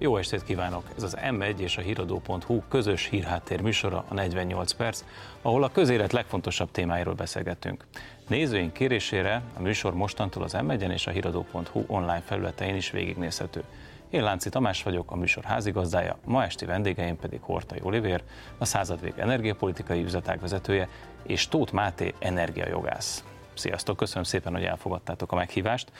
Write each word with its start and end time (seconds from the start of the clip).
Jó 0.00 0.16
estét 0.16 0.44
kívánok! 0.44 0.82
Ez 0.96 1.02
az 1.02 1.16
M1 1.20 1.58
és 1.58 1.76
a 1.76 1.80
híradó.hu 1.80 2.62
közös 2.68 3.08
hírháttér 3.08 3.60
műsora, 3.60 4.04
a 4.08 4.14
48 4.14 4.72
perc, 4.72 5.04
ahol 5.42 5.62
a 5.62 5.70
közélet 5.70 6.12
legfontosabb 6.12 6.70
témáiról 6.70 7.14
beszélgetünk. 7.14 7.84
Nézőink 8.28 8.72
kérésére 8.72 9.42
a 9.56 9.60
műsor 9.60 9.94
mostantól 9.94 10.42
az 10.42 10.56
M1-en 10.58 10.92
és 10.92 11.06
a 11.06 11.10
híradó.hu 11.10 11.84
online 11.86 12.22
felületein 12.24 12.74
is 12.74 12.90
végignézhető. 12.90 13.64
Én 14.10 14.22
Lánci 14.22 14.48
Tamás 14.48 14.82
vagyok, 14.82 15.10
a 15.10 15.16
műsor 15.16 15.44
házigazdája, 15.44 16.18
ma 16.24 16.44
esti 16.44 16.64
vendégeim 16.64 17.16
pedig 17.16 17.40
Hortai 17.40 17.80
Olivér, 17.82 18.22
a 18.58 18.64
századvég 18.64 19.12
energiapolitikai 19.16 20.02
üzletág 20.02 20.40
vezetője, 20.40 20.88
és 21.22 21.48
Tóth 21.48 21.72
Máté 21.72 22.14
energiajogász. 22.18 23.24
Sziasztok, 23.58 23.96
köszönöm 23.96 24.22
szépen, 24.22 24.52
hogy 24.52 24.64
elfogadtátok 24.64 25.32
a 25.32 25.36
meghívást. 25.36 25.92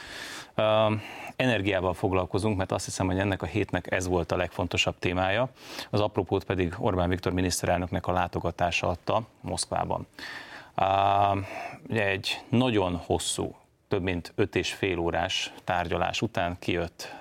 Energiával 1.37 1.95
foglalkozunk, 1.95 2.57
mert 2.57 2.73
azt 2.73 2.85
hiszem, 2.85 3.07
hogy 3.07 3.19
ennek 3.19 3.43
a 3.43 3.47
hétnek 3.47 3.93
ez 3.93 4.07
volt 4.07 4.33
a 4.33 4.37
legfontosabb 4.37 4.99
témája. 4.99 5.49
Az 5.91 6.01
apropót 6.01 6.45
pedig 6.45 6.75
Orbán 6.79 7.09
Viktor 7.09 7.33
miniszterelnöknek 7.33 8.07
a 8.07 8.13
látogatása 8.13 8.89
adta 8.89 9.23
Moszkvában. 9.41 10.07
Egy 11.89 12.41
nagyon 12.49 12.97
hosszú, 12.97 13.57
több 13.89 14.03
mint 14.03 14.33
öt 14.35 14.57
és 14.57 14.73
fél 14.73 14.99
órás 14.99 15.53
tárgyalás 15.65 16.23
után 16.23 16.57
kijött 16.59 17.15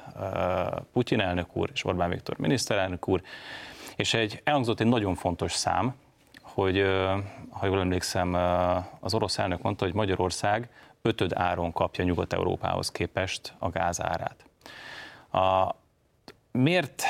Putyin 0.94 1.20
elnök 1.20 1.56
úr 1.56 1.70
és 1.74 1.86
Orbán 1.86 2.10
Viktor 2.10 2.38
miniszterelnök 2.38 3.08
úr, 3.08 3.22
és 3.96 4.14
egy, 4.14 4.42
elhangzott 4.44 4.80
egy 4.80 4.88
nagyon 4.88 5.16
fontos 5.16 5.52
szám, 5.52 5.96
hogy 6.62 6.86
ha 7.50 7.66
jól 7.66 7.80
emlékszem, 7.80 8.34
az 9.00 9.14
orosz 9.14 9.38
elnök 9.38 9.62
mondta, 9.62 9.86
hogy 9.86 9.94
Magyarország 9.94 10.70
ötöd 11.02 11.34
áron 11.34 11.72
kapja 11.72 12.04
Nyugat-Európához 12.04 12.92
képest 12.92 13.54
a 13.58 13.70
gázárát. 13.70 14.46
A, 15.32 15.76
miért, 16.52 17.04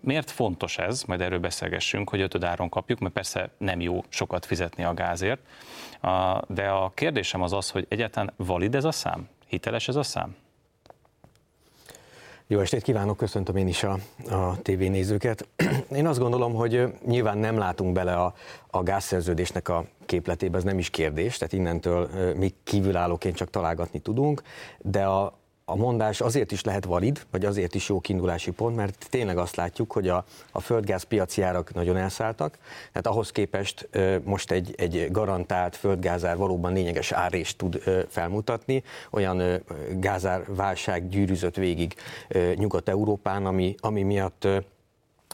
miért 0.00 0.30
fontos 0.30 0.78
ez, 0.78 1.02
majd 1.02 1.20
erről 1.20 1.38
beszélgessünk, 1.38 2.10
hogy 2.10 2.20
ötöd 2.20 2.44
áron 2.44 2.68
kapjuk, 2.68 2.98
mert 2.98 3.14
persze 3.14 3.50
nem 3.58 3.80
jó 3.80 4.04
sokat 4.08 4.46
fizetni 4.46 4.84
a 4.84 4.94
gázért, 4.94 5.40
de 6.46 6.68
a 6.68 6.90
kérdésem 6.94 7.42
az 7.42 7.52
az, 7.52 7.70
hogy 7.70 7.86
egyáltalán 7.88 8.32
valid 8.36 8.74
ez 8.74 8.84
a 8.84 8.92
szám? 8.92 9.28
Hiteles 9.46 9.88
ez 9.88 9.96
a 9.96 10.02
szám? 10.02 10.36
Jó 12.52 12.60
estét 12.60 12.82
kívánok, 12.82 13.16
köszöntöm 13.16 13.56
én 13.56 13.68
is 13.68 13.82
a, 13.82 13.98
a 14.30 14.62
tévénézőket. 14.62 15.48
Én 15.96 16.06
azt 16.06 16.18
gondolom, 16.18 16.54
hogy 16.54 16.94
nyilván 17.06 17.38
nem 17.38 17.58
látunk 17.58 17.92
bele 17.92 18.14
a, 18.14 18.34
a 18.66 18.82
gázszerződésnek 18.82 19.68
a 19.68 19.84
képletébe, 20.06 20.56
ez 20.56 20.64
nem 20.64 20.78
is 20.78 20.90
kérdés, 20.90 21.38
tehát 21.38 21.52
innentől 21.52 22.08
mi 22.36 22.54
kívülállóként 22.64 23.36
csak 23.36 23.50
találgatni 23.50 23.98
tudunk, 23.98 24.42
de 24.78 25.04
a, 25.04 25.38
a 25.72 25.76
mondás 25.76 26.20
azért 26.20 26.52
is 26.52 26.62
lehet 26.62 26.84
valid, 26.84 27.26
vagy 27.30 27.44
azért 27.44 27.74
is 27.74 27.88
jó 27.88 28.00
kiindulási 28.00 28.50
pont, 28.50 28.76
mert 28.76 29.06
tényleg 29.10 29.38
azt 29.38 29.56
látjuk, 29.56 29.92
hogy 29.92 30.08
a, 30.08 30.24
a 30.52 30.60
földgáz 30.60 31.02
piaci 31.02 31.42
árak 31.42 31.74
nagyon 31.74 31.96
elszálltak, 31.96 32.58
tehát 32.88 33.06
ahhoz 33.06 33.30
képest 33.30 33.88
most 34.24 34.50
egy, 34.50 34.74
egy 34.76 35.08
garantált 35.10 35.76
földgázár 35.76 36.36
valóban 36.36 36.72
lényeges 36.72 37.12
árést 37.12 37.58
tud 37.58 37.82
felmutatni, 38.08 38.82
olyan 39.10 39.62
gázár 39.90 40.44
válság 40.54 41.08
gyűrűzött 41.08 41.56
végig 41.56 41.94
Nyugat-Európán, 42.54 43.46
ami, 43.46 43.74
ami 43.78 44.02
miatt 44.02 44.48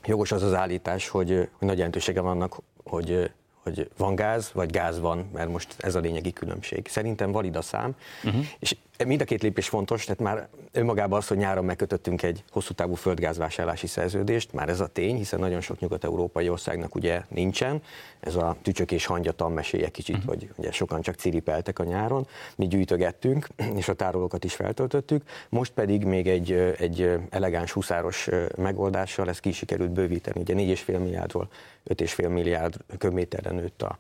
jogos 0.05 0.33
az 0.33 0.43
az 0.43 0.55
állítás, 0.55 1.09
hogy, 1.09 1.29
hogy 1.29 1.69
nagy 1.69 1.77
jelentősége 1.77 2.21
vannak, 2.21 2.59
hogy 2.85 3.31
hogy 3.63 3.91
van 3.97 4.15
gáz, 4.15 4.51
vagy 4.53 4.71
gáz 4.71 5.01
van, 5.01 5.29
mert 5.33 5.49
most 5.49 5.75
ez 5.79 5.95
a 5.95 6.01
lényegi 6.01 6.33
különbség. 6.33 6.89
Szerintem 6.89 7.33
valid 7.33 7.57
a 7.57 7.63
szám, 7.63 7.95
uh-huh. 8.25 8.45
és 8.59 8.77
mind 9.07 9.21
a 9.21 9.25
két 9.25 9.43
lépés 9.43 9.69
fontos, 9.69 10.05
tehát 10.05 10.21
már 10.21 10.49
önmagában 10.73 11.19
az, 11.19 11.29
hogy 11.29 11.37
nyáron 11.37 11.65
megkötöttünk 11.65 12.23
egy 12.23 12.45
hosszú 12.51 12.75
távú 12.75 12.95
földgázvásárlási 12.95 13.87
szerződést, 13.87 14.53
már 14.53 14.69
ez 14.69 14.81
a 14.81 14.87
tény, 14.87 15.17
hiszen 15.17 15.41
nagyon 15.41 15.61
sok 15.61 15.79
nyugat-európai 15.79 16.49
országnak 16.49 16.95
ugye 16.95 17.23
nincsen, 17.29 17.83
ez 18.21 18.35
a 18.35 18.57
tücsök 18.63 18.93
és 18.93 19.07
hangyatam 19.07 19.53
meséje 19.53 19.89
kicsit, 19.89 20.17
uh-huh. 20.17 20.31
hogy 20.31 20.51
ugye 20.57 20.73
sokan 20.73 21.01
csak 21.01 21.15
ciripeltek 21.15 21.79
a 21.79 21.85
nyáron, 21.85 22.27
mi 22.57 22.67
gyűjtögettünk, 22.67 23.47
és 23.75 23.89
a 23.89 23.95
tárolókat 23.95 24.45
is 24.45 24.55
feltöltöttük, 24.55 25.23
most 25.49 25.73
pedig 25.73 26.05
még 26.05 26.29
egy, 26.29 26.53
egy 26.79 27.19
elegáns 27.31 27.73
huszáros 27.73 28.29
megoldással 28.57 29.29
ezt 29.29 29.41
ki 29.41 29.53
sikerült 29.53 29.91
bővíteni, 29.91 30.41
ugye 30.41 30.55
4,5 30.55 30.99
milliárdról 30.99 31.49
5,5 31.89 32.29
milliárd 32.29 32.77
köbméterre 32.99 33.51
nőtt 33.51 33.83
a, 33.83 33.99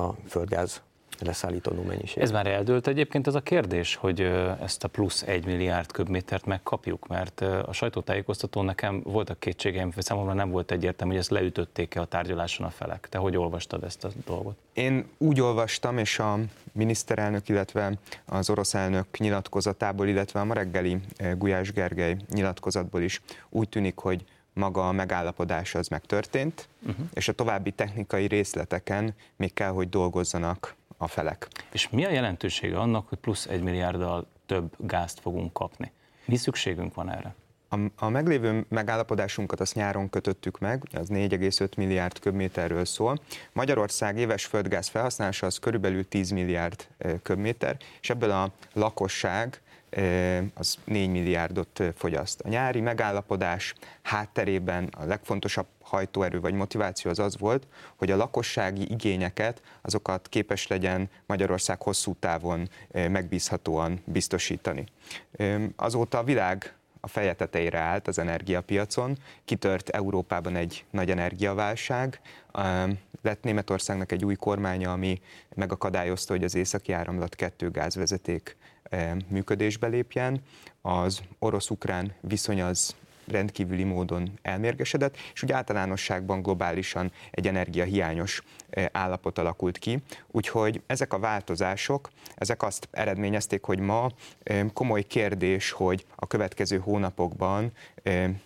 a 0.00 0.14
földgáz 0.28 0.82
leszállítandó 1.18 1.82
mennyiség. 1.82 2.22
Ez 2.22 2.30
már 2.30 2.46
eldőlt 2.46 2.86
egyébként 2.86 3.26
ez 3.26 3.34
a 3.34 3.40
kérdés, 3.40 3.94
hogy 3.94 4.20
ezt 4.62 4.84
a 4.84 4.88
plusz 4.88 5.22
egy 5.22 5.46
milliárd 5.46 5.92
köbmétert 5.92 6.44
megkapjuk, 6.44 7.06
mert 7.06 7.40
a 7.40 7.72
sajtótájékoztatón 7.72 8.64
nekem 8.64 9.02
voltak 9.04 9.40
kétségeim, 9.40 9.92
számomra 9.96 10.32
nem 10.32 10.50
volt 10.50 10.70
egyértelmű, 10.70 11.12
hogy 11.12 11.22
ezt 11.22 11.30
leütötték-e 11.30 12.00
a 12.00 12.04
tárgyaláson 12.04 12.66
a 12.66 12.70
felek. 12.70 13.08
Te 13.08 13.18
hogy 13.18 13.36
olvastad 13.36 13.84
ezt 13.84 14.04
a 14.04 14.08
dolgot? 14.26 14.56
Én 14.72 15.08
úgy 15.18 15.40
olvastam, 15.40 15.98
és 15.98 16.18
a 16.18 16.38
miniszterelnök, 16.72 17.48
illetve 17.48 17.92
az 18.24 18.50
orosz 18.50 18.74
elnök 18.74 19.18
nyilatkozatából, 19.18 20.08
illetve 20.08 20.40
a 20.40 20.44
ma 20.44 20.54
reggeli 20.54 21.00
Gulyás 21.36 21.72
Gergely 21.72 22.16
nyilatkozatból 22.28 23.02
is 23.02 23.20
úgy 23.48 23.68
tűnik, 23.68 23.98
hogy 23.98 24.24
maga 24.54 24.88
a 24.88 24.92
megállapodás 24.92 25.74
az 25.74 25.88
megtörtént, 25.88 26.68
uh-huh. 26.86 27.06
és 27.14 27.28
a 27.28 27.32
további 27.32 27.70
technikai 27.70 28.26
részleteken 28.26 29.14
még 29.36 29.54
kell, 29.54 29.70
hogy 29.70 29.88
dolgozzanak 29.88 30.74
a 31.02 31.06
felek. 31.06 31.48
És 31.72 31.88
mi 31.88 32.04
a 32.04 32.10
jelentősége 32.10 32.78
annak, 32.78 33.08
hogy 33.08 33.18
plusz 33.18 33.46
egy 33.46 33.62
milliárddal 33.62 34.26
több 34.46 34.74
gázt 34.78 35.20
fogunk 35.20 35.52
kapni? 35.52 35.92
Mi 36.24 36.36
szükségünk 36.36 36.94
van 36.94 37.10
erre? 37.10 37.34
A, 37.68 37.76
a 37.96 38.08
meglévő 38.08 38.64
megállapodásunkat 38.68 39.60
azt 39.60 39.74
nyáron 39.74 40.10
kötöttük 40.10 40.58
meg, 40.58 40.82
az 40.92 41.08
4,5 41.08 41.76
milliárd 41.76 42.18
köbméterről 42.18 42.84
szól. 42.84 43.20
Magyarország 43.52 44.18
éves 44.18 44.44
földgáz 44.44 44.88
felhasználása 44.88 45.46
az 45.46 45.58
körülbelül 45.58 46.08
10 46.08 46.30
milliárd 46.30 46.86
köbméter, 47.22 47.76
és 48.00 48.10
ebből 48.10 48.30
a 48.30 48.50
lakosság 48.72 49.60
az 50.54 50.78
4 50.84 51.10
milliárdot 51.10 51.82
fogyaszt. 51.96 52.40
A 52.40 52.48
nyári 52.48 52.80
megállapodás 52.80 53.74
hátterében 54.02 54.88
a 54.96 55.04
legfontosabb 55.04 55.66
hajtóerő 55.82 56.40
vagy 56.40 56.54
motiváció 56.54 57.10
az 57.10 57.18
az 57.18 57.38
volt, 57.38 57.66
hogy 57.96 58.10
a 58.10 58.16
lakossági 58.16 58.90
igényeket, 58.90 59.62
azokat 59.82 60.28
képes 60.28 60.66
legyen 60.66 61.10
Magyarország 61.26 61.82
hosszú 61.82 62.14
távon 62.18 62.68
megbízhatóan 62.92 64.02
biztosítani. 64.04 64.84
Azóta 65.76 66.18
a 66.18 66.24
világ 66.24 66.74
a 67.00 67.08
feje 67.08 67.34
tetejére 67.34 67.78
állt 67.78 68.08
az 68.08 68.18
energiapiacon, 68.18 69.18
kitört 69.44 69.88
Európában 69.88 70.56
egy 70.56 70.84
nagy 70.90 71.10
energiaválság, 71.10 72.20
lett 73.22 73.42
Németországnak 73.42 74.12
egy 74.12 74.24
új 74.24 74.34
kormánya, 74.34 74.92
ami 74.92 75.20
megakadályozta, 75.54 76.32
hogy 76.32 76.44
az 76.44 76.54
északi 76.54 76.92
áramlat 76.92 77.34
kettő 77.34 77.70
gázvezeték 77.70 78.56
működésbe 79.28 79.86
lépjen. 79.86 80.40
Az 80.80 81.22
orosz-ukrán 81.38 82.14
viszony 82.20 82.62
az 82.62 82.94
rendkívüli 83.26 83.84
módon 83.84 84.38
elmérgesedett, 84.42 85.16
és 85.34 85.42
úgy 85.42 85.52
általánosságban 85.52 86.42
globálisan 86.42 87.12
egy 87.30 87.46
energiahiányos 87.46 88.42
állapot 88.92 89.38
alakult 89.38 89.78
ki. 89.78 90.02
Úgyhogy 90.30 90.82
ezek 90.86 91.12
a 91.12 91.18
változások, 91.18 92.10
ezek 92.34 92.62
azt 92.62 92.88
eredményezték, 92.90 93.64
hogy 93.64 93.78
ma 93.78 94.10
komoly 94.72 95.02
kérdés, 95.02 95.70
hogy 95.70 96.04
a 96.14 96.26
következő 96.26 96.78
hónapokban 96.78 97.72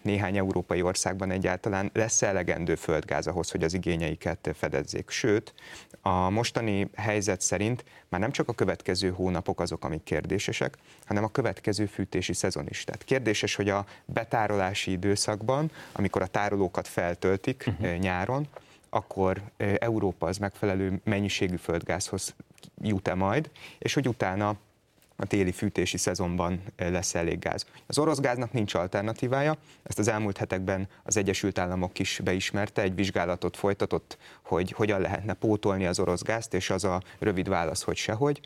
néhány 0.03 0.37
európai 0.37 0.83
országban 0.83 1.31
egyáltalán 1.31 1.91
lesz 1.93 2.23
elegendő 2.23 2.75
földgáz 2.75 3.27
ahhoz, 3.27 3.51
hogy 3.51 3.65
az 3.65 3.75
igényeiket 3.75 4.51
fedezzék. 4.55 5.11
Sőt, 5.11 5.55
a 6.01 6.31
mostani 6.31 6.91
helyzet 6.95 7.41
szerint 7.41 7.85
már 8.09 8.21
nem 8.21 8.31
csak 8.31 8.49
a 8.49 8.53
következő 8.53 9.11
hónapok 9.11 9.61
azok, 9.61 9.85
amik 9.85 10.03
kérdésesek, 10.03 10.77
hanem 11.05 11.25
a 11.25 11.29
következő 11.29 11.87
fűtési 11.87 12.33
szezon 12.33 12.67
is. 12.69 12.85
Tehát 12.85 13.05
kérdéses, 13.05 13.55
hogy 13.55 13.69
a 13.69 13.87
betárolási 14.05 14.91
időszakban, 14.91 15.71
amikor 15.93 16.23
a 16.23 16.27
tárolókat 16.27 16.89
feltöltik 16.89 17.65
uh-huh. 17.67 17.99
nyáron, 17.99 18.49
akkor 18.97 19.43
Európa 19.79 20.27
az 20.27 20.39
megfelelő 20.39 21.01
mennyiségű 21.05 21.57
földgázhoz 21.57 22.35
jut-e 22.83 23.15
majd, 23.15 23.51
és 23.79 23.95
hogy 23.95 24.09
utána 24.09 24.57
a 25.19 25.27
téli 25.27 25.53
fűtési 25.53 25.97
szezonban 25.97 26.63
lesz 26.77 27.15
elég 27.15 27.39
gáz. 27.39 27.67
Az 27.87 27.99
orosz 27.99 28.21
gáznak 28.21 28.53
nincs 28.53 28.75
alternatívája, 28.75 29.57
ezt 29.83 29.99
az 29.99 30.09
elmúlt 30.09 30.37
hetekben 30.37 30.89
az 31.03 31.17
Egyesült 31.17 31.59
Államok 31.59 31.99
is 31.99 32.21
beismerte, 32.25 32.83
egy 32.83 32.95
vizsgálatot 32.95 33.57
folytatott, 33.57 34.19
hogy 34.43 34.71
hogyan 34.73 35.01
lehetne 35.01 35.35
pótolni 35.35 35.87
az 35.87 35.99
orosz 35.99 36.23
gázt, 36.23 36.55
és 36.55 36.71
az 36.71 36.85
a 36.85 37.03
rövid 37.19 37.49
válasz, 37.49 37.83
hogy 37.83 37.97
sehogy. 37.97 38.41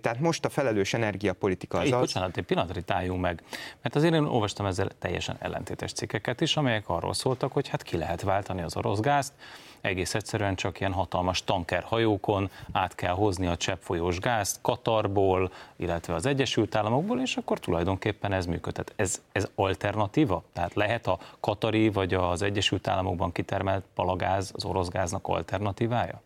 Tehát 0.00 0.20
most 0.20 0.44
a 0.44 0.48
felelős 0.48 0.94
energiapolitika 0.94 1.78
az 1.78 1.86
Itt, 1.86 1.92
az... 1.92 2.00
Bocsánat, 2.00 2.36
egy 2.36 2.44
pillanatra 2.44 2.80
táljunk 2.80 3.20
meg, 3.20 3.42
mert 3.82 3.96
azért 3.96 4.14
én 4.14 4.24
olvastam 4.24 4.66
ezzel 4.66 4.90
teljesen 4.98 5.36
ellentétes 5.38 5.92
cikkeket 5.92 6.40
is, 6.40 6.56
amelyek 6.56 6.88
arról 6.88 7.14
szóltak, 7.14 7.52
hogy 7.52 7.68
hát 7.68 7.82
ki 7.82 7.96
lehet 7.96 8.22
váltani 8.22 8.62
az 8.62 8.76
orosz 8.76 9.00
gázt, 9.00 9.32
egész 9.80 10.14
egyszerűen 10.14 10.54
csak 10.54 10.80
ilyen 10.80 10.92
hatalmas 10.92 11.44
tankerhajókon 11.44 12.50
át 12.72 12.94
kell 12.94 13.14
hozni 13.14 13.46
a 13.46 13.56
cseppfolyós 13.56 14.18
gázt 14.18 14.58
Katarból, 14.62 15.52
illetve 15.76 16.14
az 16.14 16.26
Egyesült 16.26 16.74
Államokból, 16.74 17.20
és 17.20 17.36
akkor 17.36 17.58
tulajdonképpen 17.58 18.32
ez 18.32 18.46
működhet. 18.46 18.92
Ez, 18.96 19.20
ez 19.32 19.48
alternatíva? 19.54 20.42
Tehát 20.52 20.74
lehet 20.74 21.06
a 21.06 21.18
katari 21.40 21.88
vagy 21.88 22.14
az 22.14 22.42
Egyesült 22.42 22.88
Államokban 22.88 23.32
kitermelt 23.32 23.84
palagáz 23.94 24.50
az 24.54 24.64
orosz 24.64 24.88
gáznak 24.88 25.26
alternatívája? 25.26 26.22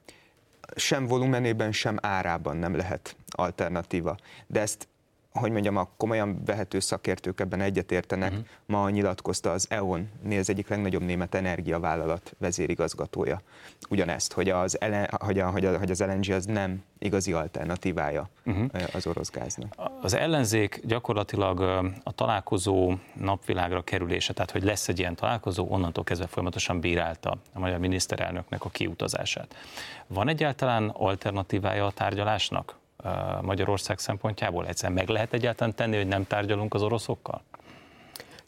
Sem 0.76 1.06
volumenében, 1.06 1.72
sem 1.72 1.96
árában 2.00 2.56
nem 2.56 2.76
lehet 2.76 3.16
alternatíva. 3.30 4.16
De 4.46 4.60
ezt 4.60 4.88
hogy 5.40 5.50
mondjam, 5.50 5.76
a 5.76 5.88
komolyan 5.96 6.42
vehető 6.44 6.80
szakértők 6.80 7.40
ebben 7.40 7.60
egyetértenek. 7.60 8.30
Uh-huh. 8.30 8.46
Ma 8.66 8.90
nyilatkozta 8.90 9.50
az 9.50 9.66
E.ON, 9.70 10.08
az 10.38 10.50
egyik 10.50 10.68
legnagyobb 10.68 11.02
német 11.02 11.34
energiavállalat 11.34 12.34
vezérigazgatója. 12.38 13.40
Ugyanezt, 13.88 14.32
hogy 14.32 14.48
az, 14.48 14.80
ele, 14.80 15.08
hogy, 15.10 15.38
a, 15.38 15.50
hogy, 15.50 15.64
a, 15.64 15.78
hogy 15.78 15.90
az 15.90 16.00
LNG 16.00 16.30
az 16.30 16.44
nem 16.44 16.82
igazi 16.98 17.32
alternatívája 17.32 18.28
uh-huh. 18.44 18.66
az 18.92 19.06
orosz 19.06 19.30
gáznak. 19.30 19.74
Az 20.00 20.14
ellenzék 20.14 20.80
gyakorlatilag 20.84 21.60
a 22.02 22.12
találkozó 22.12 22.94
napvilágra 23.14 23.82
kerülése, 23.82 24.32
tehát 24.32 24.50
hogy 24.50 24.62
lesz 24.62 24.88
egy 24.88 24.98
ilyen 24.98 25.14
találkozó, 25.14 25.66
onnantól 25.68 26.04
kezdve 26.04 26.26
folyamatosan 26.26 26.80
bírálta 26.80 27.36
a 27.52 27.58
magyar 27.58 27.78
miniszterelnöknek 27.78 28.64
a 28.64 28.68
kiutazását. 28.68 29.54
Van 30.06 30.28
egyáltalán 30.28 30.88
alternatívája 30.88 31.86
a 31.86 31.92
tárgyalásnak? 31.92 32.82
Magyarország 33.42 33.98
szempontjából? 33.98 34.66
Egyszerűen 34.66 34.98
meg 34.98 35.08
lehet 35.08 35.32
egyáltalán 35.32 35.74
tenni, 35.74 35.96
hogy 35.96 36.06
nem 36.06 36.26
tárgyalunk 36.26 36.74
az 36.74 36.82
oroszokkal? 36.82 37.42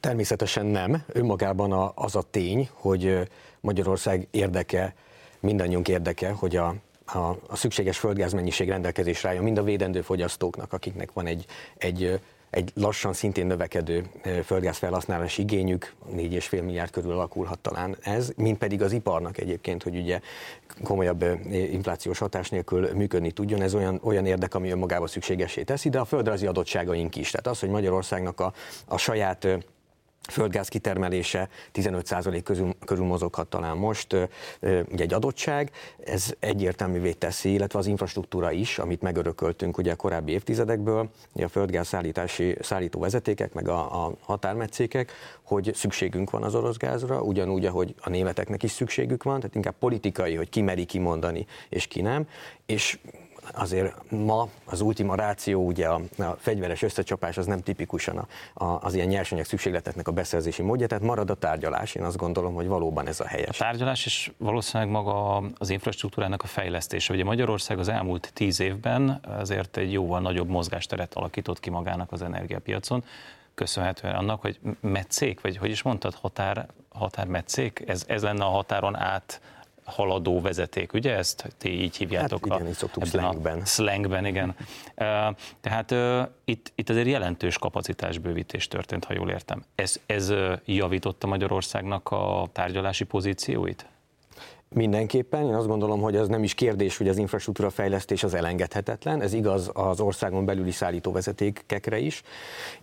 Természetesen 0.01 0.67
nem. 0.67 1.03
Önmagában 1.07 1.93
az 1.95 2.17
a 2.17 2.23
tény, 2.31 2.69
hogy 2.73 3.29
Magyarország 3.61 4.29
érdeke, 4.31 4.95
mindannyiunk 5.41 5.89
érdeke, 5.89 6.31
hogy 6.31 6.57
a, 6.57 6.75
a, 7.07 7.19
a 7.49 7.57
szükséges 7.57 7.99
földgázmennyiség 7.99 8.69
rendelkezésre 8.69 9.29
álljon 9.29 9.45
mind 9.45 9.59
a 9.59 9.63
védendő 9.63 10.01
fogyasztóknak, 10.01 10.73
akiknek 10.73 11.13
van 11.13 11.27
egy, 11.27 11.47
egy 11.79 12.21
egy 12.57 12.73
lassan 12.75 13.13
szintén 13.13 13.47
növekedő 13.47 14.05
földgáz 14.45 14.77
felhasználási 14.77 15.43
igényük, 15.43 15.95
4,5 16.17 16.51
milliárd 16.65 16.91
körül 16.91 17.13
alakulhat 17.13 17.59
talán 17.59 17.97
ez, 18.03 18.33
mint 18.37 18.59
pedig 18.59 18.83
az 18.83 18.93
iparnak 18.93 19.39
egyébként, 19.39 19.83
hogy 19.83 19.97
ugye 19.97 20.21
komolyabb 20.83 21.25
inflációs 21.51 22.19
hatás 22.19 22.51
nélkül 22.51 22.95
működni 22.95 23.31
tudjon, 23.31 23.63
ez 23.63 23.75
olyan, 23.75 24.01
olyan 24.03 24.27
érdek, 24.27 24.55
ami 24.55 24.71
önmagában 24.71 25.07
szükségesé 25.07 25.63
teszi, 25.63 25.89
de 25.89 25.99
a 25.99 26.05
földrajzi 26.05 26.47
adottságaink 26.47 27.17
is. 27.17 27.31
Tehát 27.31 27.47
az, 27.47 27.61
hogy 27.61 27.69
Magyarországnak 27.69 28.41
a, 28.41 28.53
a 28.87 28.97
saját 28.97 29.47
földgáz 30.29 30.69
kitermelése 30.69 31.49
15% 31.75 32.41
közül, 32.45 32.75
körül 32.85 33.05
mozoghat 33.05 33.47
talán 33.47 33.77
most, 33.77 34.13
ugye 34.63 35.03
egy 35.03 35.15
adottság, 35.15 35.71
ez 36.05 36.35
egyértelművé 36.39 37.13
teszi, 37.13 37.53
illetve 37.53 37.79
az 37.79 37.87
infrastruktúra 37.87 38.51
is, 38.51 38.79
amit 38.79 39.03
megörököltünk 39.03 39.79
ugye 39.79 39.93
a 39.93 39.97
korábbi 39.97 40.33
évtizedekből, 40.33 41.11
a 41.35 41.49
földgáz 41.49 41.87
szállítási, 41.87 42.57
szállító 42.61 43.01
vezetékek, 43.01 43.53
meg 43.53 43.69
a, 43.69 44.05
a 44.05 44.13
határmetszékek, 44.21 45.13
hogy 45.43 45.71
szükségünk 45.75 46.31
van 46.31 46.43
az 46.43 46.55
orosz 46.55 46.77
gázra, 46.77 47.23
ugyanúgy, 47.23 47.67
ahogy 47.67 47.95
a 48.01 48.09
németeknek 48.09 48.63
is 48.63 48.71
szükségük 48.71 49.23
van, 49.23 49.41
tehát 49.41 49.55
inkább 49.55 49.75
politikai, 49.79 50.35
hogy 50.35 50.49
ki 50.49 50.61
meri 50.61 50.85
kimondani, 50.85 51.47
és 51.69 51.87
ki 51.87 52.01
nem, 52.01 52.29
és 52.67 52.99
azért 53.55 54.11
ma 54.11 54.49
az 54.65 54.81
ultima 54.81 55.15
ráció, 55.15 55.67
ugye 55.67 55.87
a, 55.89 56.01
a 56.19 56.37
fegyveres 56.39 56.83
összecsapás 56.83 57.37
az 57.37 57.47
nem 57.47 57.61
tipikusan 57.61 58.17
a, 58.17 58.27
a, 58.65 58.79
az 58.83 58.95
ilyen 58.95 59.07
nyersanyag 59.07 59.45
szükségleteknek 59.45 60.09
a 60.09 60.13
beszerzési 60.13 60.63
módja, 60.63 60.87
tehát 60.87 61.05
marad 61.05 61.31
a 61.31 61.35
tárgyalás. 61.35 61.95
Én 61.95 62.03
azt 62.03 62.17
gondolom, 62.17 62.55
hogy 62.55 62.67
valóban 62.67 63.07
ez 63.07 63.21
a 63.21 63.27
helyes. 63.27 63.61
A 63.61 63.65
tárgyalás 63.65 64.07
és 64.07 64.33
valószínűleg 64.37 64.93
maga 64.93 65.43
az 65.59 65.71
infrastruktúrának 65.71 66.43
a 66.43 66.47
fejlesztése. 66.47 67.13
Ugye 67.13 67.25
Magyarország 67.25 67.79
az 67.79 67.89
elmúlt 67.89 68.31
tíz 68.35 68.61
évben 68.61 69.21
azért 69.39 69.77
egy 69.77 69.93
jóval 69.93 70.21
nagyobb 70.21 70.49
mozgásteret 70.49 71.15
alakított 71.15 71.61
ki 71.61 71.71
magának 71.71 72.13
az 72.13 72.23
energiapiacon 72.23 73.05
köszönhetően 73.57 74.15
annak, 74.15 74.41
hogy 74.41 74.59
metszék, 74.81 75.41
vagy 75.41 75.57
hogy 75.57 75.71
is 75.71 75.83
mondtad, 75.83 76.15
határ, 76.15 76.67
határmetszék, 76.89 77.83
ez, 77.87 78.05
ez 78.07 78.23
lenne 78.23 78.45
a 78.45 78.49
határon 78.49 78.97
át 78.97 79.41
haladó 79.87 80.41
vezeték, 80.41 80.93
ugye 80.93 81.17
ezt 81.17 81.55
ti 81.59 81.83
így 81.83 81.97
hívjátok? 81.97 82.47
Hát 82.49 82.55
igen, 82.55 82.67
a, 82.67 82.69
így 82.69 82.77
szoktuk 82.77 83.07
slangben. 83.07 83.61
A 83.61 83.65
slangben, 83.65 84.27
igen. 84.27 84.55
Tehát 85.61 85.95
itt, 86.45 86.73
itt 86.75 86.91
azért 86.91 87.07
jelentős 87.07 87.59
kapacitásbővítés 87.59 88.69
történt, 88.69 89.05
ha 89.05 89.15
jól 89.15 89.31
értem. 89.31 89.63
Ez, 89.75 90.01
ez 90.07 90.33
javította 90.65 91.27
Magyarországnak 91.27 92.11
a 92.11 92.49
tárgyalási 92.53 93.05
pozícióit? 93.05 93.87
Mindenképpen, 94.75 95.47
én 95.47 95.55
azt 95.55 95.67
gondolom, 95.67 96.01
hogy 96.01 96.17
az 96.17 96.29
nem 96.29 96.43
is 96.43 96.55
kérdés, 96.55 96.97
hogy 96.97 97.09
az 97.09 97.19
infrastruktúra 97.19 97.71
fejlesztés 97.71 98.23
az 98.23 98.35
elengedhetetlen, 98.35 99.21
ez 99.21 99.33
igaz 99.33 99.71
az 99.73 100.01
országon 100.01 100.45
belüli 100.45 100.71
szállítóvezetékekre 100.71 101.99
is, 101.99 102.23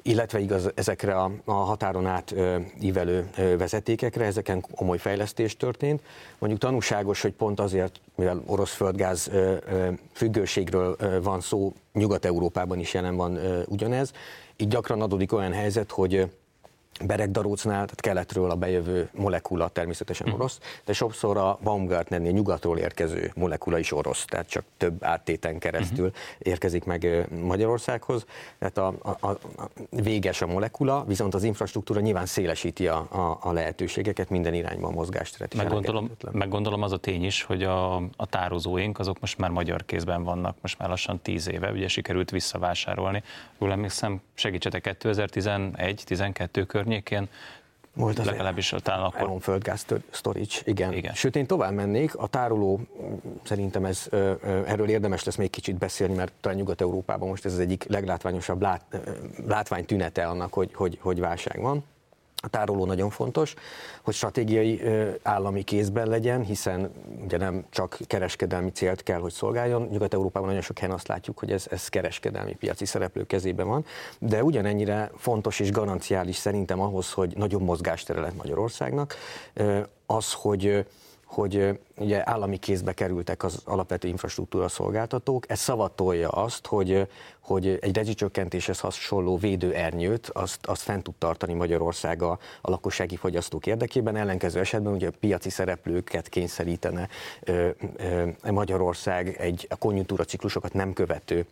illetve 0.02 0.40
igaz 0.40 0.72
ezekre 0.76 1.16
a, 1.16 1.32
a 1.46 1.52
határon 1.52 2.06
át 2.06 2.32
ö, 2.32 2.58
ívelő 2.82 3.30
ö, 3.38 3.58
vezetékekre, 3.58 4.26
ezeken 4.26 4.62
komoly 4.76 4.98
fejlesztés 4.98 5.58
történt. 5.58 6.02
Mondjuk 6.40 6.62
tanúságos, 6.62 7.22
hogy 7.22 7.34
pont 7.34 7.60
azért, 7.60 8.02
mivel 8.16 8.44
orosz 8.46 8.74
földgáz 8.74 9.28
ö, 9.32 9.56
ö, 9.68 9.88
függőségről 10.14 10.96
ö, 11.00 11.22
van 11.22 11.42
szó, 11.42 11.74
Nyugat-Európában 11.94 12.80
is 12.80 12.94
jelen 12.94 13.16
van 13.16 13.36
ö, 13.36 13.62
ugyanez, 13.68 14.12
így 14.58 14.68
gyakran 14.68 15.02
adódik 15.02 15.34
olyan 15.34 15.54
helyzet, 15.54 15.92
hogy 15.92 16.28
Beregdarócnál, 17.06 17.74
tehát 17.74 18.02
keletről 18.02 18.52
a 18.52 18.56
bejövő 18.56 19.10
molekula 19.12 19.68
természetesen 19.68 20.28
mhm. 20.28 20.36
orosz, 20.36 20.60
de 20.86 20.94
sokszor 20.94 21.38
a 21.38 21.60
Baumgartnernél 21.64 22.32
nyugatról 22.32 22.78
érkező 22.78 23.32
molekula 23.36 23.80
is 23.80 23.92
orosz, 23.92 24.26
tehát 24.26 24.50
csak 24.50 24.64
több 24.78 25.04
áttéten 25.04 25.60
keresztül 25.60 26.06
uh-huh. 26.06 26.22
érkezik 26.38 26.84
meg 26.84 27.28
Magyarországhoz. 27.44 28.26
Tehát 28.60 28.78
a, 28.78 28.94
a, 29.20 29.28
a 29.28 29.40
véges 29.90 30.42
a 30.42 30.48
molekula, 30.48 31.04
viszont 31.08 31.34
az 31.34 31.44
infrastruktúra 31.44 32.00
nyilván 32.00 32.26
szélesíti 32.26 32.88
a, 32.88 33.08
a, 33.12 33.38
a 33.42 33.52
lehetőségeket, 33.52 34.30
minden 34.30 34.54
irányban 34.54 34.92
a 34.92 34.96
mozgásteret. 34.96 35.56
Meggondolom, 35.56 36.12
meggondolom 36.32 36.82
az 36.82 36.92
a 36.92 36.98
tény 36.98 37.24
is, 37.24 37.44
hogy 37.44 37.64
a, 37.64 37.96
a 37.96 38.26
tározóink 38.30 39.00
azok 39.00 39.20
most 39.20 39.38
már 39.38 39.50
magyar 39.50 39.86
kézben 39.86 40.24
vannak, 40.24 40.56
most 40.62 40.80
már 40.80 40.90
lassan 40.90 41.20
tíz 41.22 41.50
éve, 41.50 41.72
ugye 41.72 41.88
sikerült 41.88 42.32
visszavásárolni. 42.32 43.24
Jól 43.60 43.72
emlékszem, 43.72 44.22
segítsetek 44.34 44.98
2011-12 45.00 46.64
környékén 46.68 46.83
környékén, 46.84 47.30
most 47.96 48.20
az 48.20 48.26
legalábbis 48.26 48.74
talán 48.82 49.02
akkor. 49.04 49.20
Elon 49.20 49.40
földgáz 49.40 49.86
storage, 50.12 50.56
igen. 50.64 50.94
igen. 50.94 51.14
Sőt, 51.14 51.36
én 51.36 51.46
tovább 51.46 51.74
mennék, 51.74 52.16
a 52.16 52.28
tároló, 52.28 52.80
szerintem 53.44 53.86
ez, 53.86 54.08
erről 54.66 54.90
érdemes 54.90 55.24
lesz 55.24 55.36
még 55.36 55.50
kicsit 55.50 55.78
beszélni, 55.78 56.14
mert 56.14 56.34
talán 56.42 56.58
Nyugat-Európában 56.58 57.28
most 57.28 57.46
ez 57.46 57.54
az 57.54 57.60
egyik 57.60 57.86
leglátványosabb 57.88 58.62
lát, 58.62 58.82
látványtünete 59.48 60.28
annak, 60.28 60.54
hogy, 60.54 60.74
hogy, 60.74 60.98
hogy 61.02 61.20
válság 61.20 61.62
van. 61.62 61.84
A 62.46 62.50
tároló 62.50 62.86
nagyon 62.86 63.10
fontos, 63.10 63.54
hogy 64.02 64.14
stratégiai 64.14 64.82
állami 65.22 65.64
kézben 65.64 66.08
legyen, 66.08 66.44
hiszen 66.44 66.92
ugye 67.24 67.38
nem 67.38 67.66
csak 67.70 67.98
kereskedelmi 68.08 68.72
célt 68.72 69.04
kell, 69.04 69.20
hogy 69.20 69.32
szolgáljon. 69.32 69.88
Nyugat-Európában 69.92 70.48
nagyon 70.48 70.64
sok 70.64 70.80
helyen 70.80 70.96
azt 70.96 71.08
látjuk, 71.08 71.40
hogy 71.40 71.52
ez, 71.52 71.66
ez 71.70 71.88
kereskedelmi 71.88 72.54
piaci 72.54 72.86
szereplő 72.86 73.26
kezében 73.26 73.68
van, 73.68 73.86
de 74.20 74.44
ugyanennyire 74.44 75.12
fontos 75.18 75.60
és 75.60 75.72
garanciális 75.72 76.36
szerintem 76.36 76.80
ahhoz, 76.82 77.12
hogy 77.12 77.34
nagyobb 77.38 77.62
mozgástere 77.62 78.20
lett 78.20 78.36
Magyarországnak, 78.36 79.16
az, 80.06 80.34
hogy 80.34 80.86
hogy 81.34 81.80
ugye 81.98 82.30
állami 82.30 82.58
kézbe 82.58 82.94
kerültek 82.94 83.44
az 83.44 83.62
alapvető 83.66 84.08
infrastruktúra 84.08 84.68
szolgáltatók. 84.68 85.50
Ez 85.50 85.60
szavatolja 85.60 86.30
azt, 86.30 86.68
hogy, 86.68 87.08
hogy 87.40 87.78
egy 87.82 87.96
rezsicsökkentéshez 87.96 88.80
hasonló 88.80 89.38
védőernyőt 89.38 90.30
azt, 90.34 90.66
azt 90.66 90.82
fent 90.82 91.04
tud 91.04 91.14
tartani 91.18 91.54
Magyarország 91.54 92.22
a, 92.22 92.40
a 92.62 92.70
lakossági 92.70 93.16
fogyasztók 93.16 93.66
érdekében. 93.66 94.16
Ellenkező 94.16 94.60
esetben 94.60 94.94
ugye 94.94 95.08
a 95.08 95.14
piaci 95.20 95.50
szereplőket 95.50 96.30
kényszerítene 96.30 97.08
ö, 97.44 97.70
ö, 97.96 98.30
Magyarország 98.52 99.36
egy 99.40 99.68
a 99.70 99.76
konjunktúra 99.76 100.24
ciklusokat 100.24 100.74
nem 100.74 100.94
követő 100.94 101.46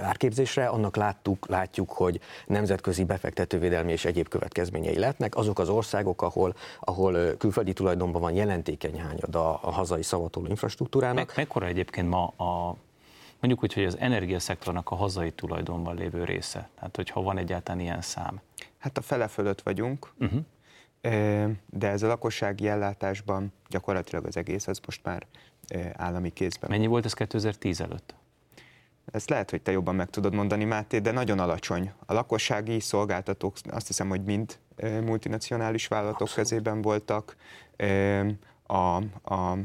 árképzésre, 0.00 0.66
annak 0.66 0.96
láttuk, 0.96 1.46
látjuk, 1.46 1.90
hogy 1.90 2.20
nemzetközi 2.46 3.04
befektetővédelmi 3.04 3.92
és 3.92 4.04
egyéb 4.04 4.28
következményei 4.28 4.98
lehetnek. 4.98 5.36
Azok 5.36 5.58
az 5.58 5.68
országok, 5.68 6.22
ahol, 6.22 6.54
ahol 6.80 7.36
külföldi 7.36 7.72
tulajdonban 7.72 8.20
van 8.20 8.32
jelentékeny 8.32 9.00
hányad 9.00 9.34
a, 9.34 9.58
a 9.62 9.70
hazai 9.70 10.02
szavatoló 10.02 10.46
infrastruktúrának. 10.46 11.26
Meg, 11.26 11.36
mekkora 11.36 11.66
egyébként 11.66 12.08
ma 12.08 12.26
a 12.26 12.76
mondjuk 13.42 13.62
úgy, 13.62 13.72
hogy 13.72 13.84
az 13.84 13.98
energiaszektornak 13.98 14.90
a 14.90 14.94
hazai 14.94 15.30
tulajdonban 15.30 15.96
lévő 15.96 16.24
része? 16.24 16.68
Tehát, 16.74 16.96
hogyha 16.96 17.22
van 17.22 17.38
egyáltalán 17.38 17.80
ilyen 17.80 18.00
szám. 18.00 18.40
Hát 18.78 18.98
a 18.98 19.00
fele 19.00 19.28
fölött 19.28 19.62
vagyunk, 19.62 20.12
uh-huh. 20.18 20.40
de 21.66 21.88
ez 21.88 22.02
a 22.02 22.06
lakossági 22.06 22.68
ellátásban 22.68 23.52
gyakorlatilag 23.68 24.26
az 24.26 24.36
egész, 24.36 24.66
az 24.66 24.80
most 24.86 25.00
már 25.04 25.26
állami 25.92 26.32
kézben. 26.32 26.70
Mennyi 26.70 26.86
volt 26.86 27.04
ez 27.04 27.12
2010 27.12 27.80
előtt? 27.80 28.14
Ezt 29.12 29.30
lehet, 29.30 29.50
hogy 29.50 29.62
te 29.62 29.72
jobban 29.72 29.94
meg 29.94 30.10
tudod 30.10 30.34
mondani, 30.34 30.64
Máté, 30.64 30.98
de 30.98 31.10
nagyon 31.10 31.38
alacsony. 31.38 31.92
A 32.06 32.12
lakossági 32.12 32.80
szolgáltatók 32.80 33.56
azt 33.70 33.86
hiszem, 33.86 34.08
hogy 34.08 34.24
mind 34.24 34.58
multinacionális 34.82 35.86
vállalatok 35.86 36.20
Abszolút. 36.20 36.48
kezében 36.48 36.82
voltak. 36.82 37.36
A, 38.66 38.96
a 39.34 39.58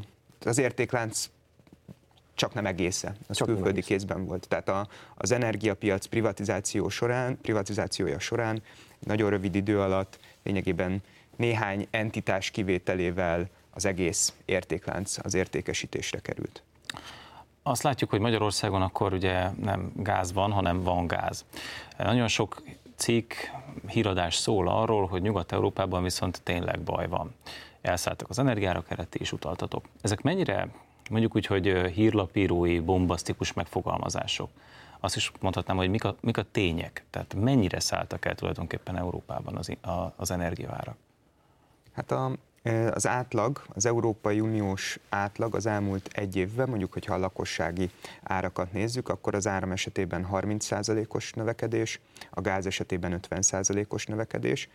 az 0.45 0.57
értéklánc 0.57 1.29
csak 2.33 2.53
nem 2.53 2.65
egészen, 2.65 3.15
az 3.27 3.37
csak 3.37 3.47
külföldi 3.47 3.81
kézben 3.81 4.25
volt. 4.25 4.47
Tehát 4.47 4.69
a, 4.69 4.87
az 5.15 5.31
energiapiac 5.31 6.05
privatizáció 6.05 6.89
során, 6.89 7.37
privatizációja 7.41 8.19
során 8.19 8.61
nagyon 8.99 9.29
rövid 9.29 9.55
idő 9.55 9.79
alatt 9.79 10.19
lényegében 10.43 11.01
néhány 11.35 11.87
entitás 11.89 12.51
kivételével 12.51 13.49
az 13.69 13.85
egész 13.85 14.33
értéklánc 14.45 15.17
az 15.21 15.33
értékesítésre 15.33 16.19
került. 16.19 16.63
Azt 17.69 17.83
látjuk, 17.83 18.09
hogy 18.09 18.19
Magyarországon 18.19 18.81
akkor 18.81 19.13
ugye 19.13 19.49
nem 19.61 19.91
gáz 19.95 20.33
van, 20.33 20.51
hanem 20.51 20.83
van 20.83 21.07
gáz. 21.07 21.45
Nagyon 21.97 22.27
sok 22.27 22.61
cikk, 22.95 23.33
híradás 23.87 24.35
szól 24.35 24.67
arról, 24.67 25.07
hogy 25.07 25.21
Nyugat-Európában 25.21 26.03
viszont 26.03 26.41
tényleg 26.43 26.79
baj 26.79 27.07
van. 27.07 27.35
Elszálltak 27.81 28.29
az 28.29 28.39
energiára, 28.39 28.81
kereti 28.81 29.19
is 29.21 29.31
utaltatok. 29.31 29.85
Ezek 30.01 30.21
mennyire, 30.21 30.67
mondjuk 31.09 31.35
úgy, 31.35 31.45
hogy 31.45 31.65
hírlapírói, 31.93 32.79
bombasztikus 32.79 33.53
megfogalmazások? 33.53 34.49
Azt 34.99 35.15
is 35.15 35.31
mondhatnám, 35.39 35.77
hogy 35.77 35.89
mik 35.89 36.03
a, 36.03 36.15
mik 36.21 36.37
a 36.37 36.45
tények, 36.51 37.05
tehát 37.09 37.33
mennyire 37.33 37.79
szálltak 37.79 38.25
el 38.25 38.35
tulajdonképpen 38.35 38.97
Európában 38.97 39.55
az, 39.55 39.69
a, 39.81 40.13
az 40.15 40.31
energiaárak? 40.31 40.95
Hát 41.93 42.11
a, 42.11 42.31
az 42.93 43.07
átlag, 43.07 43.61
az 43.67 43.85
Európai 43.85 44.39
Uniós 44.39 44.99
átlag 45.09 45.55
az 45.55 45.65
elmúlt 45.65 46.09
egy 46.13 46.35
évben, 46.35 46.69
mondjuk, 46.69 46.93
hogyha 46.93 47.13
a 47.13 47.17
lakossági 47.17 47.89
árakat 48.23 48.71
nézzük, 48.71 49.09
akkor 49.09 49.35
az 49.35 49.47
áram 49.47 49.71
esetében 49.71 50.27
30%-os 50.31 51.33
növekedés, 51.33 51.99
a 52.31 52.41
gáz 52.41 52.65
esetében 52.65 53.19
50%-os 53.29 54.05
növekedés. 54.05 54.69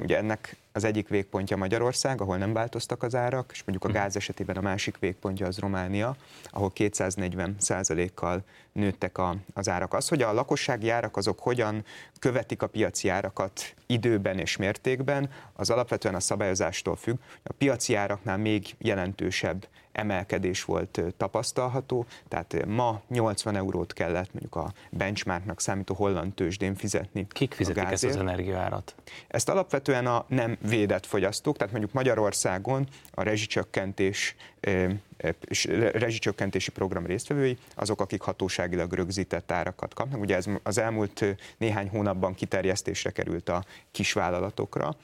Ugye 0.00 0.16
ennek 0.16 0.56
az 0.76 0.84
egyik 0.84 1.08
végpontja 1.08 1.56
Magyarország, 1.56 2.20
ahol 2.20 2.36
nem 2.36 2.52
változtak 2.52 3.02
az 3.02 3.14
árak, 3.14 3.50
és 3.52 3.62
mondjuk 3.64 3.84
a 3.84 3.88
mhm. 3.88 3.96
gáz 3.96 4.16
esetében 4.16 4.56
a 4.56 4.60
másik 4.60 4.98
végpontja 4.98 5.46
az 5.46 5.58
Románia, 5.58 6.16
ahol 6.50 6.72
240 6.72 7.56
kal 8.14 8.42
nőttek 8.72 9.18
a, 9.18 9.36
az 9.52 9.68
árak. 9.68 9.94
Az, 9.94 10.08
hogy 10.08 10.22
a 10.22 10.32
lakossági 10.32 10.88
árak 10.88 11.16
azok 11.16 11.40
hogyan 11.40 11.84
követik 12.18 12.62
a 12.62 12.66
piaci 12.66 13.08
árakat 13.08 13.74
időben 13.86 14.38
és 14.38 14.56
mértékben, 14.56 15.30
az 15.52 15.70
alapvetően 15.70 16.14
a 16.14 16.20
szabályozástól 16.20 16.96
függ. 16.96 17.16
A 17.42 17.52
piaci 17.52 17.94
áraknál 17.94 18.36
még 18.36 18.74
jelentősebb 18.78 19.66
emelkedés 19.94 20.64
volt 20.64 21.00
tapasztalható, 21.16 22.06
tehát 22.28 22.66
ma 22.66 23.02
80 23.08 23.56
eurót 23.56 23.92
kellett 23.92 24.32
mondjuk 24.32 24.56
a 24.56 24.72
benchmarknak 24.90 25.60
számító 25.60 25.94
holland 25.94 26.34
tőzsdén 26.34 26.74
fizetni. 26.74 27.26
Kik 27.28 27.54
fizetik 27.54 27.82
ezt 27.82 28.04
az 28.04 28.16
energiaárat? 28.16 28.94
Ezt 29.28 29.48
alapvetően 29.48 30.06
a 30.06 30.24
nem 30.28 30.56
védett 30.60 31.06
fogyasztók, 31.06 31.56
tehát 31.56 31.72
mondjuk 31.72 31.92
Magyarországon 31.92 32.86
a 33.10 33.22
rezsicsökkentés 33.22 34.36
rezsicsökkentési 35.92 36.70
program 36.70 37.06
résztvevői, 37.06 37.58
azok, 37.74 38.00
akik 38.00 38.20
hatóságilag 38.20 38.92
rögzített 38.92 39.50
árakat 39.50 39.94
kapnak. 39.94 40.20
Ugye 40.20 40.36
ez 40.36 40.46
az 40.62 40.78
elmúlt 40.78 41.24
néhány 41.56 41.88
hónapban 41.88 42.34
kiterjesztésre 42.34 43.10
került 43.10 43.48
a 43.48 43.64
kisvállalatokra 43.90 44.96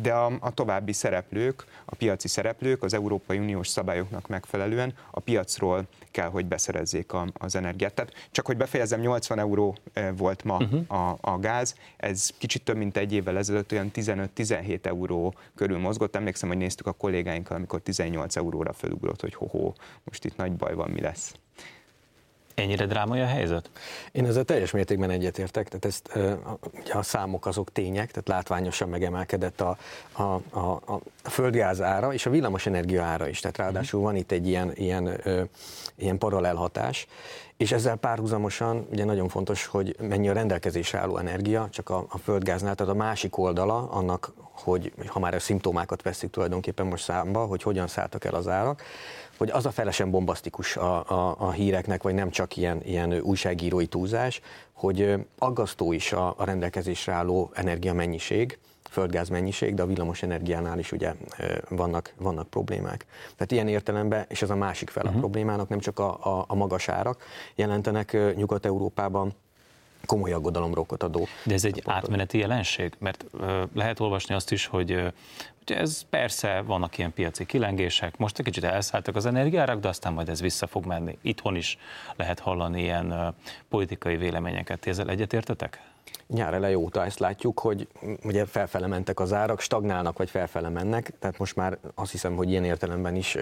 de 0.00 0.12
a, 0.12 0.32
a 0.40 0.50
további 0.54 0.92
szereplők, 0.92 1.64
a 1.84 1.94
piaci 1.94 2.28
szereplők 2.28 2.82
az 2.82 2.94
Európai 2.94 3.38
Uniós 3.38 3.68
szabályoknak 3.68 4.28
megfelelően 4.28 4.94
a 5.10 5.20
piacról 5.20 5.86
kell, 6.10 6.28
hogy 6.28 6.46
beszerezzék 6.46 7.12
a, 7.12 7.26
az 7.32 7.56
energiát. 7.56 7.94
Tehát 7.94 8.12
csak 8.30 8.46
hogy 8.46 8.56
befejezem, 8.56 9.00
80 9.00 9.38
euró 9.38 9.76
eh, 9.92 10.08
volt 10.16 10.44
ma 10.44 10.56
uh-huh. 10.56 11.08
a, 11.08 11.18
a 11.20 11.38
gáz, 11.38 11.74
ez 11.96 12.30
kicsit 12.38 12.64
több 12.64 12.76
mint 12.76 12.96
egy 12.96 13.12
évvel 13.12 13.38
ezelőtt 13.38 13.72
olyan 13.72 13.90
15-17 13.94 14.84
euró 14.84 15.34
körül 15.54 15.78
mozgott. 15.78 16.16
Emlékszem, 16.16 16.48
hogy 16.48 16.58
néztük 16.58 16.86
a 16.86 16.92
kollégáinkkal, 16.92 17.56
amikor 17.56 17.80
18 17.80 18.36
euróra 18.36 18.72
felugrott, 18.72 19.20
hogy 19.20 19.34
hoho, 19.34 19.72
most 20.04 20.24
itt 20.24 20.36
nagy 20.36 20.52
baj 20.52 20.74
van, 20.74 20.90
mi 20.90 21.00
lesz. 21.00 21.34
Ennyire 22.54 22.86
drámai 22.86 23.20
a 23.20 23.26
helyzet? 23.26 23.70
Én 24.12 24.26
ezzel 24.26 24.44
teljes 24.44 24.70
mértékben 24.70 25.10
egyetértek, 25.10 25.68
tehát 25.68 25.84
ezt, 25.84 26.10
ugye 26.80 26.92
a 26.92 27.02
számok 27.02 27.46
azok 27.46 27.72
tények, 27.72 28.10
tehát 28.10 28.28
látványosan 28.28 28.88
megemelkedett 28.88 29.60
a, 29.60 29.76
a, 30.12 30.22
a, 30.58 30.80
a 31.22 31.30
földgáz 31.30 31.80
ára 31.80 32.12
és 32.12 32.26
a 32.26 32.30
villamosenergia 32.30 33.02
ára 33.02 33.28
is, 33.28 33.40
tehát 33.40 33.56
ráadásul 33.56 34.00
van 34.00 34.16
itt 34.16 34.32
egy 34.32 34.48
ilyen, 34.48 34.72
ilyen, 34.74 35.20
ilyen 35.96 36.18
paralel 36.18 36.54
hatás, 36.54 37.06
és 37.56 37.72
ezzel 37.72 37.96
párhuzamosan 37.96 38.86
ugye 38.90 39.04
nagyon 39.04 39.28
fontos, 39.28 39.66
hogy 39.66 39.96
mennyi 40.00 40.28
a 40.28 40.32
rendelkezésre 40.32 40.98
álló 40.98 41.16
energia, 41.16 41.68
csak 41.70 41.90
a, 41.90 42.06
a 42.08 42.18
földgáznál, 42.18 42.74
tehát 42.74 42.92
a 42.92 42.96
másik 42.96 43.38
oldala 43.38 43.88
annak, 43.90 44.32
hogy 44.52 44.92
ha 45.06 45.18
már 45.18 45.34
a 45.34 45.40
szimptomákat 45.40 46.02
veszik 46.02 46.30
tulajdonképpen 46.30 46.86
most 46.86 47.04
számba, 47.04 47.44
hogy 47.44 47.62
hogyan 47.62 47.86
szálltak 47.86 48.24
el 48.24 48.34
az 48.34 48.48
árak, 48.48 48.82
hogy 49.36 49.50
az 49.50 49.66
a 49.66 49.70
felesen 49.70 50.10
bombasztikus 50.10 50.76
a, 50.76 51.10
a, 51.10 51.36
a 51.38 51.50
híreknek, 51.50 52.02
vagy 52.02 52.14
nem 52.14 52.30
csak 52.30 52.56
ilyen, 52.56 52.80
ilyen 52.84 53.12
újságírói 53.12 53.86
túlzás, 53.86 54.40
hogy 54.72 55.14
aggasztó 55.38 55.92
is 55.92 56.12
a, 56.12 56.34
a 56.36 56.44
rendelkezésre 56.44 57.12
álló 57.12 57.50
energiamennyiség, 57.54 58.58
földgáz 58.90 59.28
mennyiség, 59.28 59.74
de 59.74 59.82
a 59.82 59.86
villamos 59.86 60.22
energiánál 60.22 60.78
is 60.78 60.92
ugye 60.92 61.14
vannak, 61.68 62.12
vannak 62.18 62.48
problémák. 62.48 63.06
Tehát 63.36 63.52
ilyen 63.52 63.68
értelemben, 63.68 64.24
és 64.28 64.42
ez 64.42 64.50
a 64.50 64.56
másik 64.56 64.90
fel 64.90 65.02
a 65.02 65.06
uh-huh. 65.06 65.20
problémának, 65.20 65.68
nem 65.68 65.78
csak 65.78 65.98
a, 65.98 66.38
a, 66.38 66.44
a 66.48 66.54
magas 66.54 66.88
árak 66.88 67.22
jelentenek 67.54 68.16
Nyugat-Európában, 68.36 69.34
komoly 70.06 70.32
aggodalomra 70.32 70.84
adó. 70.98 71.26
De 71.44 71.54
ez 71.54 71.64
egy 71.64 71.82
átmeneti 71.84 72.38
jelenség? 72.38 72.92
Mert 72.98 73.24
ö, 73.40 73.62
lehet 73.74 74.00
olvasni 74.00 74.34
azt 74.34 74.52
is, 74.52 74.66
hogy 74.66 74.92
ö, 74.92 75.08
ugye 75.62 75.78
ez 75.78 76.02
persze 76.10 76.60
vannak 76.60 76.98
ilyen 76.98 77.12
piaci 77.12 77.46
kilengések, 77.46 78.16
most 78.16 78.38
egy 78.38 78.44
kicsit 78.44 78.64
elszálltak 78.64 79.16
az 79.16 79.26
energiárak, 79.26 79.80
de 79.80 79.88
aztán 79.88 80.12
majd 80.12 80.28
ez 80.28 80.40
vissza 80.40 80.66
fog 80.66 80.86
menni. 80.86 81.18
Itthon 81.22 81.56
is 81.56 81.78
lehet 82.16 82.38
hallani 82.40 82.82
ilyen 82.82 83.34
politikai 83.68 84.16
véleményeket. 84.16 84.86
Ezzel 84.86 85.08
egyetértetek? 85.08 85.80
nyár 86.26 86.54
eleje 86.54 86.78
óta 86.78 87.04
ezt 87.04 87.18
látjuk, 87.18 87.58
hogy 87.58 87.88
ugye 88.24 88.46
felfele 88.46 88.86
mentek 88.86 89.20
az 89.20 89.32
árak, 89.32 89.60
stagnálnak 89.60 90.18
vagy 90.18 90.30
felfele 90.30 90.68
mennek, 90.68 91.12
tehát 91.18 91.38
most 91.38 91.56
már 91.56 91.78
azt 91.94 92.10
hiszem, 92.10 92.36
hogy 92.36 92.50
ilyen 92.50 92.64
értelemben 92.64 93.16
is 93.16 93.36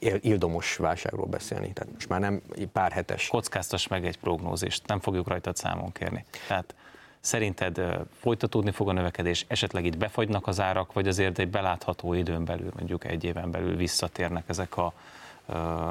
ildomos 0.00 0.76
válságról 0.76 1.26
beszélni. 1.26 1.72
Tehát 1.72 1.92
most 1.92 2.08
már 2.08 2.20
nem 2.20 2.42
pár 2.72 2.92
hetes. 2.92 3.28
Kockáztas 3.28 3.88
meg 3.88 4.06
egy 4.06 4.18
prognózist, 4.18 4.86
nem 4.86 5.00
fogjuk 5.00 5.28
rajtad 5.28 5.56
számon 5.56 5.92
kérni. 5.92 6.24
Tehát 6.46 6.74
szerinted 7.20 7.80
folytatódni 8.20 8.70
fog 8.70 8.88
a 8.88 8.92
növekedés, 8.92 9.44
esetleg 9.48 9.84
itt 9.84 9.98
befagynak 9.98 10.46
az 10.46 10.60
árak, 10.60 10.92
vagy 10.92 11.08
azért 11.08 11.38
egy 11.38 11.48
belátható 11.48 12.12
időn 12.12 12.44
belül, 12.44 12.70
mondjuk 12.76 13.04
egy 13.04 13.24
éven 13.24 13.50
belül 13.50 13.76
visszatérnek 13.76 14.44
ezek 14.46 14.76
a 14.76 14.92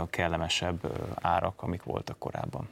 kellemesebb 0.10 0.91
árak, 1.22 1.62
amik 1.62 1.84
voltak 1.84 2.20
korábban? 2.20 2.70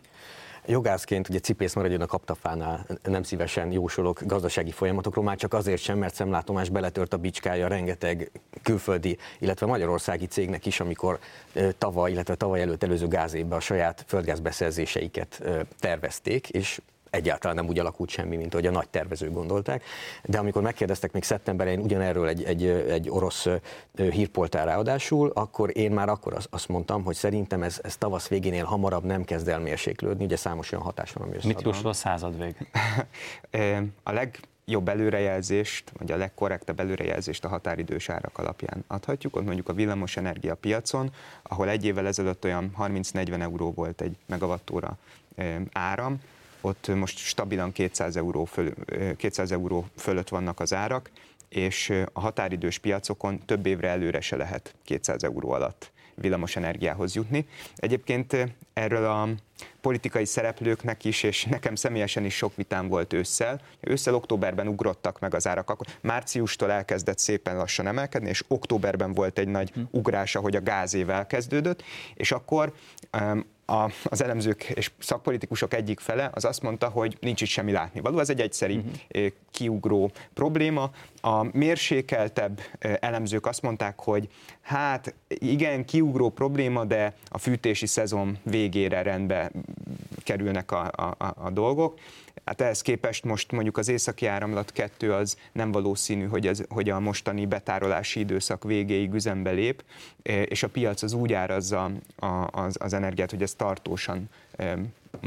Jogászként 0.70 1.30
ugye 1.30 1.40
cipész 1.40 1.74
maradjon 1.74 2.02
a 2.02 2.06
kaptafánál, 2.06 2.86
nem 3.04 3.24
szívesen 3.24 3.72
jósolok 3.72 4.22
gazdasági 4.26 4.72
folyamatokról, 4.72 5.24
már 5.24 5.38
csak 5.38 5.54
azért 5.54 5.82
sem, 5.82 5.98
mert 5.98 6.16
szemlátomás 6.16 6.70
beletört 6.70 7.14
a 7.14 7.18
bicskája 7.18 7.68
rengeteg 7.68 8.32
külföldi, 8.64 9.18
illetve 9.40 9.66
magyarországi 9.66 10.26
cégnek 10.26 10.66
is, 10.66 10.80
amikor 10.80 11.20
tavaly, 11.78 12.12
illetve 12.12 12.36
tavaly 12.36 12.62
előtt 12.62 12.84
előző 12.84 13.08
gázévben 13.08 13.58
a 13.58 13.62
saját 13.62 14.04
földgázbeszerzéseiket 14.08 15.44
tervezték, 15.80 16.50
és 16.50 16.82
egyáltalán 17.10 17.56
nem 17.56 17.68
úgy 17.68 17.80
alakult 17.80 18.10
semmi, 18.10 18.36
mint 18.36 18.54
ahogy 18.54 18.66
a 18.66 18.72
nagy 18.72 18.90
tervezők 18.90 19.34
gondolták. 19.34 19.84
De 20.24 20.38
amikor 20.38 20.62
megkérdeztek 20.62 21.12
még 21.12 21.24
szeptemberén 21.24 21.80
ugyanerről 21.80 22.28
egy, 22.28 22.44
egy, 22.44 22.66
egy 22.66 23.10
orosz 23.10 23.48
hírpoltár 23.96 24.66
ráadásul, 24.66 25.32
akkor 25.34 25.78
én 25.78 25.92
már 25.92 26.10
akkor 26.10 26.38
azt 26.50 26.68
mondtam, 26.68 27.04
hogy 27.04 27.16
szerintem 27.16 27.64
ez, 27.64 27.80
ez 27.84 27.98
tavasz 27.98 28.28
végénél 28.28 28.64
hamarabb 28.64 29.04
nem 29.04 29.24
kezd 29.24 29.48
el 29.48 29.60
mérséklődni, 29.60 30.24
ugye 30.24 30.36
számos 30.36 30.72
olyan 30.72 30.84
hatás 30.84 31.14
van, 31.14 31.28
ami 31.28 31.38
Mit 31.44 31.62
jósol 31.62 31.90
a 31.90 31.94
század 31.94 32.38
vég? 32.40 32.56
a 34.04 34.12
legjobb 34.12 34.88
előrejelzést, 34.88 35.92
vagy 35.98 36.12
a 36.12 36.18
legkorrektebb 36.18 36.80
előrejelzést 36.80 37.46
a 37.46 37.48
határidős 37.48 38.10
árak 38.10 38.38
alapján 38.38 38.84
adhatjuk. 38.88 39.36
Ott 39.36 39.46
mondjuk 39.46 39.70
a 39.70 39.74
villamos 39.74 40.18
energia 40.18 40.56
piacon, 40.56 41.12
ahol 41.44 41.70
egy 41.70 41.86
évvel 41.86 42.08
ezelőtt 42.08 42.44
olyan 42.44 42.72
30-40 42.80 43.42
euró 43.42 43.72
volt 43.72 44.02
egy 44.02 44.16
megawattóra 44.26 44.98
áram, 45.72 46.20
ott 46.62 46.88
most 46.88 47.18
stabilan 47.18 47.72
200 47.72 48.16
euró, 48.16 48.46
föl, 48.46 48.74
200 49.16 49.52
euró 49.52 49.86
fölött 49.96 50.30
vannak 50.30 50.60
az 50.60 50.74
árak, 50.74 51.10
és 51.50 52.04
a 52.14 52.20
határidős 52.20 52.78
piacokon 52.78 53.40
több 53.46 53.66
évre 53.66 53.88
előre 53.88 54.22
se 54.22 54.36
lehet 54.36 54.76
200 54.84 55.24
euró 55.24 55.52
alatt 55.52 55.92
villamos 56.20 56.56
energiához 56.56 57.16
jutni. 57.16 57.48
Egyébként 57.76 58.38
erről 58.74 59.06
a 59.06 59.30
politikai 59.82 60.26
szereplőknek 60.26 61.06
is, 61.06 61.24
és 61.24 61.44
nekem 61.46 61.76
személyesen 61.76 62.26
is 62.26 62.36
sok 62.36 62.56
vitám 62.56 62.88
volt 62.88 63.14
ősszel. 63.14 63.62
Ősszel 63.80 64.14
októberben 64.14 64.68
ugrottak 64.68 65.20
meg 65.20 65.34
az 65.34 65.48
árak, 65.48 65.70
akkor 65.70 65.88
márciustól 66.02 66.72
elkezdett 66.72 67.20
szépen 67.20 67.58
lassan 67.58 67.88
emelkedni, 67.88 68.30
és 68.30 68.44
októberben 68.48 69.14
volt 69.14 69.40
egy 69.40 69.48
nagy 69.48 69.72
hm. 69.72 69.82
ugrás, 69.92 70.36
ahogy 70.36 70.56
a 70.56 70.62
gázével 70.62 71.28
kezdődött, 71.28 71.84
és 72.14 72.32
akkor 72.32 72.74
a, 73.70 73.92
az 74.04 74.24
elemzők 74.24 74.64
és 74.64 74.92
szakpolitikusok 75.00 75.74
egyik 75.74 76.00
fele 76.00 76.30
az 76.34 76.46
azt 76.46 76.62
mondta, 76.62 76.88
hogy 76.88 77.18
nincs 77.20 77.42
itt 77.42 77.48
semmi 77.48 77.72
látnivaló. 77.72 78.20
Ez 78.20 78.30
egy 78.30 78.42
egyszeri 78.42 78.76
uh-huh. 78.76 79.26
kiugró 79.52 80.12
probléma. 80.34 80.92
A 81.22 81.58
mérsékeltebb 81.58 82.62
elemzők 82.80 83.46
azt 83.46 83.62
mondták, 83.62 84.00
hogy 84.00 84.30
hát 84.62 85.14
igen, 85.28 85.86
kiugró 85.86 86.30
probléma, 86.30 86.86
de 86.86 87.14
a 87.30 87.38
fűtési 87.38 87.86
szezon 87.86 88.38
végére 88.44 89.02
rendbe 89.02 89.52
kerülnek 90.30 90.72
a, 90.72 90.92
a, 91.18 91.34
a 91.36 91.50
dolgok. 91.50 92.00
Hát 92.46 92.62
ehhez 92.62 92.82
képest 92.82 93.24
most 93.24 93.52
mondjuk 93.52 93.78
az 93.78 93.88
északi 93.88 94.26
áramlat 94.26 94.72
2 94.72 95.14
az 95.14 95.38
nem 95.52 95.72
valószínű, 95.72 96.26
hogy, 96.28 96.48
ez, 96.48 96.62
hogy 96.70 96.90
a 96.90 97.00
mostani 97.00 97.46
betárolási 97.46 98.20
időszak 98.20 98.64
végéig 98.64 99.14
üzembe 99.14 99.52
lép, 99.52 99.84
és 100.24 100.64
a 100.64 100.70
piac 100.70 101.02
az 101.02 101.14
úgy 101.14 101.34
árazza 101.34 101.92
az, 102.52 102.78
az 102.80 102.94
energiát, 102.94 103.30
hogy 103.32 103.42
ez 103.42 103.54
tartósan, 103.54 104.30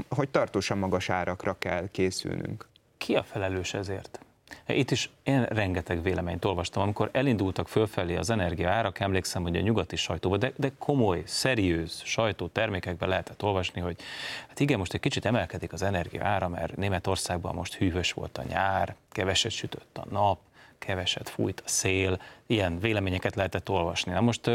hogy 0.08 0.28
tartósan 0.28 0.78
magas 0.78 1.08
árakra 1.08 1.56
kell 1.58 1.88
készülnünk. 1.90 2.68
Ki 2.98 3.14
a 3.14 3.22
felelős 3.22 3.74
ezért? 3.74 4.20
Itt 4.66 4.90
is 4.90 5.10
én 5.22 5.44
rengeteg 5.44 6.02
véleményt 6.02 6.44
olvastam, 6.44 6.82
amikor 6.82 7.08
elindultak 7.12 7.68
fölfelé 7.68 8.16
az 8.16 8.30
energia 8.30 8.70
árak, 8.70 9.00
emlékszem, 9.00 9.42
hogy 9.42 9.56
a 9.56 9.60
nyugati 9.60 9.96
sajtóban, 9.96 10.38
de, 10.38 10.52
de 10.56 10.72
komoly, 10.78 11.22
szeriőz 11.26 12.02
sajtótermékekben 12.04 13.08
lehetett 13.08 13.42
olvasni, 13.42 13.80
hogy 13.80 13.96
hát 14.48 14.60
igen, 14.60 14.78
most 14.78 14.94
egy 14.94 15.00
kicsit 15.00 15.24
emelkedik 15.24 15.72
az 15.72 15.82
energia 15.82 16.24
ára, 16.24 16.48
mert 16.48 16.76
Németországban 16.76 17.54
most 17.54 17.74
hűvös 17.74 18.12
volt 18.12 18.38
a 18.38 18.44
nyár, 18.48 18.94
keveset 19.10 19.52
sütött 19.52 19.98
a 19.98 20.06
nap, 20.10 20.38
keveset 20.78 21.28
fújt 21.28 21.60
a 21.60 21.68
szél, 21.68 22.20
ilyen 22.46 22.78
véleményeket 22.78 23.34
lehetett 23.34 23.68
olvasni. 23.68 24.12
Na 24.12 24.20
most 24.20 24.50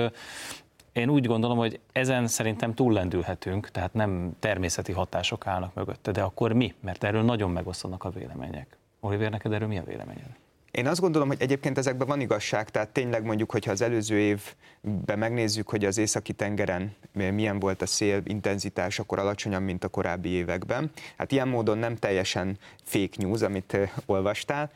én 0.92 1.10
úgy 1.10 1.26
gondolom, 1.26 1.58
hogy 1.58 1.80
ezen 1.92 2.28
szerintem 2.28 2.74
túllendülhetünk, 2.74 3.70
tehát 3.70 3.94
nem 3.94 4.32
természeti 4.40 4.92
hatások 4.92 5.48
állnak 5.48 5.74
mögötte, 5.74 6.12
de 6.12 6.22
akkor 6.22 6.54
mi? 6.54 6.74
Mert 6.80 7.04
erről 7.04 7.24
nagyon 7.24 7.52
megosztanak 7.52 8.04
a 8.04 8.10
vélemények. 8.10 8.78
Oliver, 9.08 9.30
neked 9.30 9.54
erről 9.54 9.68
mi 9.68 9.78
a 9.78 9.84
véleményed? 9.84 10.30
Én 10.72 10.88
azt 10.88 11.00
gondolom, 11.00 11.28
hogy 11.28 11.42
egyébként 11.42 11.78
ezekben 11.78 12.08
van 12.08 12.20
igazság, 12.20 12.70
tehát 12.70 12.90
tényleg 12.90 13.24
mondjuk, 13.24 13.52
hogyha 13.52 13.72
az 13.72 13.82
előző 13.82 14.18
évben 14.20 15.20
megnézzük, 15.20 15.70
hogy 15.70 15.86
az 15.86 15.98
északi 15.98 16.34
tengeren 16.34 16.96
milyen 17.14 17.60
volt 17.60 17.82
a 17.82 17.86
szél 17.86 18.22
intenzitás, 18.24 19.00
akkor 19.00 19.20
alacsonyabb, 19.20 19.62
mint 19.62 19.84
a 19.84 19.88
korábbi 19.88 20.30
években. 20.30 20.92
Hát 21.18 21.32
ilyen 21.32 21.48
módon 21.48 21.78
nem 21.78 21.96
teljesen 21.96 22.58
fake 22.84 23.16
news, 23.18 23.42
amit 23.42 23.78
olvastál. 24.06 24.72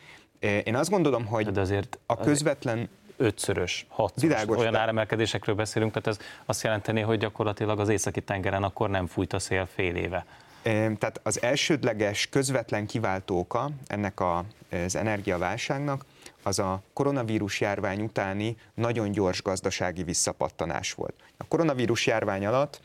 Én 0.63 0.75
azt 0.75 0.89
gondolom, 0.89 1.25
hogy 1.25 1.51
De 1.51 1.61
azért 1.61 1.99
a 2.05 2.17
közvetlen 2.17 2.89
ötszörös, 3.17 3.85
hatszoros 3.89 4.57
olyan 4.57 4.75
áremelkedésekről 4.75 5.55
beszélünk, 5.55 5.91
tehát 5.91 6.07
ez 6.07 6.25
azt 6.45 6.63
jelenteni, 6.63 7.01
hogy 7.01 7.19
gyakorlatilag 7.19 7.79
az 7.79 7.89
északi 7.89 8.21
tengeren 8.21 8.63
akkor 8.63 8.89
nem 8.89 9.07
fújt 9.07 9.33
a 9.33 9.39
szél 9.39 9.65
fél 9.65 9.95
éve. 9.95 10.25
Tehát 10.63 11.19
az 11.23 11.41
elsődleges 11.41 12.27
közvetlen 12.29 12.85
kiváltóka 12.85 13.69
ennek 13.87 14.19
a, 14.19 14.45
az 14.85 14.95
energiaválságnak 14.95 16.05
az 16.43 16.59
a 16.59 16.81
koronavírus 16.93 17.61
járvány 17.61 18.01
utáni 18.01 18.57
nagyon 18.73 19.11
gyors 19.11 19.41
gazdasági 19.41 20.03
visszapattanás 20.03 20.93
volt. 20.93 21.13
A 21.37 21.43
koronavírus 21.47 22.07
járvány 22.07 22.45
alatt 22.45 22.81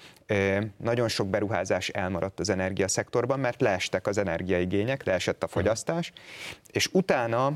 nagyon 0.76 1.08
sok 1.08 1.28
beruházás 1.28 1.88
elmaradt 1.88 2.40
az 2.40 2.48
energiaszektorban, 2.48 3.40
mert 3.40 3.60
leestek 3.60 4.06
az 4.06 4.18
energiaigények, 4.18 5.04
leesett 5.04 5.42
a 5.42 5.48
fogyasztás, 5.48 6.12
és 6.70 6.88
utána 6.92 7.52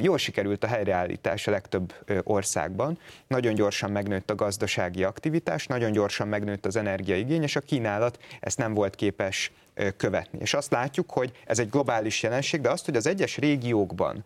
jól 0.00 0.18
sikerült 0.18 0.64
a 0.64 0.66
helyreállítás 0.66 1.46
a 1.46 1.50
legtöbb 1.50 1.94
országban. 2.22 2.98
Nagyon 3.26 3.54
gyorsan 3.54 3.90
megnőtt 3.90 4.30
a 4.30 4.34
gazdasági 4.34 5.04
aktivitás, 5.04 5.66
nagyon 5.66 5.92
gyorsan 5.92 6.28
megnőtt 6.28 6.66
az 6.66 6.76
energiaigény, 6.76 7.42
és 7.42 7.56
a 7.56 7.60
kínálat 7.60 8.18
ezt 8.40 8.58
nem 8.58 8.74
volt 8.74 8.94
képes 8.94 9.52
követni. 9.96 10.38
És 10.38 10.54
azt 10.54 10.70
látjuk, 10.70 11.10
hogy 11.10 11.32
ez 11.46 11.58
egy 11.58 11.70
globális 11.70 12.22
jelenség, 12.22 12.60
de 12.60 12.70
azt, 12.70 12.84
hogy 12.84 12.96
az 12.96 13.06
egyes 13.06 13.36
régiókban 13.36 14.24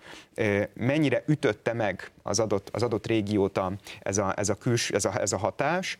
mennyire 0.74 1.22
ütötte 1.26 1.72
meg 1.72 2.10
az 2.22 2.38
adott, 2.38 2.68
az 2.72 2.82
adott 2.82 3.06
régiót 3.06 3.58
a, 3.58 3.72
ez, 4.00 4.18
a, 4.18 4.34
ez, 4.36 4.48
a 4.48 4.56
ez, 4.90 5.04
a, 5.04 5.20
ez 5.20 5.32
a 5.32 5.36
hatás, 5.36 5.98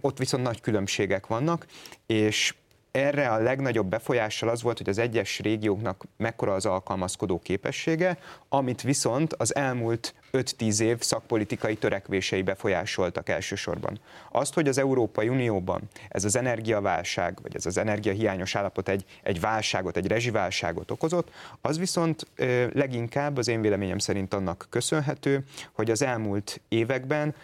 ott 0.00 0.18
viszont 0.18 0.42
nagy 0.42 0.60
különbségek 0.60 1.26
vannak, 1.26 1.66
és 2.06 2.54
erre 2.96 3.28
a 3.28 3.38
legnagyobb 3.38 3.86
befolyással 3.86 4.48
az 4.48 4.62
volt, 4.62 4.78
hogy 4.78 4.88
az 4.88 4.98
egyes 4.98 5.38
régióknak 5.38 6.04
mekkora 6.16 6.54
az 6.54 6.66
alkalmazkodó 6.66 7.38
képessége, 7.38 8.18
amit 8.48 8.82
viszont 8.82 9.32
az 9.32 9.54
elmúlt 9.54 10.14
5-10 10.32 10.80
év 10.80 11.00
szakpolitikai 11.00 11.76
törekvései 11.76 12.42
befolyásoltak 12.42 13.28
elsősorban. 13.28 14.00
Azt, 14.32 14.54
hogy 14.54 14.68
az 14.68 14.78
Európai 14.78 15.28
Unióban 15.28 15.80
ez 16.08 16.24
az 16.24 16.36
energiaválság, 16.36 17.38
vagy 17.42 17.56
ez 17.56 17.66
az 17.66 17.78
energiahiányos 17.78 18.54
állapot 18.54 18.88
egy, 18.88 19.04
egy 19.22 19.40
válságot, 19.40 19.96
egy 19.96 20.06
rezsiválságot 20.06 20.90
okozott, 20.90 21.30
az 21.60 21.78
viszont 21.78 22.26
ö, 22.36 22.66
leginkább 22.72 23.36
az 23.36 23.48
én 23.48 23.60
véleményem 23.60 23.98
szerint 23.98 24.34
annak 24.34 24.66
köszönhető, 24.70 25.44
hogy 25.72 25.90
az 25.90 26.02
elmúlt 26.02 26.60
években 26.68 27.34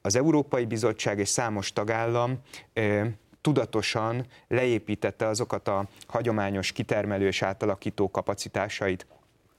az 0.00 0.16
Európai 0.16 0.64
Bizottság 0.64 1.18
és 1.18 1.28
számos 1.28 1.72
tagállam 1.72 2.38
ö, 2.72 3.04
tudatosan 3.42 4.26
leépítette 4.48 5.26
azokat 5.26 5.68
a 5.68 5.88
hagyományos 6.06 6.72
kitermelő 6.72 7.26
és 7.26 7.42
átalakító 7.42 8.10
kapacitásait, 8.10 9.06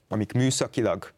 amik 0.08 0.32
műszakilag 0.34 1.12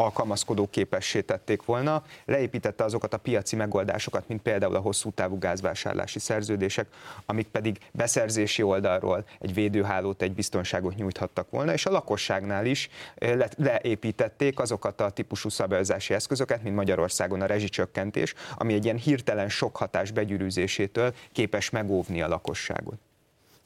alkalmazkodó 0.00 0.68
képessé 0.70 1.20
tették 1.20 1.64
volna, 1.64 2.02
leépítette 2.24 2.84
azokat 2.84 3.14
a 3.14 3.16
piaci 3.16 3.56
megoldásokat, 3.56 4.28
mint 4.28 4.42
például 4.42 4.74
a 4.74 4.80
hosszú 4.80 5.10
távú 5.10 5.38
gázvásárlási 5.38 6.18
szerződések, 6.18 6.86
amik 7.26 7.46
pedig 7.46 7.78
beszerzési 7.92 8.62
oldalról 8.62 9.24
egy 9.38 9.54
védőhálót, 9.54 10.22
egy 10.22 10.32
biztonságot 10.32 10.94
nyújthattak 10.94 11.50
volna, 11.50 11.72
és 11.72 11.86
a 11.86 11.90
lakosságnál 11.90 12.66
is 12.66 12.88
le, 13.18 13.48
leépítették 13.56 14.58
azokat 14.58 15.00
a 15.00 15.10
típusú 15.10 15.48
szabályozási 15.48 16.14
eszközöket, 16.14 16.62
mint 16.62 16.74
Magyarországon 16.74 17.40
a 17.40 17.46
rezsicsökkentés, 17.46 18.34
ami 18.56 18.74
egy 18.74 18.84
ilyen 18.84 18.96
hirtelen 18.96 19.48
sok 19.48 19.76
hatás 19.76 20.10
begyűrűzésétől 20.10 21.14
képes 21.32 21.70
megóvni 21.70 22.22
a 22.22 22.28
lakosságot. 22.28 23.09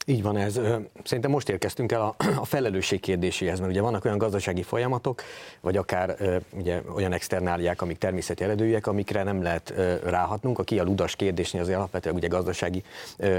Így 0.07 0.21
van 0.21 0.37
ez. 0.37 0.59
Szerintem 1.03 1.31
most 1.31 1.49
érkeztünk 1.49 1.91
el 1.91 2.01
a, 2.01 2.15
a 2.39 2.45
felelősség 2.45 2.99
kérdéséhez, 2.99 3.59
mert 3.59 3.71
ugye 3.71 3.81
vannak 3.81 4.05
olyan 4.05 4.17
gazdasági 4.17 4.63
folyamatok, 4.63 5.21
vagy 5.61 5.77
akár 5.77 6.15
ugye, 6.51 6.81
olyan 6.95 7.11
externáliák, 7.11 7.81
amik 7.81 7.97
természeti 7.97 8.43
eredőjűek, 8.43 8.87
amikre 8.87 9.23
nem 9.23 9.41
lehet 9.41 9.73
ráhatnunk. 10.03 10.59
A 10.59 10.63
ki 10.63 10.79
a 10.79 10.83
ludas 10.83 11.15
kérdésnél 11.15 11.61
azért 11.61 11.77
alapvetően 11.77 12.15
ugye 12.15 12.27
gazdasági 12.27 12.83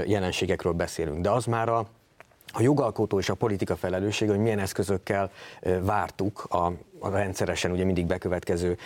jelenségekről 0.05 0.73
beszélünk. 0.73 1.21
De 1.21 1.29
az 1.29 1.45
már 1.45 1.69
a, 1.69 1.85
a 2.57 2.61
jogalkotó 2.61 3.19
és 3.19 3.29
a 3.29 3.33
politika 3.33 3.75
felelőssége, 3.75 4.31
hogy 4.31 4.39
milyen 4.39 4.59
eszközökkel 4.59 5.31
vártuk 5.81 6.45
a, 6.49 6.71
a 6.99 7.09
rendszeresen 7.09 7.71
ugye 7.71 7.83
mindig 7.83 8.05
bekövetkező 8.05 8.77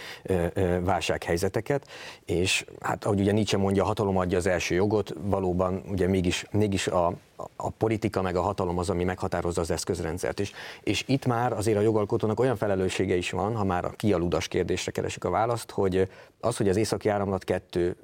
válsághelyzeteket, 0.79 1.87
és 2.25 2.65
hát 2.79 3.05
ahogy 3.05 3.19
ugye 3.19 3.31
Nietzsche 3.31 3.57
mondja, 3.57 3.83
a 3.83 3.85
hatalom 3.85 4.17
adja 4.17 4.37
az 4.37 4.45
első 4.45 4.75
jogot, 4.75 5.13
valóban 5.21 5.83
ugye 5.89 6.07
mégis, 6.07 6.45
mégis 6.51 6.87
a, 6.87 7.13
a 7.55 7.69
politika 7.69 8.21
meg 8.21 8.35
a 8.35 8.41
hatalom 8.41 8.77
az, 8.77 8.89
ami 8.89 9.03
meghatározza 9.03 9.61
az 9.61 9.71
eszközrendszert 9.71 10.39
is. 10.39 10.51
És 10.83 11.03
itt 11.07 11.25
már 11.25 11.53
azért 11.53 11.77
a 11.77 11.81
jogalkotónak 11.81 12.39
olyan 12.39 12.55
felelőssége 12.55 13.15
is 13.15 13.31
van, 13.31 13.55
ha 13.55 13.63
már 13.63 13.85
a 13.85 13.93
kialudas 13.95 14.47
kérdésre 14.47 14.91
keresik 14.91 15.23
a 15.23 15.29
választ, 15.29 15.71
hogy 15.71 16.09
az, 16.39 16.57
hogy 16.57 16.69
az 16.69 16.77
északi 16.77 17.09
áramlat 17.09 17.43
2 17.43 17.95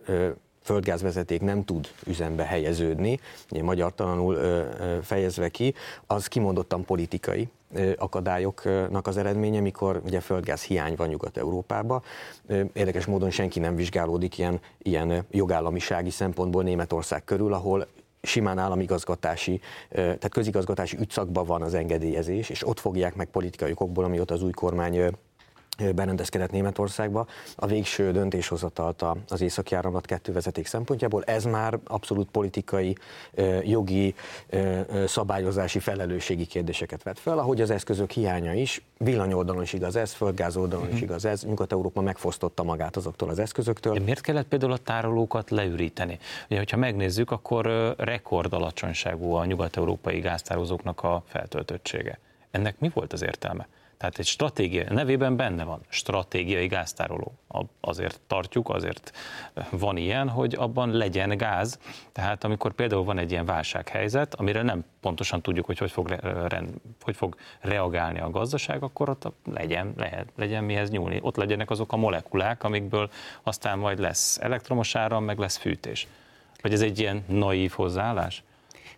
földgázvezeték 0.68 1.42
nem 1.42 1.64
tud 1.64 1.88
üzembe 2.06 2.44
helyeződni, 2.44 3.20
magyar 3.62 3.96
talanul 3.96 4.38
fejezve 5.02 5.50
ki, 5.50 5.74
az 6.06 6.28
kimondottan 6.28 6.86
politikai 6.86 7.50
akadályoknak 7.98 9.08
az 9.08 9.18
eredménye, 9.18 9.60
mikor 9.60 10.02
ugye 10.06 10.20
földgáz 10.20 10.64
hiány 10.64 10.96
van 10.96 11.08
Nyugat-Európában. 11.08 12.02
Érdekes 12.74 13.06
módon 13.06 13.30
senki 13.30 13.60
nem 13.60 13.76
vizsgálódik 13.76 14.38
ilyen, 14.38 14.60
ilyen 14.78 15.26
jogállamisági 15.32 16.10
szempontból 16.10 16.64
Németország 16.64 17.24
körül, 17.24 17.54
ahol 17.54 17.88
simán 18.22 18.58
államigazgatási, 18.58 19.62
tehát 19.90 20.30
közigazgatási 20.30 20.98
ügyszakban 21.00 21.46
van 21.46 21.62
az 21.62 21.74
engedélyezés, 21.74 22.50
és 22.50 22.68
ott 22.68 22.80
fogják 22.80 23.16
meg 23.16 23.28
politikai 23.28 23.72
okokból, 23.72 24.04
amióta 24.04 24.34
az 24.34 24.44
új 24.44 24.52
kormány 24.52 25.12
berendezkedett 25.96 26.52
Németországba, 26.52 27.28
a 27.56 27.66
végső 27.66 28.12
döntéshozatalt 28.12 29.06
az 29.28 29.42
északi 29.42 29.76
áramlat 29.76 30.06
kettő 30.06 30.32
vezeték 30.32 30.66
szempontjából. 30.66 31.24
Ez 31.24 31.44
már 31.44 31.80
abszolút 31.84 32.28
politikai, 32.32 32.98
jogi, 33.64 34.16
szabályozási, 35.06 35.80
felelősségi 35.80 36.46
kérdéseket 36.46 37.04
vet 37.04 37.20
fel, 37.20 37.38
ahogy 37.38 37.62
az 37.62 37.70
eszközök 37.70 38.12
hiánya 38.12 38.54
is. 38.54 38.82
Villanyoldalon 38.98 39.62
is 39.62 39.74
igaz 39.74 39.96
ez, 39.96 40.14
földgázoldalon 40.14 40.84
uh-huh. 40.84 40.98
is 40.98 41.02
mhm. 41.02 41.10
igaz 41.10 41.26
ez. 41.26 41.44
Nyugat-Európa 41.44 42.02
megfosztotta 42.02 42.64
magát 42.64 42.96
azoktól 42.96 43.30
az 43.30 43.40
eszközöktől. 43.40 43.94
De 43.94 44.00
miért 44.00 44.22
kellett 44.22 44.48
például 44.48 44.72
a 44.72 44.78
tárolókat 44.78 45.50
leüríteni? 45.50 46.20
Ugye, 46.50 46.58
hogyha 46.58 46.78
megnézzük, 46.78 47.32
akkor 47.32 47.96
rekord 47.98 48.54
alacsonyságú 48.54 49.34
a 49.34 49.46
nyugat-európai 49.46 50.20
gáztározóknak 50.20 51.04
a 51.04 51.24
feltöltöttsége. 51.26 52.20
Ennek 52.52 52.80
mi 52.80 52.92
volt 52.94 53.14
az 53.14 53.24
értelme? 53.24 53.68
Tehát 53.98 54.20
egy 54.20 54.26
stratégia, 54.26 54.94
nevében 54.94 55.36
benne 55.36 55.64
van, 55.64 55.82
stratégiai 55.88 56.68
gáztároló. 56.68 57.34
Azért 57.82 58.20
tartjuk, 58.28 58.70
azért 58.70 59.12
van 59.70 59.98
ilyen, 59.98 60.30
hogy 60.30 60.56
abban 60.56 60.92
legyen 60.92 61.38
gáz. 61.38 61.80
Tehát 62.12 62.44
amikor 62.44 62.74
például 62.74 63.04
van 63.04 63.18
egy 63.18 63.32
ilyen 63.32 63.46
válsághelyzet, 63.46 64.36
amire 64.36 64.62
nem 64.62 64.86
pontosan 65.02 65.42
tudjuk, 65.42 65.66
hogy 65.66 65.78
hogy 65.78 65.92
fog, 65.92 66.16
hogy 67.02 67.16
fog 67.16 67.36
reagálni 67.60 68.20
a 68.20 68.30
gazdaság, 68.30 68.84
akkor 68.84 69.10
ott 69.10 69.32
legyen, 69.54 69.94
lehet, 69.98 70.28
legyen 70.36 70.64
mihez 70.64 70.90
nyúlni. 70.90 71.20
Ott 71.22 71.36
legyenek 71.36 71.70
azok 71.70 71.92
a 71.92 71.98
molekulák, 71.98 72.64
amikből 72.64 73.10
aztán 73.44 73.80
majd 73.80 74.00
lesz 74.00 74.38
elektromos 74.42 74.96
áram, 74.96 75.24
meg 75.24 75.38
lesz 75.38 75.58
fűtés. 75.58 76.08
Vagy 76.62 76.74
ez 76.74 76.82
egy 76.82 77.00
ilyen 77.00 77.24
naív 77.28 77.72
hozzáállás? 77.72 78.44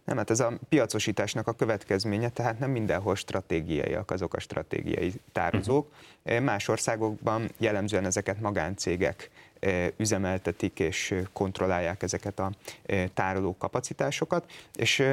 Nem, 0.10 0.18
hát 0.18 0.30
ez 0.30 0.40
a 0.40 0.54
piacosításnak 0.70 1.48
a 1.48 1.54
következménye, 1.54 2.30
tehát 2.30 2.60
nem 2.60 2.72
mindenhol 2.72 3.16
stratégiaiak 3.16 4.12
azok 4.12 4.34
a 4.34 4.40
stratégiai 4.40 5.14
tározók. 5.32 5.92
Uh-huh. 6.26 6.44
Más 6.44 6.68
országokban 6.68 7.50
jellemzően 7.58 8.06
ezeket 8.06 8.40
magáncégek 8.40 9.30
eh, 9.60 9.88
üzemeltetik 9.98 10.80
és 10.80 11.16
kontrollálják 11.34 12.04
ezeket 12.04 12.40
a 12.40 12.52
eh, 12.86 13.06
tároló 13.14 13.56
kapacitásokat, 13.58 14.52
és 14.76 15.04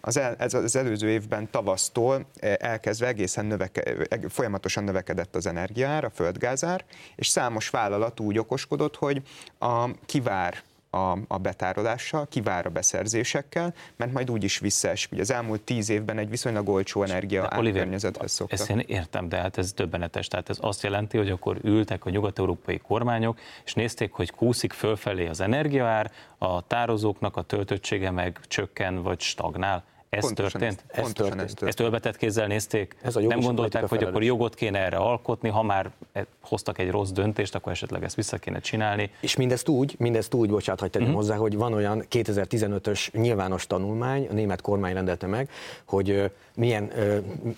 az, 0.00 0.16
el, 0.16 0.34
ez 0.38 0.54
az 0.54 0.76
előző 0.76 1.08
évben 1.08 1.50
tavasztól 1.50 2.26
elkezdve 2.58 3.06
egészen 3.06 3.46
növeke, 3.46 3.94
folyamatosan 4.28 4.84
növekedett 4.84 5.36
az 5.36 5.46
energiaár, 5.46 6.04
a 6.04 6.10
földgázár, 6.10 6.84
és 7.16 7.28
számos 7.28 7.68
vállalat 7.68 8.20
úgy 8.20 8.38
okoskodott, 8.38 8.96
hogy 8.96 9.22
a 9.58 9.90
kivár 10.06 10.62
a, 10.94 11.18
a 11.28 11.38
betárolással, 11.38 12.26
kivár 12.28 12.66
a 12.66 12.70
beszerzésekkel, 12.70 13.74
mert 13.96 14.12
majd 14.12 14.30
úgy 14.30 14.44
is 14.44 14.58
visszaesik. 14.58 15.12
Ugye 15.12 15.20
az 15.20 15.30
elmúlt 15.30 15.60
tíz 15.60 15.88
évben 15.88 16.18
egy 16.18 16.28
viszonylag 16.28 16.68
olcsó 16.68 17.02
energia 17.02 17.46
árkörnyezethez 17.50 18.32
szokta. 18.32 18.54
Ezt 18.54 18.70
én 18.70 18.84
értem, 18.86 19.28
de 19.28 19.36
hát 19.36 19.58
ez 19.58 19.72
döbbenetes. 19.72 20.28
Tehát 20.28 20.48
ez 20.48 20.58
azt 20.60 20.82
jelenti, 20.82 21.16
hogy 21.16 21.30
akkor 21.30 21.58
ültek 21.62 22.04
a 22.04 22.10
nyugat-európai 22.10 22.78
kormányok, 22.78 23.38
és 23.64 23.74
nézték, 23.74 24.12
hogy 24.12 24.30
kúszik 24.30 24.72
fölfelé 24.72 25.26
az 25.26 25.40
energiaár, 25.40 26.12
a 26.38 26.66
tározóknak 26.66 27.36
a 27.36 27.42
töltöttsége 27.42 28.10
meg 28.10 28.40
csökken 28.46 29.02
vagy 29.02 29.20
stagnál. 29.20 29.84
Ez 30.16 30.24
pontosan 30.24 30.60
történt? 30.60 30.84
Ez, 30.86 31.04
ez 31.04 31.12
történt. 31.12 31.40
Ez 31.40 31.46
történt. 31.46 31.68
Ezt 31.68 31.80
ölbetett 31.80 32.16
kézzel 32.16 32.46
nézték? 32.46 32.96
Ez 33.02 33.16
a 33.16 33.20
Nem 33.20 33.40
gondolták, 33.40 33.88
hogy 33.88 34.02
akkor 34.02 34.22
jogot 34.22 34.54
kéne 34.54 34.78
erre 34.78 34.96
alkotni, 34.96 35.48
ha 35.48 35.62
már 35.62 35.90
e- 36.12 36.26
hoztak 36.40 36.78
egy 36.78 36.90
rossz 36.90 37.10
döntést, 37.10 37.54
akkor 37.54 37.72
esetleg 37.72 38.04
ezt 38.04 38.14
vissza 38.14 38.36
kéne 38.36 38.60
csinálni. 38.60 39.10
És 39.20 39.36
mindezt 39.36 39.68
úgy, 39.68 39.94
mindezt 39.98 40.34
úgy, 40.34 40.48
bocsánat, 40.48 40.80
hogy 40.80 40.90
tegyem 40.90 41.08
uh-huh. 41.08 41.22
hozzá, 41.22 41.36
hogy 41.36 41.56
van 41.56 41.72
olyan 41.72 42.04
2015-ös 42.10 43.12
nyilvános 43.12 43.66
tanulmány, 43.66 44.26
a 44.30 44.32
német 44.32 44.60
kormány 44.60 44.94
rendelte 44.94 45.26
meg, 45.26 45.50
hogy 45.84 46.30
milyen 46.54 46.90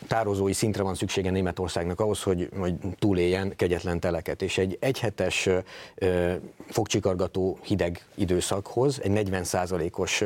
tározói 0.06 0.52
szintre 0.52 0.82
van 0.82 0.94
szüksége 0.94 1.30
Németországnak 1.30 2.00
ahhoz, 2.00 2.22
hogy, 2.22 2.48
hogy 2.58 2.74
túléljen 2.98 3.56
kegyetlen 3.56 4.00
teleket. 4.00 4.42
És 4.42 4.58
egy 4.58 4.76
egyhetes 4.80 5.48
fogcsikargató 6.68 7.58
hideg 7.62 8.04
időszakhoz 8.14 9.00
egy 9.02 9.28
40%-os 9.30 10.24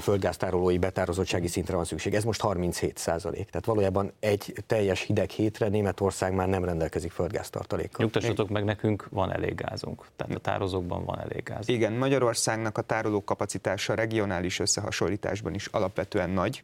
földgáztárolói 0.00 0.78
betározottsági 0.78 1.48
szintre 1.52 1.74
van 1.74 1.84
szükség. 1.84 2.14
Ez 2.14 2.24
most 2.24 2.40
37 2.40 2.98
százalék. 2.98 3.46
Tehát 3.46 3.66
valójában 3.66 4.12
egy 4.20 4.54
teljes 4.66 5.00
hideg 5.00 5.30
hétre 5.30 5.68
Németország 5.68 6.34
már 6.34 6.48
nem 6.48 6.64
rendelkezik 6.64 7.10
földgáztartalékkal. 7.10 8.04
Nyugtassatok 8.04 8.48
meg, 8.48 8.64
nekünk 8.64 9.06
van 9.10 9.32
elég 9.32 9.54
gázunk. 9.54 10.06
Tehát 10.16 10.34
a 10.34 10.38
tározókban 10.38 11.04
van 11.04 11.20
elég 11.20 11.42
gáz. 11.42 11.68
Igen, 11.68 11.92
Magyarországnak 11.92 12.78
a 12.78 12.82
tároló 12.82 13.24
kapacitása 13.24 13.94
regionális 13.94 14.58
összehasonlításban 14.58 15.54
is 15.54 15.66
alapvetően 15.66 16.30
nagy, 16.30 16.62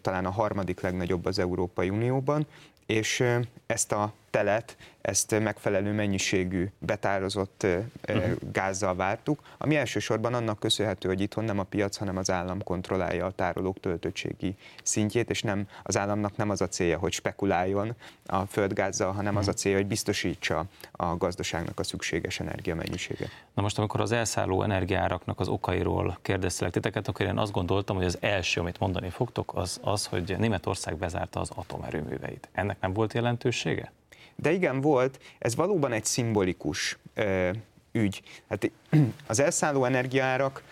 talán 0.00 0.24
a 0.24 0.30
harmadik 0.30 0.80
legnagyobb 0.80 1.26
az 1.26 1.38
Európai 1.38 1.90
Unióban, 1.90 2.46
és 2.86 3.24
ezt 3.66 3.92
a 3.92 4.12
telet, 4.34 4.76
ezt 5.00 5.40
megfelelő 5.40 5.92
mennyiségű 5.92 6.70
betározott 6.78 7.66
uh-huh. 8.08 8.32
gázzal 8.52 8.94
vártuk, 8.94 9.40
ami 9.58 9.76
elsősorban 9.76 10.34
annak 10.34 10.58
köszönhető, 10.58 11.08
hogy 11.08 11.20
itthon 11.20 11.44
nem 11.44 11.58
a 11.58 11.62
piac, 11.62 11.96
hanem 11.96 12.16
az 12.16 12.30
állam 12.30 12.62
kontrollálja 12.62 13.26
a 13.26 13.30
tárolók 13.30 13.80
töltöttségi 13.80 14.56
szintjét, 14.82 15.30
és 15.30 15.42
nem 15.42 15.68
az 15.82 15.96
államnak 15.96 16.36
nem 16.36 16.50
az 16.50 16.60
a 16.60 16.68
célja, 16.68 16.98
hogy 16.98 17.12
spekuláljon 17.12 17.94
a 18.26 18.46
földgázzal, 18.46 19.12
hanem 19.12 19.36
az 19.36 19.46
a 19.46 19.50
mhm. 19.50 19.58
célja, 19.58 19.78
hogy 19.78 19.86
biztosítsa 19.86 20.64
a 20.92 21.16
gazdaságnak 21.16 21.78
a 21.78 21.84
szükséges 21.84 22.40
energiamennyiséget. 22.40 23.30
Na 23.54 23.62
most, 23.62 23.78
amikor 23.78 24.00
az 24.00 24.12
elszálló 24.12 24.62
energiáraknak 24.62 25.40
az 25.40 25.48
okairól 25.48 26.18
kérdeztelek 26.22 26.72
titeket, 26.72 27.08
akkor 27.08 27.26
én 27.26 27.38
azt 27.38 27.52
gondoltam, 27.52 27.96
hogy 27.96 28.04
az 28.04 28.18
első, 28.20 28.60
amit 28.60 28.78
mondani 28.78 29.10
fogtok, 29.10 29.52
az 29.54 29.80
az, 29.82 30.06
hogy 30.06 30.34
Németország 30.38 30.96
bezárta 30.96 31.40
az 31.40 31.50
atomerőműveit. 31.54 32.48
Ennek 32.52 32.80
nem 32.80 32.92
volt 32.92 33.12
jelentősége? 33.12 33.92
De 34.36 34.52
igen, 34.52 34.80
volt, 34.80 35.20
ez 35.38 35.54
valóban 35.54 35.92
egy 35.92 36.04
szimbolikus 36.04 36.98
ö, 37.14 37.50
ügy. 37.92 38.22
Hát 38.48 38.70
az 39.26 39.40
elszálló 39.40 39.84
energiárak 39.84 40.62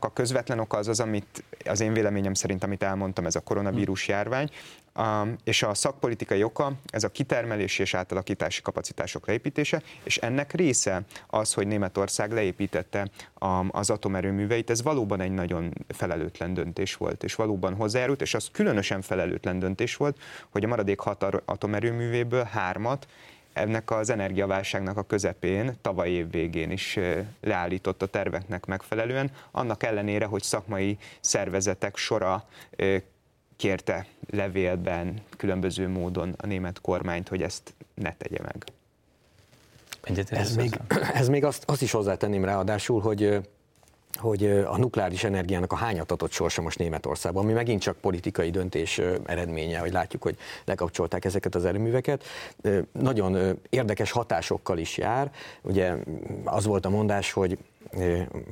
a 0.00 0.12
közvetlen 0.12 0.58
oka 0.58 0.76
az 0.76 0.88
az, 0.88 1.00
amit 1.00 1.44
az 1.64 1.80
én 1.80 1.92
véleményem 1.92 2.34
szerint, 2.34 2.64
amit 2.64 2.82
elmondtam, 2.82 3.26
ez 3.26 3.34
a 3.34 3.40
koronavírus 3.40 4.08
járvány, 4.08 4.50
és 5.44 5.62
a 5.62 5.74
szakpolitikai 5.74 6.42
oka, 6.42 6.72
ez 6.86 7.04
a 7.04 7.08
kitermelési 7.08 7.82
és 7.82 7.94
átalakítási 7.94 8.62
kapacitások 8.62 9.26
leépítése, 9.26 9.82
és 10.02 10.16
ennek 10.16 10.52
része 10.52 11.02
az, 11.26 11.52
hogy 11.52 11.66
Németország 11.66 12.32
leépítette 12.32 13.10
az 13.68 13.90
atomerőműveit, 13.90 14.70
ez 14.70 14.82
valóban 14.82 15.20
egy 15.20 15.32
nagyon 15.32 15.72
felelőtlen 15.88 16.54
döntés 16.54 16.96
volt, 16.96 17.24
és 17.24 17.34
valóban 17.34 17.74
hozzájárult, 17.74 18.20
és 18.20 18.34
az 18.34 18.48
különösen 18.52 19.02
felelőtlen 19.02 19.58
döntés 19.58 19.96
volt, 19.96 20.18
hogy 20.48 20.64
a 20.64 20.68
maradék 20.68 20.98
hat 20.98 21.22
atomerőművéből 21.44 22.44
hármat 22.44 23.06
ennek 23.58 23.90
az 23.90 24.10
energiaválságnak 24.10 24.96
a 24.96 25.02
közepén, 25.02 25.76
tavaly 25.80 26.10
év 26.10 26.30
végén 26.30 26.70
is 26.70 26.98
leállított 27.40 28.02
a 28.02 28.06
terveknek 28.06 28.66
megfelelően, 28.66 29.30
annak 29.50 29.82
ellenére, 29.82 30.24
hogy 30.24 30.42
szakmai 30.42 30.98
szervezetek 31.20 31.96
sora 31.96 32.48
kérte 33.56 34.06
levélben 34.30 35.22
különböző 35.36 35.88
módon 35.88 36.34
a 36.36 36.46
német 36.46 36.80
kormányt, 36.80 37.28
hogy 37.28 37.42
ezt 37.42 37.74
ne 37.94 38.14
tegye 38.14 38.38
meg. 38.42 38.64
Ez 40.30 40.56
még, 40.56 40.80
ez 41.14 41.28
még 41.28 41.44
azt, 41.44 41.62
azt 41.66 41.82
is 41.82 41.90
hozzátenném 41.90 42.44
ráadásul, 42.44 43.00
hogy 43.00 43.48
hogy 44.18 44.44
a 44.46 44.76
nukleáris 44.76 45.24
energiának 45.24 45.72
a 45.72 45.76
hányatatott 45.76 46.30
sorsa 46.30 46.62
most 46.62 46.78
Németországban, 46.78 47.44
ami 47.44 47.52
megint 47.52 47.80
csak 47.80 47.96
politikai 47.96 48.50
döntés 48.50 49.00
eredménye, 49.26 49.78
hogy 49.78 49.92
látjuk, 49.92 50.22
hogy 50.22 50.36
lekapcsolták 50.64 51.24
ezeket 51.24 51.54
az 51.54 51.64
erőműveket, 51.64 52.24
nagyon 52.92 53.58
érdekes 53.70 54.10
hatásokkal 54.10 54.78
is 54.78 54.96
jár. 54.96 55.32
Ugye 55.62 55.94
az 56.44 56.64
volt 56.64 56.86
a 56.86 56.90
mondás, 56.90 57.32
hogy 57.32 57.58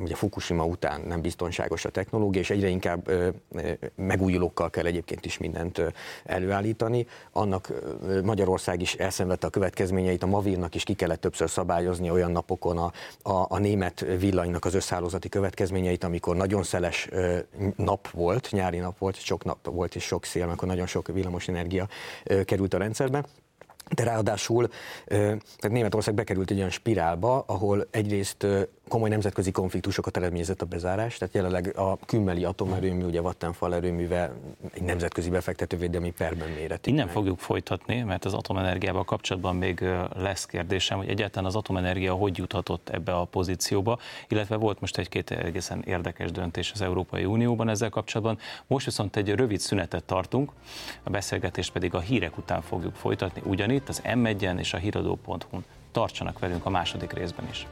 ugye 0.02 0.14
Fukushima 0.14 0.64
után 0.64 1.00
nem 1.00 1.20
biztonságos 1.20 1.84
a 1.84 1.90
technológia, 1.90 2.40
és 2.40 2.50
egyre 2.50 2.68
inkább 2.68 3.10
megújulókkal 3.94 4.70
kell 4.70 4.86
egyébként 4.86 5.24
is 5.24 5.38
mindent 5.38 5.82
előállítani. 6.24 7.06
Annak 7.32 7.72
Magyarország 8.22 8.80
is 8.80 8.94
elszenvedte 8.94 9.46
a 9.46 9.50
következményeit, 9.50 10.22
a 10.22 10.26
Mavirnak 10.26 10.74
is 10.74 10.84
ki 10.84 10.94
kellett 10.94 11.20
többször 11.20 11.50
szabályozni 11.50 12.10
olyan 12.10 12.30
napokon 12.30 12.78
a, 12.78 12.92
a, 13.22 13.46
a 13.48 13.58
német 13.58 14.06
villanynak 14.18 14.64
az 14.64 14.74
összhálózati 14.74 15.28
következményeit, 15.28 16.04
amikor 16.04 16.36
nagyon 16.36 16.62
szeles 16.62 17.08
nap 17.76 18.10
volt, 18.10 18.48
nyári 18.50 18.78
nap 18.78 18.98
volt, 18.98 19.16
sok 19.16 19.44
nap 19.44 19.66
volt 19.66 19.94
és 19.94 20.04
sok 20.04 20.24
szél, 20.24 20.48
akkor 20.48 20.68
nagyon 20.68 20.86
sok 20.86 21.06
villamosenergia 21.06 21.88
került 22.44 22.74
a 22.74 22.78
rendszerbe. 22.78 23.24
De 23.94 24.04
ráadásul 24.04 24.68
tehát 25.06 25.70
Németország 25.70 26.14
bekerült 26.14 26.50
egy 26.50 26.56
olyan 26.56 26.70
spirálba, 26.70 27.44
ahol 27.46 27.86
egyrészt 27.90 28.46
komoly 28.88 29.08
nemzetközi 29.08 29.50
konfliktusokat 29.50 30.16
eredményezett 30.16 30.62
a 30.62 30.66
bezárás, 30.66 31.18
tehát 31.18 31.34
jelenleg 31.34 31.76
a 31.76 31.98
kümmeli 32.06 32.44
atomerőmű, 32.44 33.04
ugye 33.04 33.20
Vattenfall 33.20 33.72
erőműve 33.72 34.32
egy 34.72 34.82
nemzetközi 34.82 35.30
befektetővédelmi 35.30 36.10
perben 36.10 36.48
méret. 36.48 36.86
Innen 36.86 37.04
meg. 37.04 37.14
fogjuk 37.14 37.38
folytatni, 37.38 38.02
mert 38.02 38.24
az 38.24 38.34
atomenergiával 38.34 39.04
kapcsolatban 39.04 39.56
még 39.56 39.84
lesz 40.16 40.46
kérdésem, 40.46 40.98
hogy 40.98 41.08
egyáltalán 41.08 41.48
az 41.48 41.56
atomenergia 41.56 42.14
hogy 42.14 42.38
juthatott 42.38 42.88
ebbe 42.88 43.14
a 43.14 43.24
pozícióba, 43.24 43.98
illetve 44.28 44.56
volt 44.56 44.80
most 44.80 44.98
egy-két 44.98 45.30
egészen 45.30 45.82
érdekes 45.82 46.30
döntés 46.30 46.72
az 46.72 46.80
Európai 46.80 47.24
Unióban 47.24 47.68
ezzel 47.68 47.90
kapcsolatban. 47.90 48.38
Most 48.66 48.84
viszont 48.84 49.16
egy 49.16 49.30
rövid 49.30 49.60
szünetet 49.60 50.04
tartunk, 50.04 50.52
a 51.02 51.10
beszélgetést 51.10 51.72
pedig 51.72 51.94
a 51.94 52.00
hírek 52.00 52.38
után 52.38 52.62
fogjuk 52.62 52.94
folytatni, 52.94 53.42
ugyanitt 53.44 53.88
az 53.88 54.02
M1-en 54.04 54.58
és 54.58 54.74
a 54.74 54.76
híradó.hu-n. 54.76 55.64
Tartsanak 55.92 56.38
velünk 56.38 56.66
a 56.66 56.70
második 56.70 57.12
részben 57.12 57.48
is. 57.50 57.66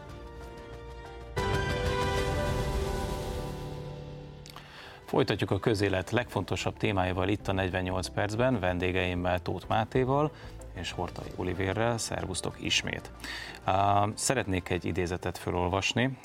Folytatjuk 5.15 5.51
a 5.51 5.59
közélet 5.59 6.11
legfontosabb 6.11 6.77
témáival 6.77 7.29
itt 7.29 7.49
a 7.49 7.53
48 7.53 8.09
percben, 8.09 8.61
vendégeimmel 8.61 9.43
Tóth 9.43 9.69
Mátéval 9.69 10.33
és 10.73 10.91
Hortai 10.91 11.31
Olivérrel. 11.37 11.99
Szervusztok 11.99 12.57
ismét. 12.61 13.11
Szeretnék 14.15 14.69
egy 14.69 14.85
idézetet 14.85 15.39
felolvasni. 15.39 16.19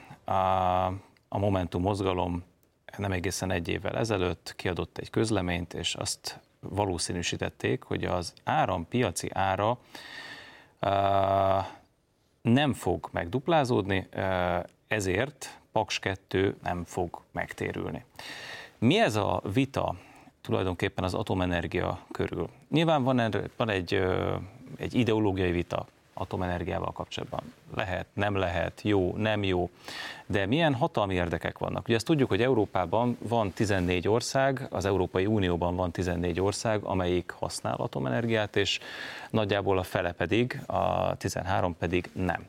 A 1.28 1.38
Momentum 1.38 1.82
mozgalom 1.82 2.44
nem 2.98 3.12
egészen 3.12 3.52
egy 3.52 3.68
évvel 3.68 3.98
ezelőtt 3.98 4.54
kiadott 4.56 4.98
egy 4.98 5.10
közleményt, 5.10 5.74
és 5.74 5.96
azt 5.96 6.40
valószínűsítették, 6.60 7.84
hogy 7.84 8.04
az 8.04 8.34
áram 8.44 8.88
piaci 8.88 9.30
ára 9.34 9.78
nem 12.42 12.74
fog 12.74 13.10
megduplázódni, 13.12 14.08
ezért 14.88 15.60
Paks 15.72 16.00
2 16.00 16.58
nem 16.64 16.84
fog 16.84 17.22
megtérülni. 17.32 18.06
Mi 18.80 19.00
ez 19.00 19.16
a 19.16 19.42
vita 19.54 19.96
tulajdonképpen 20.42 21.04
az 21.04 21.14
atomenergia 21.14 22.00
körül? 22.12 22.50
Nyilván 22.70 23.04
van, 23.04 23.34
van 23.58 23.70
egy, 23.70 24.02
egy 24.78 24.94
ideológiai 24.94 25.52
vita 25.52 25.86
atomenergiával 26.14 26.92
kapcsolatban. 26.92 27.54
Lehet, 27.76 28.06
nem 28.14 28.36
lehet, 28.36 28.82
jó, 28.82 29.14
nem 29.16 29.44
jó, 29.44 29.70
de 30.26 30.46
milyen 30.46 30.74
hatalmi 30.74 31.14
érdekek 31.14 31.58
vannak? 31.58 31.88
Ugye 31.88 31.96
azt 31.96 32.06
tudjuk, 32.06 32.30
hogy 32.30 32.42
Európában 32.42 33.18
van 33.22 33.52
14 33.52 34.08
ország, 34.08 34.68
az 34.70 34.86
Európai 34.86 35.26
Unióban 35.26 35.76
van 35.76 35.92
14 35.92 36.40
ország, 36.40 36.84
amelyik 36.84 37.32
használ 37.32 37.76
atomenergiát, 37.76 38.56
és 38.56 38.80
nagyjából 39.30 39.78
a 39.78 39.84
fele 39.84 40.12
pedig, 40.12 40.62
a 40.66 41.16
13 41.18 41.78
pedig 41.78 42.10
nem. 42.14 42.46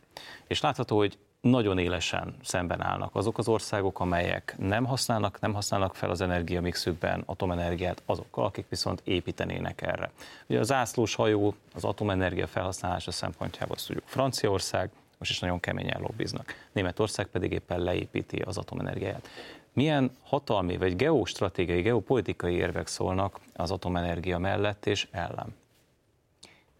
És 0.46 0.60
látható, 0.60 0.96
hogy 0.96 1.18
nagyon 1.40 1.78
élesen 1.78 2.34
szemben 2.42 2.82
állnak 2.82 3.16
azok 3.16 3.38
az 3.38 3.48
országok, 3.48 4.00
amelyek 4.00 4.54
nem 4.58 4.84
használnak, 4.84 5.40
nem 5.40 5.54
használnak 5.54 5.94
fel 5.94 6.10
az 6.10 6.20
energiamixükben 6.20 7.22
atomenergiát, 7.26 8.02
azokkal, 8.06 8.44
akik 8.44 8.68
viszont 8.68 9.02
építenének 9.04 9.82
erre. 9.82 10.10
Ugye 10.48 10.58
az 10.58 10.72
ászlós 10.72 11.14
hajó 11.14 11.54
az 11.74 11.84
atomenergia 11.84 12.46
felhasználása 12.46 13.10
szempontjából 13.10 13.76
tudjuk 13.76 14.04
Franciaország, 14.06 14.90
most 15.18 15.30
is 15.30 15.38
nagyon 15.38 15.60
keményen 15.60 16.00
lobbiznak. 16.00 16.54
Németország 16.72 17.26
pedig 17.26 17.52
éppen 17.52 17.80
leépíti 17.80 18.36
az 18.36 18.58
atomenergiát. 18.58 19.28
Milyen 19.72 20.10
hatalmi 20.22 20.76
vagy 20.76 20.96
geostratégiai, 20.96 21.82
geopolitikai 21.82 22.54
érvek 22.54 22.86
szólnak 22.86 23.40
az 23.54 23.70
atomenergia 23.70 24.38
mellett 24.38 24.86
és 24.86 25.08
ellen? 25.10 25.54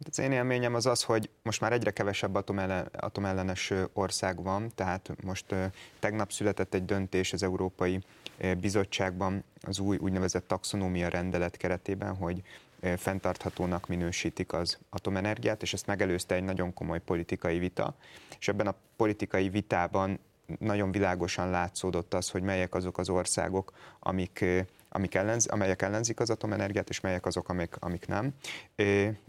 Az 0.08 0.18
én 0.18 0.32
élményem 0.32 0.74
az 0.74 0.86
az, 0.86 1.02
hogy 1.02 1.30
most 1.42 1.60
már 1.60 1.72
egyre 1.72 1.90
kevesebb 1.90 2.34
atomellenes 2.92 3.72
ország 3.92 4.42
van, 4.42 4.70
tehát 4.74 5.10
most 5.24 5.54
tegnap 5.98 6.32
született 6.32 6.74
egy 6.74 6.84
döntés 6.84 7.32
az 7.32 7.42
Európai 7.42 8.00
Bizottságban 8.60 9.44
az 9.60 9.78
új 9.78 9.96
úgynevezett 9.96 10.48
taxonómia 10.48 11.08
rendelet 11.08 11.56
keretében, 11.56 12.16
hogy 12.16 12.42
fenntarthatónak 12.96 13.86
minősítik 13.86 14.52
az 14.52 14.78
atomenergiát, 14.90 15.62
és 15.62 15.72
ezt 15.72 15.86
megelőzte 15.86 16.34
egy 16.34 16.44
nagyon 16.44 16.74
komoly 16.74 17.00
politikai 17.00 17.58
vita, 17.58 17.94
és 18.38 18.48
ebben 18.48 18.66
a 18.66 18.74
politikai 18.96 19.48
vitában 19.48 20.18
nagyon 20.58 20.90
világosan 20.90 21.50
látszódott 21.50 22.14
az, 22.14 22.30
hogy 22.30 22.42
melyek 22.42 22.74
azok 22.74 22.98
az 22.98 23.08
országok, 23.08 23.72
amik 23.98 24.44
amik 24.92 25.14
ellenz, 25.14 25.46
amelyek 25.46 25.83
ellenzik 25.83 26.20
az 26.20 26.31
atomenergiát, 26.31 26.88
és 26.88 27.00
melyek 27.00 27.26
azok, 27.26 27.48
amik, 27.48 27.76
amik 27.79 28.07
nem. 28.07 28.35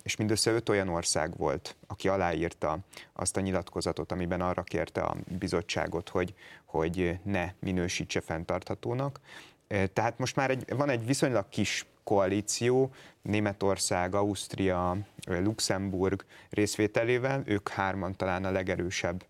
És 0.04 0.16
mindössze 0.18 0.52
öt 0.52 0.70
olyan 0.70 0.88
ország 0.88 1.38
volt, 1.38 1.76
aki 1.88 2.08
aláírta 2.08 2.78
azt 3.14 3.38
a 3.38 3.42
nyilatkozatot, 3.42 4.12
amiben 4.12 4.42
arra 4.42 4.64
kérte 4.64 5.02
a 5.02 5.16
bizottságot, 5.40 6.10
hogy, 6.10 6.34
hogy 6.66 7.20
ne 7.24 7.54
minősítse 7.60 8.22
fenntarthatónak. 8.22 9.20
Tehát 9.94 10.18
most 10.18 10.36
már 10.36 10.50
egy, 10.50 10.76
van 10.76 10.90
egy 10.90 11.06
viszonylag 11.06 11.50
kis 11.50 11.86
koalíció, 12.04 12.94
Németország, 13.22 14.16
Ausztria, 14.16 14.98
Luxemburg 15.26 16.26
részvételével, 16.50 17.42
ők 17.46 17.70
hárman 17.70 18.16
talán 18.16 18.46
a 18.46 18.52
legerősebb 18.52 19.26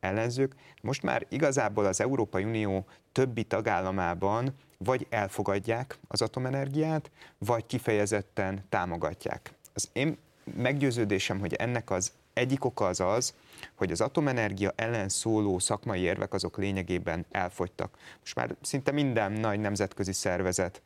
ellenzők. 0.00 0.54
Most 0.80 1.02
már 1.02 1.26
igazából 1.28 1.84
az 1.84 2.00
Európai 2.00 2.44
Unió 2.44 2.86
többi 3.12 3.44
tagállamában 3.44 4.54
vagy 4.84 5.06
elfogadják 5.10 5.98
az 6.08 6.22
atomenergiát, 6.22 7.10
vagy 7.38 7.66
kifejezetten 7.66 8.64
támogatják. 8.68 9.52
Az 9.72 9.88
én 9.92 10.18
meggyőződésem, 10.56 11.40
hogy 11.40 11.54
ennek 11.54 11.90
az 11.90 12.12
egyik 12.32 12.64
oka 12.64 12.86
az 12.86 13.00
az, 13.00 13.34
hogy 13.74 13.90
az 13.90 14.00
atomenergia 14.00 14.72
ellen 14.76 15.08
szóló 15.08 15.58
szakmai 15.58 16.00
érvek 16.00 16.34
azok 16.34 16.58
lényegében 16.58 17.26
elfogytak. 17.30 17.98
Most 18.20 18.34
már 18.34 18.54
szinte 18.60 18.90
minden 18.90 19.32
nagy 19.32 19.60
nemzetközi 19.60 20.12
szervezet 20.12 20.82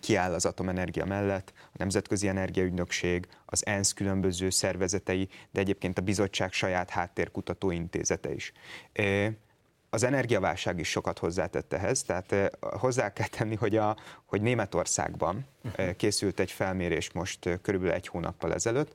kiáll 0.00 0.34
az 0.34 0.44
atomenergia 0.44 1.04
mellett, 1.04 1.52
a 1.56 1.76
Nemzetközi 1.76 2.28
Energiaügynökség, 2.28 3.28
az 3.46 3.66
ENSZ 3.66 3.92
különböző 3.92 4.50
szervezetei, 4.50 5.28
de 5.50 5.60
egyébként 5.60 5.98
a 5.98 6.02
bizottság 6.02 6.52
saját 6.52 6.90
háttérkutató 6.90 7.70
intézete 7.70 8.34
is 8.34 8.52
az 9.90 10.02
energiaválság 10.02 10.78
is 10.78 10.88
sokat 10.88 11.18
hozzátett 11.18 11.72
ehhez, 11.72 12.02
tehát 12.02 12.56
hozzá 12.60 13.12
kell 13.12 13.26
tenni, 13.26 13.54
hogy, 13.54 13.76
a, 13.76 13.96
hogy 14.24 14.42
Németországban 14.42 15.46
uh-huh. 15.64 15.96
készült 15.96 16.40
egy 16.40 16.50
felmérés 16.50 17.12
most 17.12 17.58
körülbelül 17.62 17.94
egy 17.94 18.06
hónappal 18.06 18.54
ezelőtt, 18.54 18.94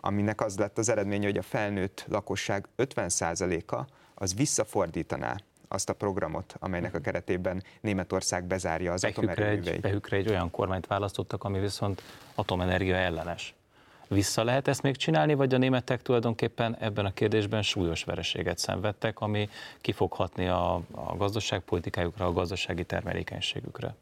aminek 0.00 0.40
az 0.40 0.58
lett 0.58 0.78
az 0.78 0.88
eredménye, 0.88 1.26
hogy 1.26 1.38
a 1.38 1.42
felnőtt 1.42 2.04
lakosság 2.08 2.66
50%-a 2.76 3.86
az 4.14 4.34
visszafordítaná 4.34 5.36
azt 5.68 5.88
a 5.88 5.92
programot, 5.92 6.56
amelynek 6.58 6.94
a 6.94 6.98
keretében 6.98 7.62
Németország 7.80 8.44
bezárja 8.44 8.92
az 8.92 9.04
atomerőműveit. 9.04 9.80
Behükre 9.80 10.16
egy 10.16 10.28
olyan 10.28 10.50
kormányt 10.50 10.86
választottak, 10.86 11.44
ami 11.44 11.58
viszont 11.58 12.02
atomenergia 12.34 12.94
ellenes 12.94 13.54
vissza 14.08 14.44
lehet 14.44 14.68
ezt 14.68 14.82
még 14.82 14.96
csinálni, 14.96 15.34
vagy 15.34 15.54
a 15.54 15.58
németek 15.58 16.02
tulajdonképpen 16.02 16.76
ebben 16.80 17.04
a 17.04 17.12
kérdésben 17.12 17.62
súlyos 17.62 18.04
vereséget 18.04 18.58
szenvedtek, 18.58 19.20
ami 19.20 19.48
kifoghatni 19.80 20.46
a, 20.46 20.74
a 20.90 21.16
gazdaságpolitikájukra, 21.16 22.26
a 22.26 22.32
gazdasági 22.32 22.84
termelékenységükre? 22.84 23.94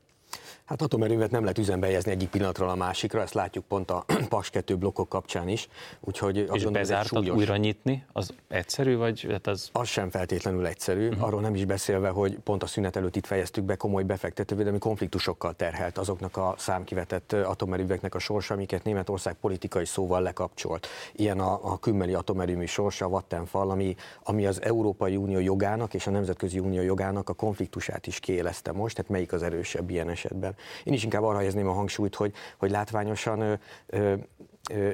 Hát 0.65 0.83
atomerővet 0.83 1.31
nem 1.31 1.43
lehet 1.43 1.59
üzembe 1.59 1.87
helyezni 1.87 2.11
egyik 2.11 2.29
pillanatról 2.29 2.69
a 2.69 2.75
másikra, 2.75 3.21
ezt 3.21 3.35
látjuk 3.35 3.65
pont 3.65 3.91
a 3.91 4.05
PAS 4.29 4.51
2 4.51 4.77
blokkok 4.77 5.09
kapcsán 5.09 5.49
is. 5.49 5.69
Úgyhogy 6.01 6.37
És 6.37 6.47
gondolom, 6.47 6.73
bezártat 6.73 7.29
újra 7.29 7.57
nyitni, 7.57 8.05
az 8.13 8.35
egyszerű, 8.49 8.97
vagy 8.97 9.27
hát 9.31 9.47
az... 9.47 9.69
Az 9.73 9.89
sem 9.89 10.11
feltétlenül 10.11 10.67
egyszerű, 10.67 11.09
uh-huh. 11.09 11.25
arról 11.25 11.41
nem 11.41 11.55
is 11.55 11.65
beszélve, 11.65 12.09
hogy 12.09 12.39
pont 12.39 12.63
a 12.63 12.67
szünet 12.67 12.97
előtt 12.97 13.17
itt 13.17 13.27
fejeztük 13.27 13.65
be 13.65 13.77
komoly 13.77 14.03
befektetővédelmi 14.03 14.79
konfliktusokkal 14.79 15.55
terhelt 15.55 15.99
azoknak 15.99 16.37
a 16.37 16.55
számkivetett 16.59 17.33
atomerőveknek 17.33 18.15
a 18.15 18.19
sorsa, 18.19 18.55
amiket 18.55 18.85
Németország 18.85 19.35
politikai 19.35 19.85
szóval 19.85 20.23
lekapcsolt. 20.23 20.87
Ilyen 21.13 21.41
a, 21.41 21.73
a 21.73 21.79
kümmeli 21.79 22.15
atomerőmű 22.15 22.65
sorsa, 22.65 23.05
a 23.05 23.09
Vattenfall, 23.09 23.71
ami, 23.71 23.95
ami 24.23 24.47
az 24.47 24.63
Európai 24.63 25.17
Unió 25.17 25.39
jogának 25.39 25.95
és 25.95 26.07
a 26.07 26.11
Nemzetközi 26.11 26.59
Unió 26.59 26.83
jogának 26.83 27.29
a 27.29 27.33
konfliktusát 27.33 28.07
is 28.07 28.21
kiélezte 28.21 28.73
most, 28.73 28.97
tehát 28.97 29.11
melyik 29.11 29.33
az 29.33 29.43
erősebb 29.43 29.91
ilyen 29.91 30.11
esetben. 30.11 30.54
Én 30.85 30.93
is 30.93 31.05
inkább 31.05 31.23
arra 31.23 31.37
helyezném 31.37 31.69
a 31.69 31.73
hangsúlyt, 31.73 32.15
hogy, 32.15 32.33
hogy 32.59 32.71
látványosan 32.71 33.41
ö, 33.41 33.55
ö, 33.87 34.15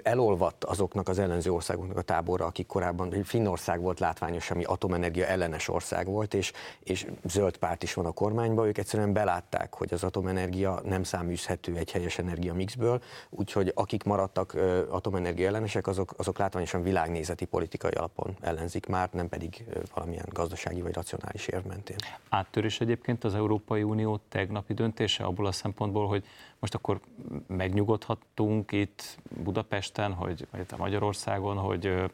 elolvadt 0.02 0.64
azoknak 0.64 1.09
az 1.09 1.18
ellenző 1.18 1.52
országoknak 1.52 1.96
a 1.96 2.02
tábora, 2.02 2.46
akik 2.46 2.66
korábban, 2.66 3.22
Finnország 3.24 3.80
volt 3.80 4.00
látványos, 4.00 4.50
ami 4.50 4.64
atomenergia 4.64 5.26
ellenes 5.26 5.68
ország 5.68 6.06
volt, 6.06 6.35
és, 6.35 6.52
és 6.80 7.06
zöld 7.24 7.56
párt 7.56 7.83
is 7.83 7.94
van 7.94 8.06
a 8.06 8.11
kormányban, 8.11 8.66
ők 8.66 8.78
egyszerűen 8.78 9.12
belátták, 9.12 9.74
hogy 9.74 9.92
az 9.92 10.04
atomenergia 10.04 10.80
nem 10.85 11.02
száműzhető 11.02 11.76
egy 11.76 11.90
helyes 11.90 12.18
energia 12.18 12.54
mixből, 12.54 13.02
úgyhogy 13.30 13.72
akik 13.74 14.02
maradtak 14.04 14.54
atomenergia 14.90 15.46
ellenesek, 15.46 15.87
azok, 15.87 16.14
azok 16.16 16.38
látványosan 16.38 16.83
világnézeti 16.83 17.44
politikai 17.44 17.90
alapon 17.90 18.37
ellenzik 18.40 18.87
már, 18.87 19.09
nem 19.12 19.28
pedig 19.28 19.64
valamilyen 19.94 20.26
gazdasági 20.33 20.80
vagy 20.83 20.94
racionális 20.94 21.46
érv 21.46 21.66
mentén. 21.66 21.96
Áttörés 22.28 22.80
egyébként 22.80 23.24
az 23.24 23.35
Európai 23.35 23.83
Unió 23.83 24.20
tegnapi 24.28 24.74
döntése 24.74 25.24
abból 25.24 25.46
a 25.46 25.52
szempontból, 25.52 26.06
hogy 26.09 26.24
most 26.59 26.74
akkor 26.74 27.00
megnyugodhattunk 27.46 28.72
itt 28.72 29.18
Budapesten, 29.61 30.12
hogy, 30.12 30.46
Magyarországon, 30.77 31.57
hogy 31.57 32.11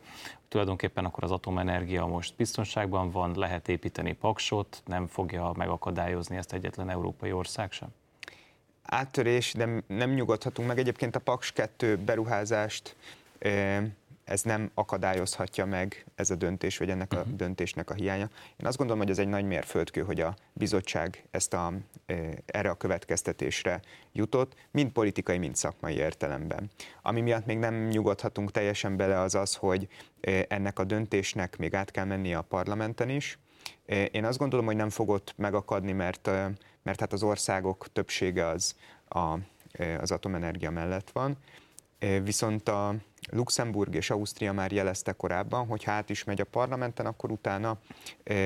tulajdonképpen 0.49 1.05
akkor 1.05 1.25
az 1.25 1.31
atomenergia 1.31 2.07
most 2.07 2.35
biztonságban 2.37 3.11
van, 3.11 3.33
lehet 3.37 3.69
építeni 3.69 4.13
paksot, 4.13 4.83
nem 4.87 5.07
fogja 5.07 5.53
megakadályozni 5.57 6.37
ezt 6.37 6.53
egyetlen 6.53 6.91
európai 6.91 7.33
ország 7.33 7.73
sem? 7.73 7.89
Áttörés, 8.83 9.53
de 9.55 9.69
nem 9.87 10.11
nyugodhatunk 10.11 10.69
meg. 10.69 10.79
Egyébként 10.79 11.17
a 11.17 11.19
Paks 11.19 11.53
2 11.53 11.97
beruházást 11.97 12.97
ez 14.27 14.43
nem 14.43 14.71
akadályozhatja 14.75 15.65
meg 15.65 16.07
ez 16.15 16.31
a 16.31 16.35
döntés, 16.35 16.79
vagy 16.79 16.91
ennek 16.91 17.13
a 17.13 17.17
uh-huh. 17.17 17.35
döntésnek 17.35 17.91
a 17.91 17.95
hiánya. 17.95 18.31
Én 18.57 18.67
azt 18.67 18.77
gondolom, 18.77 19.03
hogy 19.03 19.11
ez 19.11 19.19
egy 19.19 19.29
nagy 19.29 19.45
mérföldkő, 19.45 20.03
hogy 20.03 20.21
a 20.21 20.37
bizottság 20.53 21.25
ezt 21.31 21.55
a, 21.55 21.73
erre 22.47 22.71
a 22.71 22.75
következtetésre 22.75 23.81
jutott, 24.13 24.55
mind 24.71 24.91
politikai, 24.91 25.39
mind 25.39 25.57
szakmai 25.57 25.95
értelemben. 25.95 26.71
Ami 27.03 27.21
miatt 27.21 27.47
még 27.47 27.59
nem 27.59 27.87
nyugodhatunk 27.87 28.51
teljesen 28.51 28.97
bele 28.97 29.21
az 29.21 29.35
az, 29.35 29.55
hogy 29.55 29.89
ennek 30.49 30.79
a 30.79 30.85
döntésnek 30.85 31.57
még 31.57 31.75
át 31.75 31.91
kell 31.91 32.05
mennie 32.05 32.39
a 32.39 32.43
parlamenten 32.43 33.09
is. 33.09 33.39
Én 34.11 34.25
azt 34.25 34.39
gondolom, 34.39 34.67
hogy 34.67 34.77
nem 34.77 34.91
fogott 34.91 35.35
megakadni, 35.37 35.93
mert, 35.93 36.31
mert 36.83 37.01
hát 37.01 37.13
az 37.13 37.23
országok 37.23 37.93
többsége 37.93 38.47
az 38.47 38.77
a, 39.09 39.39
az 40.01 40.11
atomenergia 40.11 40.71
mellett 40.71 41.11
van, 41.11 41.39
Viszont 42.23 42.69
a, 42.69 42.95
Luxemburg 43.31 43.95
és 43.95 44.11
Ausztria 44.11 44.53
már 44.53 44.73
jelezte 44.73 45.13
korábban, 45.13 45.67
hogy 45.67 45.85
hát 45.85 46.11
is 46.11 46.25
megy 46.25 46.41
a 46.41 46.45
parlamenten, 46.45 47.07
akkor 47.07 47.31
utána 47.31 47.77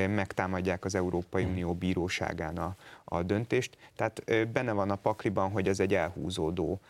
megtámadják 0.08 0.84
az 0.84 0.94
Európai 0.94 1.42
hmm. 1.42 1.52
Unió 1.52 1.74
bíróságán 1.74 2.56
a, 2.56 2.76
a 3.04 3.22
döntést. 3.22 3.76
Tehát 3.96 4.48
benne 4.52 4.72
van 4.72 4.90
a 4.90 4.96
pakliban, 4.96 5.50
hogy 5.50 5.68
ez 5.68 5.80
egy 5.80 5.94
elhúzódó 5.94 6.80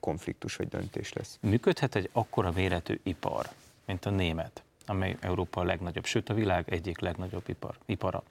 konfliktus 0.00 0.56
vagy 0.56 0.68
döntés 0.68 1.12
lesz. 1.12 1.38
Működhet 1.40 1.94
egy 1.94 2.08
akkora 2.12 2.52
méretű 2.52 3.00
ipar, 3.02 3.48
mint 3.86 4.06
a 4.06 4.10
német, 4.10 4.62
amely 4.86 5.16
Európa 5.20 5.60
a 5.60 5.64
legnagyobb, 5.64 6.04
sőt 6.04 6.28
a 6.28 6.34
világ 6.34 6.64
egyik 6.72 6.98
legnagyobb 6.98 7.44
ipar, 7.46 7.78
ipara. 7.86 8.22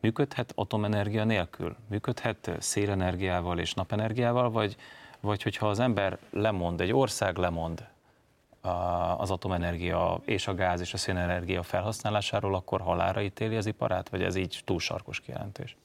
Működhet 0.00 0.52
atomenergia 0.54 1.24
nélkül? 1.24 1.76
Működhet 1.88 2.50
szélenergiával 2.58 3.58
és 3.58 3.74
napenergiával, 3.74 4.50
vagy, 4.50 4.76
vagy 5.20 5.42
hogyha 5.42 5.68
az 5.68 5.78
ember 5.78 6.18
lemond, 6.30 6.80
egy 6.80 6.92
ország 6.92 7.36
lemond 7.36 7.92
az 9.16 9.30
atomenergia 9.30 10.20
és 10.24 10.46
a 10.46 10.54
gáz 10.54 10.80
és 10.80 10.92
a 10.92 10.96
szénenergia 10.96 11.62
felhasználásáról, 11.62 12.54
akkor 12.54 12.80
halára 12.80 13.22
ítéli 13.22 13.56
az 13.56 13.66
iparát, 13.66 14.08
vagy 14.08 14.22
ez 14.22 14.36
így 14.36 14.62
túl 14.64 14.78
sarkos 14.80 15.20
kijelentés? 15.20 15.76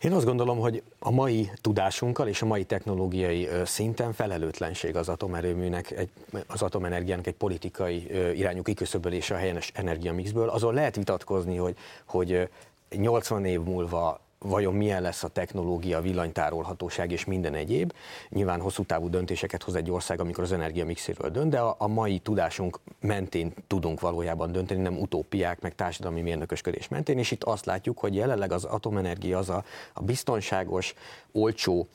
Én 0.00 0.12
azt 0.12 0.24
gondolom, 0.24 0.58
hogy 0.58 0.82
a 0.98 1.10
mai 1.10 1.50
tudásunkkal 1.60 2.28
és 2.28 2.42
a 2.42 2.46
mai 2.46 2.64
technológiai 2.64 3.48
szinten 3.64 4.12
felelőtlenség 4.12 4.96
az 4.96 5.08
atomerőműnek, 5.08 5.90
egy, 5.90 6.10
az 6.46 6.62
atomenergiának 6.62 7.26
egy 7.26 7.34
politikai 7.34 8.06
irányú 8.36 8.62
kiküszöbölése 8.62 9.34
a 9.34 9.38
helyenes 9.38 9.70
energiamixből. 9.74 10.48
Azon 10.48 10.74
lehet 10.74 10.96
vitatkozni, 10.96 11.56
hogy, 11.56 11.76
hogy 12.04 12.48
80 12.96 13.44
év 13.44 13.60
múlva 13.60 14.20
vajon 14.38 14.74
milyen 14.74 15.02
lesz 15.02 15.22
a 15.24 15.28
technológia, 15.28 16.00
villanytárolhatóság 16.00 17.12
és 17.12 17.24
minden 17.24 17.54
egyéb. 17.54 17.92
Nyilván 18.28 18.60
hosszú 18.60 18.82
távú 18.82 19.08
döntéseket 19.08 19.62
hoz 19.62 19.74
egy 19.74 19.90
ország, 19.90 20.20
amikor 20.20 20.44
az 20.44 20.52
energiamixéről 20.52 21.30
dönt, 21.30 21.50
de 21.50 21.60
a, 21.60 21.74
a 21.78 21.86
mai 21.86 22.18
tudásunk 22.18 22.78
mentén 23.00 23.52
tudunk 23.66 24.00
valójában 24.00 24.52
dönteni, 24.52 24.82
nem 24.82 24.98
utópiák, 24.98 25.60
meg 25.60 25.74
társadalmi 25.74 26.20
mérnökösködés 26.20 26.88
mentén, 26.88 27.18
és 27.18 27.30
itt 27.30 27.44
azt 27.44 27.66
látjuk, 27.66 27.98
hogy 27.98 28.14
jelenleg 28.14 28.52
az 28.52 28.64
atomenergia 28.64 29.38
az 29.38 29.48
a, 29.48 29.64
a 29.92 30.02
biztonságos, 30.02 30.94
olcsó, 31.32 31.88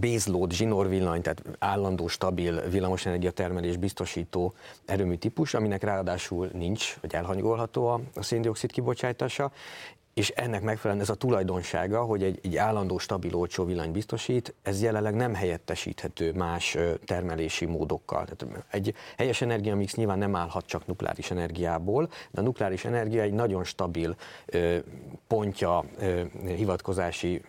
baseload, 0.00 0.52
zsinórvillany, 0.52 1.22
tehát 1.22 1.42
állandó, 1.58 2.08
stabil 2.08 2.60
villamosenergia 2.68 3.30
termelés 3.30 3.76
biztosító 3.76 4.54
erőmű 4.84 5.14
típus, 5.14 5.54
aminek 5.54 5.82
ráadásul 5.82 6.50
nincs, 6.52 6.96
vagy 7.00 7.14
elhanyagolható 7.14 7.86
a 7.86 8.22
széndiokszid 8.22 8.72
kibocsátása, 8.72 9.52
és 10.18 10.28
ennek 10.28 10.62
megfelelően 10.62 11.04
ez 11.04 11.10
a 11.10 11.14
tulajdonsága, 11.14 12.02
hogy 12.02 12.22
egy, 12.22 12.38
egy 12.42 12.56
állandó, 12.56 12.98
stabil, 12.98 13.34
olcsó 13.34 13.64
villany 13.64 13.92
biztosít, 13.92 14.54
ez 14.62 14.82
jelenleg 14.82 15.14
nem 15.14 15.34
helyettesíthető 15.34 16.32
más 16.32 16.76
termelési 17.04 17.64
módokkal. 17.64 18.24
Tehát 18.24 18.64
egy 18.70 18.94
helyes 19.16 19.40
energiamix 19.40 19.94
nyilván 19.94 20.18
nem 20.18 20.36
állhat 20.36 20.66
csak 20.66 20.86
nukleáris 20.86 21.30
energiából, 21.30 22.08
de 22.30 22.40
a 22.40 22.44
nukleáris 22.44 22.84
energia 22.84 23.22
egy 23.22 23.32
nagyon 23.32 23.64
stabil 23.64 24.16
pontja, 25.26 25.84
hivatkozási 26.46 27.42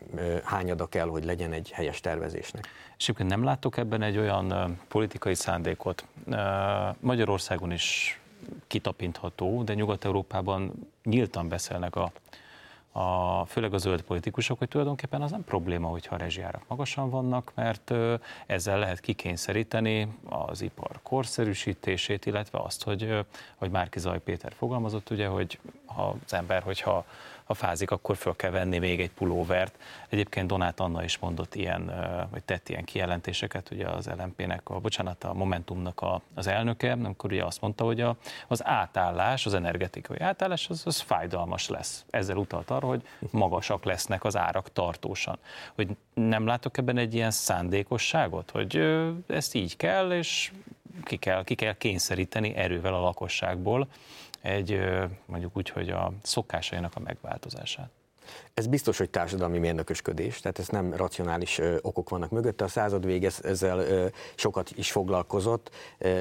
hányada 0.44 0.86
kell, 0.86 1.08
hogy 1.08 1.26
legyen 1.26 1.52
egy 1.52 1.72
helyes 1.72 2.00
tervezésnek. 2.00 2.68
És 2.98 3.04
egyébként 3.04 3.30
nem 3.30 3.44
látok 3.44 3.78
ebben 3.78 4.02
egy 4.02 4.18
olyan 4.18 4.78
politikai 4.88 5.36
szándékot. 5.36 6.06
Magyarországon 7.00 7.72
is 7.72 8.20
kitapintható, 8.68 9.64
de 9.64 9.74
Nyugat-Európában 9.74 10.72
nyíltan 11.04 11.48
beszélnek 11.48 11.96
a 11.96 12.12
a, 12.91 13.45
főleg 13.45 13.73
a 13.73 13.78
zöld 13.78 14.02
politikusok, 14.02 14.58
hogy 14.58 14.67
tulajdonképpen 14.67 15.21
az 15.21 15.32
nem 15.32 15.43
probléma, 15.43 15.88
hogyha 15.88 16.15
a 16.15 16.17
rezsijárak 16.17 16.63
magasan 16.67 17.10
vannak, 17.10 17.52
mert 17.56 17.93
ezzel 18.45 18.80
lehet 18.80 18.99
kikényszeríteni 18.99 20.08
az 20.30 20.62
ipar 20.62 20.99
korszerűsítését, 21.04 22.25
illetve 22.25 22.60
azt, 22.60 22.84
hogy, 22.84 23.25
hogy 23.56 23.69
Márki 23.69 23.99
Zaj 23.99 24.19
Péter 24.19 24.54
fogalmazott, 24.54 25.10
ugye, 25.10 25.28
hogy 25.28 25.60
ha 25.86 26.15
az 26.25 26.34
ember, 26.34 26.63
hogyha 26.63 27.06
ha 27.50 27.56
fázik, 27.56 27.92
akkor 27.92 28.18
föl 28.18 28.36
kell 28.36 28.52
venni 28.52 28.78
még 28.78 29.02
egy 29.02 29.12
pulóvert. 29.12 29.80
Egyébként 30.10 30.48
Donát 30.48 30.80
Anna 30.80 31.04
is 31.04 31.18
mondott 31.18 31.56
ilyen, 31.56 31.92
vagy 32.32 32.44
tett 32.44 32.70
ilyen 32.70 32.84
kijelentéseket, 32.84 33.72
ugye 33.72 33.88
az 33.88 34.10
LMP-nek, 34.18 34.70
a, 34.70 34.80
bocsánat, 34.80 35.24
a 35.24 35.34
Momentumnak 35.34 36.02
a, 36.02 36.22
az 36.34 36.48
elnöke, 36.48 36.92
amikor 36.92 37.32
ugye 37.32 37.46
azt 37.46 37.62
mondta, 37.62 37.84
hogy 37.84 38.02
a, 38.02 38.16
az 38.48 38.66
átállás, 38.66 39.46
az 39.46 39.54
energetikai 39.54 40.20
átállás, 40.20 40.70
az, 40.70 40.82
az 40.86 41.00
fájdalmas 41.00 41.70
lesz. 41.70 42.06
Ezzel 42.10 42.38
utalt 42.38 42.70
arra, 42.70 42.88
hogy 42.88 43.08
magasak 43.32 43.84
lesznek 43.84 44.24
az 44.24 44.38
árak 44.38 44.72
tartósan. 44.74 45.38
Hogy 45.76 45.88
nem 46.14 46.46
látok 46.46 46.78
ebben 46.78 46.98
egy 46.98 47.14
ilyen 47.14 47.32
szándékosságot, 47.32 48.52
hogy 48.52 48.76
ezt 49.28 49.56
így 49.56 49.78
kell, 49.78 50.12
és 50.12 50.52
ki 51.04 51.18
kell, 51.18 51.44
ki 51.44 51.56
kell 51.56 51.78
kényszeríteni 51.78 52.56
erővel 52.56 52.94
a 52.94 53.02
lakosságból 53.02 53.88
egy 54.50 54.80
mondjuk 55.26 55.58
úgy, 55.58 55.70
hogy 55.70 55.90
a 55.90 56.12
szokásainak 56.22 56.96
a 56.96 57.00
megváltozását. 57.00 57.90
Ez 58.54 58.68
biztos, 58.68 58.98
hogy 58.98 59.10
társadalmi 59.10 59.58
mérnökösködés, 59.58 60.40
tehát 60.40 60.60
ez 60.60 60.68
nem 60.68 60.94
racionális 60.94 61.62
okok 61.82 62.10
vannak 62.10 62.30
mögötte. 62.30 62.64
A 62.64 62.68
század 62.68 63.06
vég 63.06 63.24
ezzel 63.24 64.10
sokat 64.36 64.72
is 64.76 64.92
foglalkozott. 64.92 65.72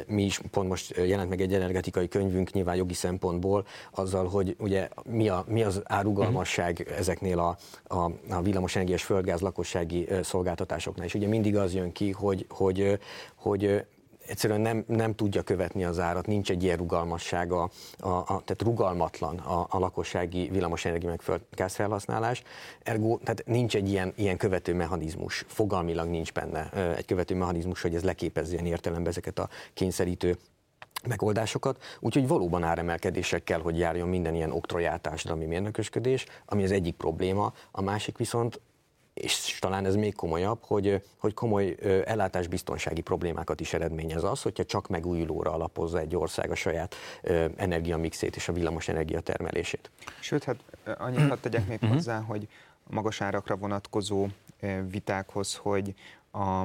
Mi 0.07 0.25
is 0.25 0.41
pont 0.51 0.69
most 0.69 0.97
jelent 0.97 1.29
meg 1.29 1.41
egy 1.41 1.55
energetikai 1.55 2.09
könyvünk 2.09 2.53
nyilván 2.53 2.77
jogi 2.77 2.95
szempontból 2.95 3.67
azzal, 3.91 4.29
hogy 4.29 4.57
ugye 4.59 4.89
mi, 5.05 5.29
a, 5.29 5.45
mi 5.49 5.63
az 5.63 5.83
árugalmasság 5.85 6.79
uh-huh. 6.81 6.99
ezeknél 6.99 7.39
a, 7.39 7.57
a, 7.95 8.11
a 8.31 8.43
villamosenergiás 8.43 9.05
földgáz 9.05 9.41
lakossági 9.41 10.09
szolgáltatásoknál. 10.23 11.07
És 11.07 11.15
ugye 11.15 11.27
mindig 11.27 11.57
az 11.57 11.75
jön 11.75 11.93
ki, 11.93 12.11
hogy, 12.11 12.47
hogy, 12.49 12.99
hogy 13.35 13.87
egyszerűen 14.29 14.61
nem, 14.61 14.85
nem 14.87 15.15
tudja 15.15 15.43
követni 15.43 15.85
az 15.85 15.99
árat, 15.99 16.27
nincs 16.27 16.51
egy 16.51 16.63
ilyen 16.63 16.77
rugalmassága, 16.77 17.71
a, 17.99 18.09
a, 18.09 18.25
tehát 18.27 18.63
rugalmatlan 18.63 19.39
a, 19.39 19.67
a 19.71 19.79
lakossági 19.79 20.49
villamosenergia 20.49 21.09
meg 21.09 21.41
gázfelhasználás, 21.51 22.43
ergo 22.83 23.19
tehát 23.19 23.43
nincs 23.47 23.77
egy 23.77 23.89
ilyen, 23.89 24.13
ilyen 24.17 24.37
követő 24.37 24.75
mechanizmus, 24.75 25.45
fogalmilag 25.47 26.09
nincs 26.09 26.33
benne 26.33 26.71
egy 26.97 27.05
követő 27.05 27.35
mechanizmus, 27.35 27.83
hogy 27.83 27.95
ez 27.95 28.05
leképezzen 28.05 28.67
értelembe 28.67 29.09
ezeket 29.09 29.39
a 29.39 29.49
kényszerítő 29.75 30.37
megoldásokat, 31.07 31.83
úgyhogy 32.01 32.29
valóban 32.29 32.63
áremelkedésekkel, 32.63 33.61
hogy 33.61 33.79
járjon 33.79 34.09
minden 34.09 34.35
ilyen 34.35 34.53
oktroját 34.53 35.01
társadalmi 35.01 35.45
mérnökösködés, 35.45 36.27
ami 36.47 36.65
az 36.65 36.71
egyik 36.71 36.95
probléma, 36.95 37.53
a 37.71 37.83
másik 37.83 38.19
viszont 38.19 38.61
és 39.19 39.59
talán 39.61 39.85
ez 39.85 39.95
még 39.95 40.15
komolyabb, 40.15 40.59
hogy, 40.61 41.03
hogy 41.17 41.35
komoly 41.35 41.77
ellátásbiztonsági 42.05 43.01
problémákat 43.01 43.61
is 43.61 43.73
eredményez 43.73 44.25
az, 44.25 44.43
hogyha 44.43 44.65
csak 44.65 44.89
megújulóra 44.89 45.53
alapozza 45.53 45.99
egy 45.99 46.17
ország 46.17 46.51
a 46.51 46.55
saját 46.55 46.95
energiamixét 47.57 48.37
és 48.37 48.49
a 48.49 48.53
villamos 48.53 48.89
energiatermelését. 48.89 49.91
Sőt, 50.21 50.45
hát 50.45 50.57
annyit 50.99 51.29
hadd 51.29 51.39
tegyek 51.41 51.69
még 51.69 51.79
mhm. 51.81 51.93
hozzá, 51.93 52.21
hogy 52.21 52.49
a 52.91 52.95
magas 52.95 53.21
árakra 53.21 53.57
vonatkozó 53.57 54.27
vitákhoz, 54.91 55.55
hogy 55.55 55.95
a, 56.33 56.65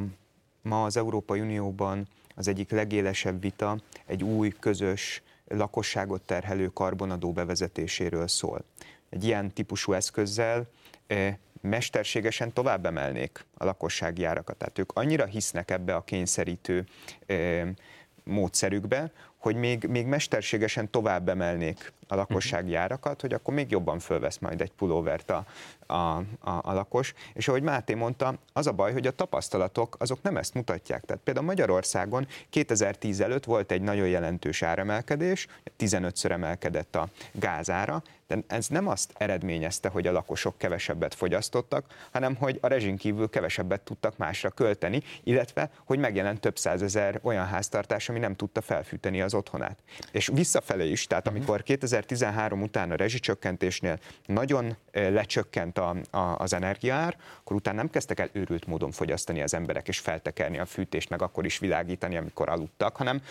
ma 0.62 0.84
az 0.84 0.98
Európai 0.98 1.40
Unióban 1.40 2.08
az 2.36 2.48
egyik 2.48 2.72
legélesebb 2.72 3.42
vita 3.42 3.78
egy 4.06 4.24
új 4.24 4.54
közös 4.60 5.22
lakosságot 5.48 6.22
terhelő 6.22 6.68
karbonadó 6.68 7.32
bevezetéséről 7.32 8.28
szól. 8.28 8.64
Egy 9.10 9.24
ilyen 9.24 9.54
típusú 9.54 9.94
eszközzel 9.94 10.68
mesterségesen 11.64 12.54
tovább 12.54 12.86
emelnék 12.86 13.46
a 13.58 13.66
lakossági 13.66 14.24
árakat. 14.24 14.58
Tehát 14.58 14.80
ők 14.80 14.92
annyira 14.92 15.26
hisznek 15.26 15.72
ebbe 15.72 15.96
a 15.96 16.04
kényszerítő 16.04 16.86
módszerükbe, 18.24 19.12
hogy 19.38 19.56
még, 19.56 19.84
még 19.84 20.06
mesterségesen 20.06 20.92
tovább 20.92 21.30
emelnék 21.30 21.94
a 22.08 22.16
lakossági 22.16 22.76
árakat, 22.76 23.22
hogy 23.22 23.34
akkor 23.34 23.54
még 23.54 23.72
jobban 23.72 24.00
fölvesz 24.00 24.38
majd 24.38 24.62
egy 24.62 24.72
pulóvert 24.72 25.30
a, 25.30 25.46
a, 25.86 25.94
a, 25.94 26.24
a 26.40 26.74
lakos. 26.74 27.14
És 27.34 27.48
ahogy 27.48 27.62
Máté 27.62 27.94
mondta, 27.94 28.34
az 28.54 28.68
a 28.68 28.72
baj, 28.72 28.94
hogy 28.94 29.08
a 29.08 29.12
tapasztalatok 29.12 29.96
azok 30.00 30.22
nem 30.22 30.38
ezt 30.38 30.54
mutatják. 30.54 31.04
Tehát 31.06 31.24
például 31.24 31.46
Magyarországon 31.46 32.28
2010 32.50 33.22
előtt 33.22 33.44
volt 33.44 33.72
egy 33.72 33.82
nagyon 33.82 34.08
jelentős 34.08 34.62
áremelkedés, 34.62 35.48
15-ször 35.80 36.32
emelkedett 36.32 36.96
a 36.96 37.10
gázára, 37.32 38.04
de 38.28 38.38
ez 38.48 38.68
nem 38.68 38.88
azt 38.88 39.14
eredményezte, 39.18 39.90
hogy 39.90 40.08
a 40.08 40.12
lakosok 40.12 40.58
kevesebbet 40.58 41.14
fogyasztottak, 41.14 41.86
hanem 42.12 42.36
hogy 42.36 42.58
a 42.62 42.68
rezsin 42.68 42.98
kívül 42.98 43.30
kevesebbet 43.30 43.82
tudtak 43.82 44.18
másra 44.18 44.50
költeni, 44.50 45.02
illetve 45.24 45.70
hogy 45.86 46.00
megjelent 46.00 46.40
több 46.40 46.58
százezer 46.58 47.20
olyan 47.22 47.46
háztartás, 47.46 48.10
ami 48.10 48.20
nem 48.20 48.36
tudta 48.36 48.62
felfűteni 48.62 49.22
az 49.22 49.34
otthonát. 49.34 49.80
És 50.12 50.30
visszafelé 50.34 50.90
is, 50.90 51.08
tehát 51.08 51.28
amikor 51.28 51.64
2013 51.94 52.62
után 52.62 52.92
a 52.92 52.96
rezsicsökkentésnél 52.96 54.00
nagyon 54.26 54.78
lecsökkent 54.92 55.78
a, 55.78 55.96
a, 56.12 56.18
az 56.18 56.54
energiaár, 56.54 57.18
akkor 57.40 57.56
utána 57.56 57.78
nem 57.78 57.90
kezdtek 57.90 58.20
el 58.20 58.30
őrült 58.32 58.66
módon 58.66 58.92
fogyasztani 58.92 59.42
az 59.42 59.54
emberek, 59.54 59.88
és 59.88 60.00
feltekerni 60.00 60.60
a 60.60 60.66
fűtést, 60.66 61.10
meg 61.10 61.22
akkor 61.22 61.46
is 61.46 61.58
világítani, 61.60 62.18
amikor 62.18 62.50
aludtak, 62.50 62.96
hanem 62.96 63.22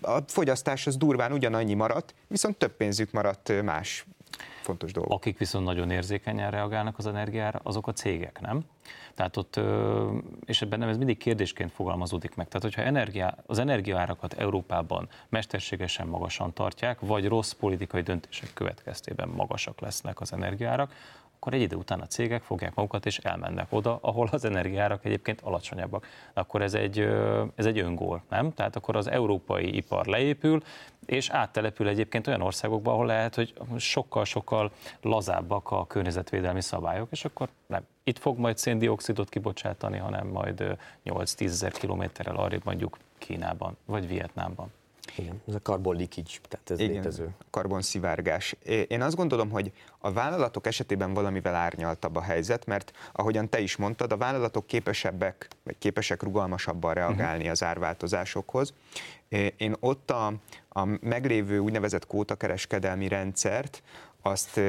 a 0.00 0.18
fogyasztás 0.26 0.86
az 0.86 0.96
durván 0.96 1.32
ugyanannyi 1.32 1.74
maradt, 1.74 2.14
viszont 2.26 2.56
több 2.56 2.76
pénzük 2.76 3.10
maradt 3.10 3.62
más 3.62 4.06
fontos 4.68 4.92
dolgok. 4.92 5.12
Akik 5.12 5.38
viszont 5.38 5.64
nagyon 5.64 5.90
érzékenyen 5.90 6.50
reagálnak 6.50 6.98
az 6.98 7.06
energiára, 7.06 7.60
azok 7.62 7.86
a 7.86 7.92
cégek, 7.92 8.40
nem? 8.40 8.60
Tehát 9.14 9.36
ott, 9.36 9.60
és 10.44 10.62
ebben 10.62 10.78
nem 10.78 10.88
ez 10.88 10.96
mindig 10.96 11.18
kérdésként 11.18 11.72
fogalmazódik 11.72 12.34
meg. 12.34 12.46
Tehát, 12.48 12.62
hogyha 12.62 12.82
energia, 12.82 13.34
az 13.46 13.58
energiaárakat 13.58 14.32
Európában 14.32 15.08
mesterségesen 15.28 16.06
magasan 16.06 16.52
tartják, 16.52 17.00
vagy 17.00 17.28
rossz 17.28 17.52
politikai 17.52 18.02
döntések 18.02 18.52
következtében 18.54 19.28
magasak 19.28 19.80
lesznek 19.80 20.20
az 20.20 20.32
energiaárak, 20.32 20.92
akkor 21.40 21.54
egy 21.54 21.60
idő 21.60 21.76
után 21.76 22.00
a 22.00 22.06
cégek 22.06 22.42
fogják 22.42 22.74
magukat 22.74 23.06
és 23.06 23.18
elmennek 23.18 23.66
oda, 23.70 23.98
ahol 24.02 24.28
az 24.32 24.44
energiárak 24.44 25.04
egyébként 25.04 25.40
alacsonyabbak. 25.40 26.06
Akkor 26.32 26.62
ez 26.62 26.74
egy, 26.74 26.98
ez 27.54 27.66
egy 27.66 27.78
öngól, 27.78 28.22
nem? 28.28 28.52
Tehát 28.52 28.76
akkor 28.76 28.96
az 28.96 29.10
európai 29.10 29.76
ipar 29.76 30.06
leépül, 30.06 30.62
és 31.06 31.30
áttelepül 31.30 31.88
egyébként 31.88 32.26
olyan 32.26 32.40
országokba, 32.40 32.92
ahol 32.92 33.06
lehet, 33.06 33.34
hogy 33.34 33.54
sokkal-sokkal 33.76 34.72
lazábbak 35.02 35.70
a 35.70 35.86
környezetvédelmi 35.86 36.60
szabályok, 36.60 37.08
és 37.10 37.24
akkor 37.24 37.48
nem 37.66 37.82
itt 38.04 38.18
fog 38.18 38.38
majd 38.38 38.58
széndiokszidot 38.58 39.28
kibocsátani, 39.28 39.98
hanem 39.98 40.26
majd 40.26 40.76
8-10 41.04 41.44
ezer 41.44 41.72
kilométerrel 41.72 42.36
arrébb 42.36 42.64
mondjuk 42.64 42.98
Kínában 43.18 43.76
vagy 43.84 44.08
Vietnámban. 44.08 44.72
Igen, 45.16 45.42
ez 45.48 45.54
a 45.54 45.58
carbon 45.58 45.96
leakage, 45.96 46.30
tehát 46.48 46.70
ez 46.70 46.80
Igen, 46.80 46.92
létező. 46.92 47.28
karbonszivárgás. 47.50 48.56
Én 48.88 49.02
azt 49.02 49.16
gondolom, 49.16 49.50
hogy 49.50 49.72
a 49.98 50.12
vállalatok 50.12 50.66
esetében 50.66 51.14
valamivel 51.14 51.54
árnyaltabb 51.54 52.16
a 52.16 52.22
helyzet, 52.22 52.66
mert 52.66 52.92
ahogyan 53.12 53.48
te 53.48 53.60
is 53.60 53.76
mondtad, 53.76 54.12
a 54.12 54.16
vállalatok 54.16 54.66
képesebbek, 54.66 55.48
vagy 55.62 55.78
képesek 55.78 56.22
rugalmasabban 56.22 56.94
reagálni 56.94 57.36
uh-huh. 57.36 57.50
az 57.50 57.62
árváltozásokhoz. 57.62 58.74
Én 59.56 59.76
ott 59.80 60.10
a, 60.10 60.26
a 60.68 60.84
meglévő 61.00 61.58
úgynevezett 61.58 62.06
kótakereskedelmi 62.06 63.08
rendszert, 63.08 63.82
azt 64.22 64.60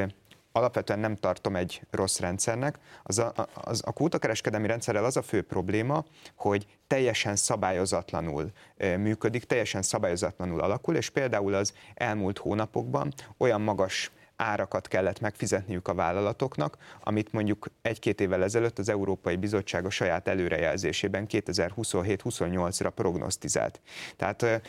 alapvetően 0.59 0.99
nem 0.99 1.15
tartom 1.15 1.55
egy 1.55 1.81
rossz 1.91 2.19
rendszernek. 2.19 2.79
Az 3.03 3.19
a, 3.19 3.33
az, 3.53 3.81
a 3.85 3.91
kótakereskedelmi 3.91 4.67
rendszerrel 4.67 5.05
az 5.05 5.17
a 5.17 5.21
fő 5.21 5.41
probléma, 5.41 6.05
hogy 6.35 6.65
teljesen 6.87 7.35
szabályozatlanul 7.35 8.51
működik, 8.77 9.43
teljesen 9.43 9.81
szabályozatlanul 9.81 10.59
alakul, 10.59 10.95
és 10.95 11.09
például 11.09 11.53
az 11.53 11.73
elmúlt 11.93 12.37
hónapokban 12.37 13.13
olyan 13.37 13.61
magas 13.61 14.11
árakat 14.35 14.87
kellett 14.87 15.19
megfizetniük 15.19 15.87
a 15.87 15.93
vállalatoknak, 15.93 16.77
amit 17.03 17.31
mondjuk 17.31 17.67
egy-két 17.81 18.21
évvel 18.21 18.43
ezelőtt 18.43 18.79
az 18.79 18.89
Európai 18.89 19.35
Bizottság 19.35 19.85
a 19.85 19.89
saját 19.89 20.27
előrejelzésében 20.27 21.25
2027-28-ra 21.29 22.91
prognosztizált. 22.95 23.81
Tehát 24.15 24.61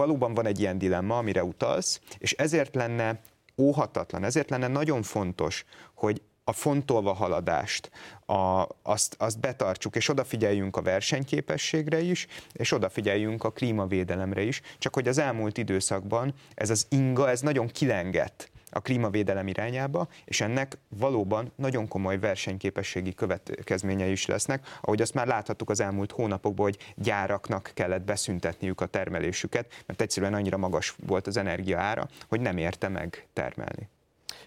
valóban 0.00 0.34
van 0.34 0.46
egy 0.46 0.60
ilyen 0.60 0.78
dilemma, 0.78 1.18
amire 1.18 1.44
utalsz, 1.44 2.00
és 2.18 2.32
ezért 2.32 2.74
lenne 2.74 3.20
óhatatlan. 3.60 4.24
Ezért 4.24 4.50
lenne 4.50 4.68
nagyon 4.68 5.02
fontos, 5.02 5.64
hogy 5.94 6.22
a 6.44 6.52
fontolva 6.52 7.12
haladást, 7.12 7.90
a, 8.26 8.66
azt, 8.82 9.14
azt 9.18 9.40
betartsuk, 9.40 9.96
és 9.96 10.08
odafigyeljünk 10.08 10.76
a 10.76 10.82
versenyképességre 10.82 12.00
is, 12.00 12.26
és 12.52 12.72
odafigyeljünk 12.72 13.44
a 13.44 13.50
klímavédelemre 13.50 14.42
is, 14.42 14.60
csak 14.78 14.94
hogy 14.94 15.08
az 15.08 15.18
elmúlt 15.18 15.58
időszakban 15.58 16.34
ez 16.54 16.70
az 16.70 16.86
inga, 16.88 17.28
ez 17.28 17.40
nagyon 17.40 17.66
kilengett 17.66 18.50
a 18.70 18.80
klímavédelem 18.80 19.48
irányába, 19.48 20.08
és 20.24 20.40
ennek 20.40 20.78
valóban 20.88 21.52
nagyon 21.56 21.88
komoly 21.88 22.18
versenyképességi 22.18 23.14
következményei 23.14 24.10
is 24.10 24.26
lesznek, 24.26 24.78
ahogy 24.80 25.00
azt 25.00 25.14
már 25.14 25.26
láthattuk 25.26 25.70
az 25.70 25.80
elmúlt 25.80 26.12
hónapokban, 26.12 26.64
hogy 26.64 26.78
gyáraknak 26.96 27.70
kellett 27.74 28.02
beszüntetniük 28.02 28.80
a 28.80 28.86
termelésüket, 28.86 29.82
mert 29.86 30.00
egyszerűen 30.00 30.34
annyira 30.34 30.56
magas 30.56 30.94
volt 31.06 31.26
az 31.26 31.36
energia 31.36 31.78
ára, 31.78 32.08
hogy 32.28 32.40
nem 32.40 32.56
érte 32.56 32.88
meg 32.88 33.26
termelni. 33.32 33.88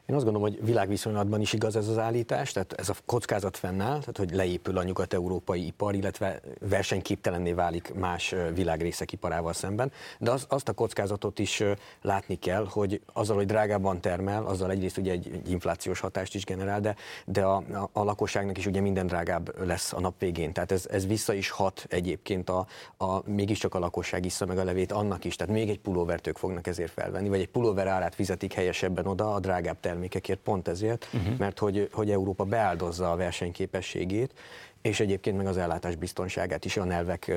Én 0.05 0.15
azt 0.15 0.23
gondolom, 0.23 0.49
hogy 0.49 0.65
világviszonylatban 0.65 1.41
is 1.41 1.53
igaz 1.53 1.75
ez 1.75 1.87
az 1.87 1.97
állítás, 1.97 2.51
tehát 2.51 2.73
ez 2.73 2.89
a 2.89 2.93
kockázat 3.05 3.57
fennáll, 3.57 3.99
tehát 3.99 4.17
hogy 4.17 4.31
leépül 4.31 4.77
a 4.77 4.83
nyugat-európai 4.83 5.65
ipar, 5.65 5.95
illetve 5.95 6.41
versenyképtelenné 6.59 7.51
válik 7.53 7.93
más 7.93 8.35
világrészek 8.53 9.11
iparával 9.11 9.53
szemben, 9.53 9.91
de 10.19 10.31
az, 10.31 10.45
azt 10.49 10.69
a 10.69 10.73
kockázatot 10.73 11.39
is 11.39 11.63
látni 12.01 12.39
kell, 12.39 12.67
hogy 12.69 13.01
azzal, 13.13 13.35
hogy 13.35 13.45
drágában 13.45 14.01
termel, 14.01 14.45
azzal 14.45 14.71
egyrészt 14.71 14.97
ugye 14.97 15.11
egy, 15.11 15.29
egy 15.33 15.49
inflációs 15.49 15.99
hatást 15.99 16.35
is 16.35 16.45
generál, 16.45 16.79
de, 16.79 16.95
de 17.25 17.43
a, 17.43 17.55
a, 17.55 17.89
a 17.93 18.03
lakosságnak 18.03 18.57
is 18.57 18.65
ugye 18.65 18.81
minden 18.81 19.07
drágább 19.07 19.65
lesz 19.65 19.93
a 19.93 19.99
nap 19.99 20.19
végén. 20.19 20.53
Tehát 20.53 20.71
ez, 20.71 20.87
ez 20.91 21.07
vissza 21.07 21.33
is 21.33 21.49
hat 21.49 21.85
egyébként 21.89 22.49
a, 22.49 22.67
a 22.97 23.29
mégiscsak 23.29 23.75
a 23.75 23.79
lakosság 23.79 24.25
iszza 24.25 24.45
meg 24.45 24.57
a 24.57 24.63
levét 24.63 24.91
annak 24.91 25.25
is, 25.25 25.35
tehát 25.35 25.53
még 25.53 25.69
egy 25.69 25.79
pulóvert 25.79 26.27
ők 26.27 26.37
fognak 26.37 26.67
ezért 26.67 26.91
felvenni, 26.91 27.29
vagy 27.29 27.39
egy 27.39 27.49
pulóver 27.49 27.87
árát 27.87 28.15
fizetik 28.15 28.53
helyesebben 28.53 29.05
oda 29.05 29.33
a 29.33 29.39
drágább 29.39 29.79
termel 29.79 29.92
termékekért 29.93 30.39
pont 30.39 30.67
ezért, 30.67 31.07
uh-huh. 31.13 31.37
mert 31.37 31.59
hogy, 31.59 31.89
hogy 31.91 32.11
Európa 32.11 32.43
beáldozza 32.43 33.11
a 33.11 33.15
versenyképességét, 33.15 34.33
és 34.81 34.99
egyébként 34.99 35.37
meg 35.37 35.47
az 35.47 35.57
ellátás 35.57 35.95
biztonságát 35.95 36.65
is 36.65 36.77
a 36.77 36.83
nelvek 36.83 37.31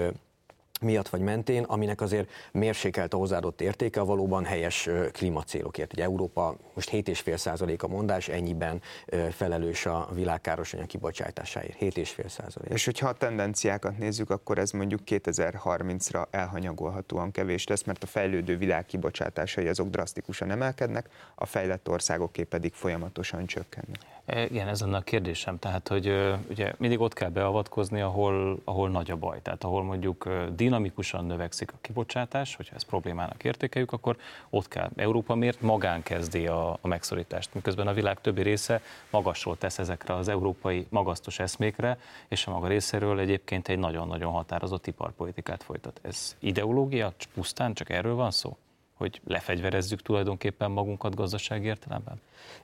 miatt 0.80 1.08
vagy 1.08 1.20
mentén, 1.20 1.62
aminek 1.62 2.00
azért 2.00 2.30
mérsékelt 2.52 3.14
a 3.14 3.16
hozzáadott 3.16 3.60
értéke 3.60 4.00
a 4.00 4.04
valóban 4.04 4.44
helyes 4.44 4.88
klímacélokért. 5.12 5.92
Ugye 5.92 6.02
Európa 6.02 6.56
most 6.74 6.90
7,5% 6.90 7.78
a 7.78 7.86
mondás, 7.86 8.28
ennyiben 8.28 8.82
felelős 9.30 9.86
a 9.86 10.08
világ 10.12 10.40
károsanyag 10.40 10.86
kibocsátásáért. 10.86 11.76
7,5%. 11.80 12.64
És 12.68 12.84
hogyha 12.84 13.08
a 13.08 13.12
tendenciákat 13.12 13.98
nézzük, 13.98 14.30
akkor 14.30 14.58
ez 14.58 14.70
mondjuk 14.70 15.00
2030-ra 15.06 16.26
elhanyagolhatóan 16.30 17.30
kevés 17.30 17.66
lesz, 17.66 17.84
mert 17.84 18.02
a 18.02 18.06
fejlődő 18.06 18.56
világ 18.56 18.86
kibocsátásai 18.86 19.68
azok 19.68 19.88
drasztikusan 19.88 20.50
emelkednek, 20.50 21.08
a 21.34 21.46
fejlett 21.46 21.88
országoké 21.88 22.42
pedig 22.42 22.72
folyamatosan 22.72 23.46
csökkennek. 23.46 24.15
E, 24.26 24.44
igen, 24.44 24.68
ez 24.68 24.80
lenne 24.80 24.96
a 24.96 25.00
kérdésem. 25.00 25.58
Tehát, 25.58 25.88
hogy 25.88 26.34
ugye 26.50 26.72
mindig 26.78 27.00
ott 27.00 27.12
kell 27.12 27.28
beavatkozni, 27.28 28.00
ahol, 28.00 28.58
ahol 28.64 28.88
nagy 28.90 29.10
a 29.10 29.16
baj. 29.16 29.42
Tehát, 29.42 29.64
ahol 29.64 29.82
mondjuk 29.82 30.28
dinamikusan 30.54 31.24
növekszik 31.24 31.72
a 31.72 31.76
kibocsátás, 31.80 32.56
hogyha 32.56 32.74
ezt 32.74 32.86
problémának 32.86 33.44
értékeljük, 33.44 33.92
akkor 33.92 34.16
ott 34.50 34.68
kell. 34.68 34.90
Európa 34.96 35.34
miért 35.34 35.60
magán 35.60 36.02
kezdi 36.02 36.46
a, 36.46 36.78
a 36.80 36.88
megszorítást, 36.88 37.54
miközben 37.54 37.86
a 37.86 37.92
világ 37.92 38.20
többi 38.20 38.42
része 38.42 38.80
magasról 39.10 39.58
tesz 39.58 39.78
ezekre 39.78 40.14
az 40.14 40.28
európai 40.28 40.86
magasztos 40.90 41.38
eszmékre, 41.38 41.98
és 42.28 42.46
a 42.46 42.50
maga 42.50 42.66
részéről 42.66 43.18
egyébként 43.18 43.68
egy 43.68 43.78
nagyon-nagyon 43.78 44.32
határozott 44.32 44.86
iparpolitikát 44.86 45.62
folytat. 45.62 46.00
Ez 46.02 46.36
ideológia, 46.38 47.12
pusztán 47.34 47.74
csak 47.74 47.90
erről 47.90 48.14
van 48.14 48.30
szó? 48.30 48.56
Hogy 48.96 49.20
lefegyverezzük 49.26 50.02
tulajdonképpen 50.02 50.70
magunkat 50.70 51.14
gazdasági 51.14 51.66
értelemben? 51.66 52.20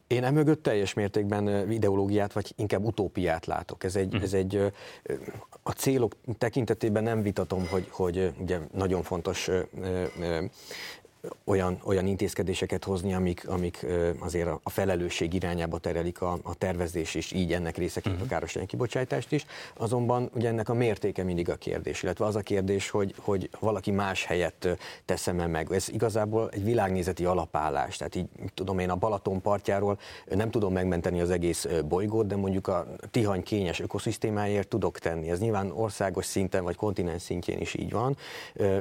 Én 0.06 0.24
emögött 0.24 0.62
teljes 0.62 0.94
mértékben 0.94 1.70
ideológiát, 1.70 2.32
vagy 2.32 2.52
inkább 2.56 2.84
utópiát 2.84 3.46
látok. 3.46 3.84
Ez 3.84 3.96
egy, 3.96 4.16
mm. 4.16 4.20
ez 4.20 4.32
egy 4.32 4.72
a 5.62 5.70
célok 5.70 6.16
tekintetében 6.38 7.02
nem 7.02 7.22
vitatom, 7.22 7.66
hogy, 7.68 7.86
hogy 7.90 8.32
ugye 8.38 8.58
nagyon 8.72 9.02
fontos 9.02 9.50
olyan, 11.44 11.78
olyan 11.84 12.06
intézkedéseket 12.06 12.84
hozni, 12.84 13.14
amik, 13.14 13.48
amik 13.48 13.86
azért 14.18 14.48
a 14.62 14.70
felelősség 14.70 15.34
irányába 15.34 15.78
terelik 15.78 16.20
a, 16.20 16.38
a 16.42 16.54
tervezés, 16.54 17.14
és 17.14 17.32
így 17.32 17.52
ennek 17.52 17.76
részeként 17.76 18.14
uh-huh. 18.14 18.30
a 18.30 18.34
károsanyag 18.34 18.68
kibocsátást 18.68 19.32
is. 19.32 19.46
Azonban 19.76 20.30
ugye 20.34 20.48
ennek 20.48 20.68
a 20.68 20.74
mértéke 20.74 21.22
mindig 21.22 21.50
a 21.50 21.54
kérdés, 21.54 22.02
illetve 22.02 22.24
az 22.24 22.36
a 22.36 22.40
kérdés, 22.40 22.90
hogy, 22.90 23.14
hogy 23.18 23.50
valaki 23.60 23.90
más 23.90 24.24
helyett 24.24 24.68
teszem 25.04 25.40
-e 25.40 25.46
meg. 25.46 25.72
Ez 25.72 25.88
igazából 25.88 26.50
egy 26.52 26.64
világnézeti 26.64 27.24
alapállás. 27.24 27.96
Tehát 27.96 28.14
így 28.14 28.28
tudom 28.54 28.78
én 28.78 28.90
a 28.90 28.96
Balaton 28.96 29.40
partjáról 29.40 29.98
nem 30.30 30.50
tudom 30.50 30.72
megmenteni 30.72 31.20
az 31.20 31.30
egész 31.30 31.68
bolygót, 31.88 32.26
de 32.26 32.36
mondjuk 32.36 32.66
a 32.66 32.86
Tihany 33.10 33.42
kényes 33.42 33.80
ökoszisztémáért 33.80 34.68
tudok 34.68 34.98
tenni. 34.98 35.30
Ez 35.30 35.38
nyilván 35.38 35.70
országos 35.70 36.26
szinten 36.26 36.64
vagy 36.64 36.76
kontinens 36.76 37.22
szintjén 37.22 37.58
is 37.58 37.74
így 37.74 37.90
van. 37.90 38.16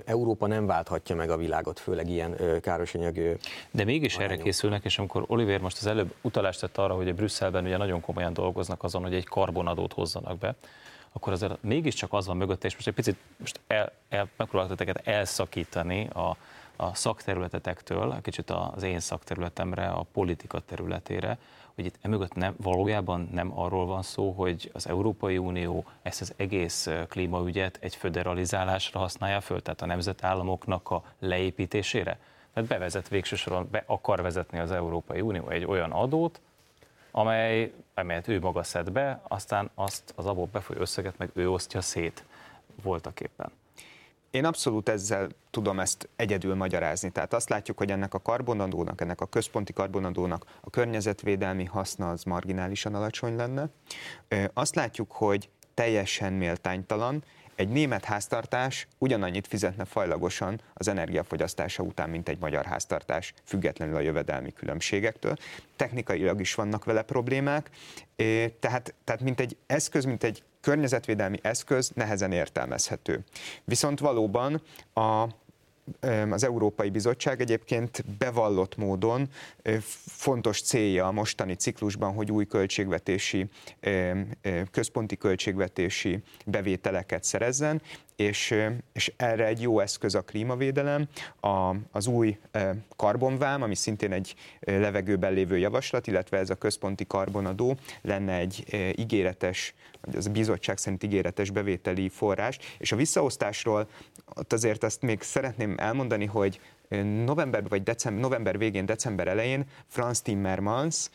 Európa 0.05 0.47
nem 0.47 0.65
válthatja 0.65 1.15
meg 1.15 1.29
a 1.29 1.37
világot, 1.37 1.79
főleg 1.79 2.09
ilyen 2.09 2.30
ilyen 2.39 2.61
károsanyag. 2.61 3.37
De 3.71 3.83
mégis 3.83 4.15
arányok. 4.15 4.33
erre 4.33 4.43
készülnek, 4.43 4.83
és 4.83 4.97
amikor 4.97 5.23
Oliver 5.27 5.59
most 5.59 5.77
az 5.77 5.85
előbb 5.85 6.13
utalást 6.21 6.59
tett 6.59 6.77
arra, 6.77 6.95
hogy 6.95 7.09
a 7.09 7.13
Brüsszelben 7.13 7.65
ugye 7.65 7.77
nagyon 7.77 8.01
komolyan 8.01 8.33
dolgoznak 8.33 8.83
azon, 8.83 9.01
hogy 9.01 9.13
egy 9.13 9.25
karbonadót 9.25 9.93
hozzanak 9.93 10.37
be, 10.37 10.55
akkor 11.11 11.33
azért 11.33 11.63
mégiscsak 11.63 12.13
az 12.13 12.25
van 12.25 12.37
mögötte, 12.37 12.67
és 12.67 12.73
most 12.73 12.87
egy 12.87 12.93
picit 12.93 13.15
most 13.37 13.59
el, 13.67 13.91
el, 14.09 14.29
megpróbáltak 14.37 15.07
elszakítani 15.07 16.07
a, 16.07 16.37
a 16.75 16.95
szakterületetektől, 16.95 18.21
kicsit 18.21 18.49
az 18.49 18.83
én 18.83 18.99
szakterületemre, 18.99 19.87
a 19.87 20.05
politika 20.11 20.59
területére, 20.59 21.37
hogy 21.75 21.85
itt 21.85 21.97
emögött 22.01 22.33
nem, 22.33 22.55
valójában 22.57 23.29
nem 23.31 23.59
arról 23.59 23.85
van 23.85 24.01
szó, 24.01 24.31
hogy 24.31 24.69
az 24.73 24.87
Európai 24.87 25.37
Unió 25.37 25.85
ezt 26.01 26.21
az 26.21 26.33
egész 26.37 26.89
klímaügyet 27.09 27.77
egy 27.81 27.95
föderalizálásra 27.95 28.99
használja 28.99 29.41
föl, 29.41 29.61
tehát 29.61 29.81
a 29.81 29.85
nemzetállamoknak 29.85 30.91
a 30.91 31.03
leépítésére. 31.19 32.19
Tehát 32.53 32.69
bevezet 32.69 33.07
végső 33.07 33.35
soron, 33.35 33.67
be 33.71 33.83
akar 33.85 34.21
vezetni 34.21 34.59
az 34.59 34.71
Európai 34.71 35.21
Unió 35.21 35.49
egy 35.49 35.65
olyan 35.65 35.91
adót, 35.91 36.39
amely, 37.11 37.73
amelyet 37.93 38.27
ő 38.27 38.39
maga 38.39 38.63
szed 38.63 38.91
be, 38.91 39.21
aztán 39.27 39.69
azt 39.75 40.13
az 40.15 40.25
abból 40.25 40.47
befolyó 40.51 40.79
összeget 40.79 41.17
meg 41.17 41.29
ő 41.33 41.49
osztja 41.49 41.81
szét 41.81 42.23
voltak 42.83 43.19
éppen. 43.19 43.51
Én 44.31 44.45
abszolút 44.45 44.89
ezzel 44.89 45.29
tudom 45.49 45.79
ezt 45.79 46.09
egyedül 46.15 46.55
magyarázni. 46.55 47.09
Tehát 47.09 47.33
azt 47.33 47.49
látjuk, 47.49 47.77
hogy 47.77 47.91
ennek 47.91 48.13
a 48.13 48.19
karbonadónak, 48.19 49.01
ennek 49.01 49.21
a 49.21 49.25
központi 49.25 49.73
karbonadónak 49.73 50.45
a 50.61 50.69
környezetvédelmi 50.69 51.65
haszna 51.65 52.09
az 52.09 52.23
marginálisan 52.23 52.95
alacsony 52.95 53.35
lenne. 53.35 53.69
Azt 54.53 54.75
látjuk, 54.75 55.11
hogy 55.11 55.49
teljesen 55.73 56.33
méltánytalan, 56.33 57.23
egy 57.55 57.69
német 57.69 58.05
háztartás 58.05 58.87
ugyanannyit 58.97 59.47
fizetne 59.47 59.85
fajlagosan 59.85 60.61
az 60.73 60.87
energiafogyasztása 60.87 61.83
után, 61.83 62.09
mint 62.09 62.29
egy 62.29 62.39
magyar 62.39 62.65
háztartás, 62.65 63.33
függetlenül 63.43 63.95
a 63.95 63.99
jövedelmi 63.99 64.51
különbségektől. 64.51 65.35
Technikailag 65.75 66.39
is 66.39 66.55
vannak 66.55 66.83
vele 66.83 67.01
problémák, 67.01 67.69
tehát, 68.59 68.93
tehát 69.03 69.21
mint 69.21 69.39
egy 69.39 69.57
eszköz, 69.67 70.05
mint 70.05 70.23
egy 70.23 70.43
környezetvédelmi 70.61 71.39
eszköz 71.41 71.91
nehezen 71.95 72.31
értelmezhető. 72.31 73.23
Viszont 73.63 73.99
valóban 73.99 74.61
a 74.93 75.27
az 76.29 76.43
Európai 76.43 76.89
Bizottság 76.89 77.41
egyébként 77.41 78.05
bevallott 78.17 78.77
módon 78.77 79.29
fontos 80.05 80.61
célja 80.61 81.07
a 81.07 81.11
mostani 81.11 81.53
ciklusban, 81.53 82.13
hogy 82.13 82.31
új 82.31 82.45
költségvetési, 82.45 83.49
központi 84.71 85.17
költségvetési 85.17 86.19
bevételeket 86.45 87.23
szerezzen, 87.23 87.81
és, 88.21 88.55
és 88.93 89.13
erre 89.17 89.45
egy 89.45 89.61
jó 89.61 89.79
eszköz 89.79 90.15
a 90.15 90.21
klímavédelem, 90.21 91.07
a, 91.39 91.75
az 91.91 92.07
új 92.07 92.37
karbonvám, 92.95 93.61
ami 93.61 93.75
szintén 93.75 94.11
egy 94.11 94.35
levegőben 94.59 95.33
lévő 95.33 95.57
javaslat, 95.57 96.07
illetve 96.07 96.37
ez 96.37 96.49
a 96.49 96.55
központi 96.55 97.05
karbonadó 97.07 97.77
lenne 98.01 98.33
egy 98.33 98.65
ígéretes, 98.95 99.73
vagy 100.01 100.15
az 100.15 100.25
a 100.25 100.31
bizottság 100.31 100.77
szerint 100.77 101.03
ígéretes 101.03 101.49
bevételi 101.49 102.09
forrás, 102.09 102.59
és 102.77 102.91
a 102.91 102.95
visszaosztásról 102.95 103.89
ott 104.35 104.53
azért 104.53 104.83
azt 104.83 105.01
még 105.01 105.21
szeretném 105.21 105.75
elmondani, 105.77 106.25
hogy 106.25 106.59
november 107.25 107.67
vagy 107.67 107.83
december, 107.83 108.21
november 108.21 108.57
végén, 108.57 108.85
december 108.85 109.27
elején 109.27 109.65
Franz 109.87 110.21
Timmermans 110.21 111.09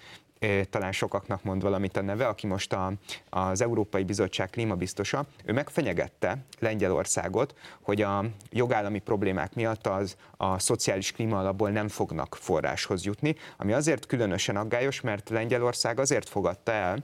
talán 0.71 0.93
sokaknak 0.93 1.43
mond 1.43 1.63
valamit 1.63 1.97
a 1.97 2.01
neve, 2.01 2.27
aki 2.27 2.47
most 2.47 2.73
a, 2.73 2.93
az 3.31 3.61
Európai 3.61 4.05
Bizottság 4.05 4.51
klímabiztosa, 4.51 5.27
ő 5.45 5.53
megfenyegette 5.53 6.39
Lengyelországot, 6.59 7.55
hogy 7.81 8.03
a 8.03 8.25
jogállami 8.51 8.99
problémák 8.99 9.55
miatt 9.55 9.87
az 9.87 10.17
a 10.37 10.59
szociális 10.59 11.13
klímaalapból 11.13 11.71
nem 11.71 11.89
fognak 11.89 12.37
forráshoz 12.41 13.05
jutni, 13.05 13.37
ami 13.57 13.73
azért 13.73 14.07
különösen 14.07 14.57
aggályos, 14.57 15.01
mert 15.01 15.29
Lengyelország 15.29 16.01
azért 16.01 16.29
fogadta 16.29 16.73
el, 16.73 17.03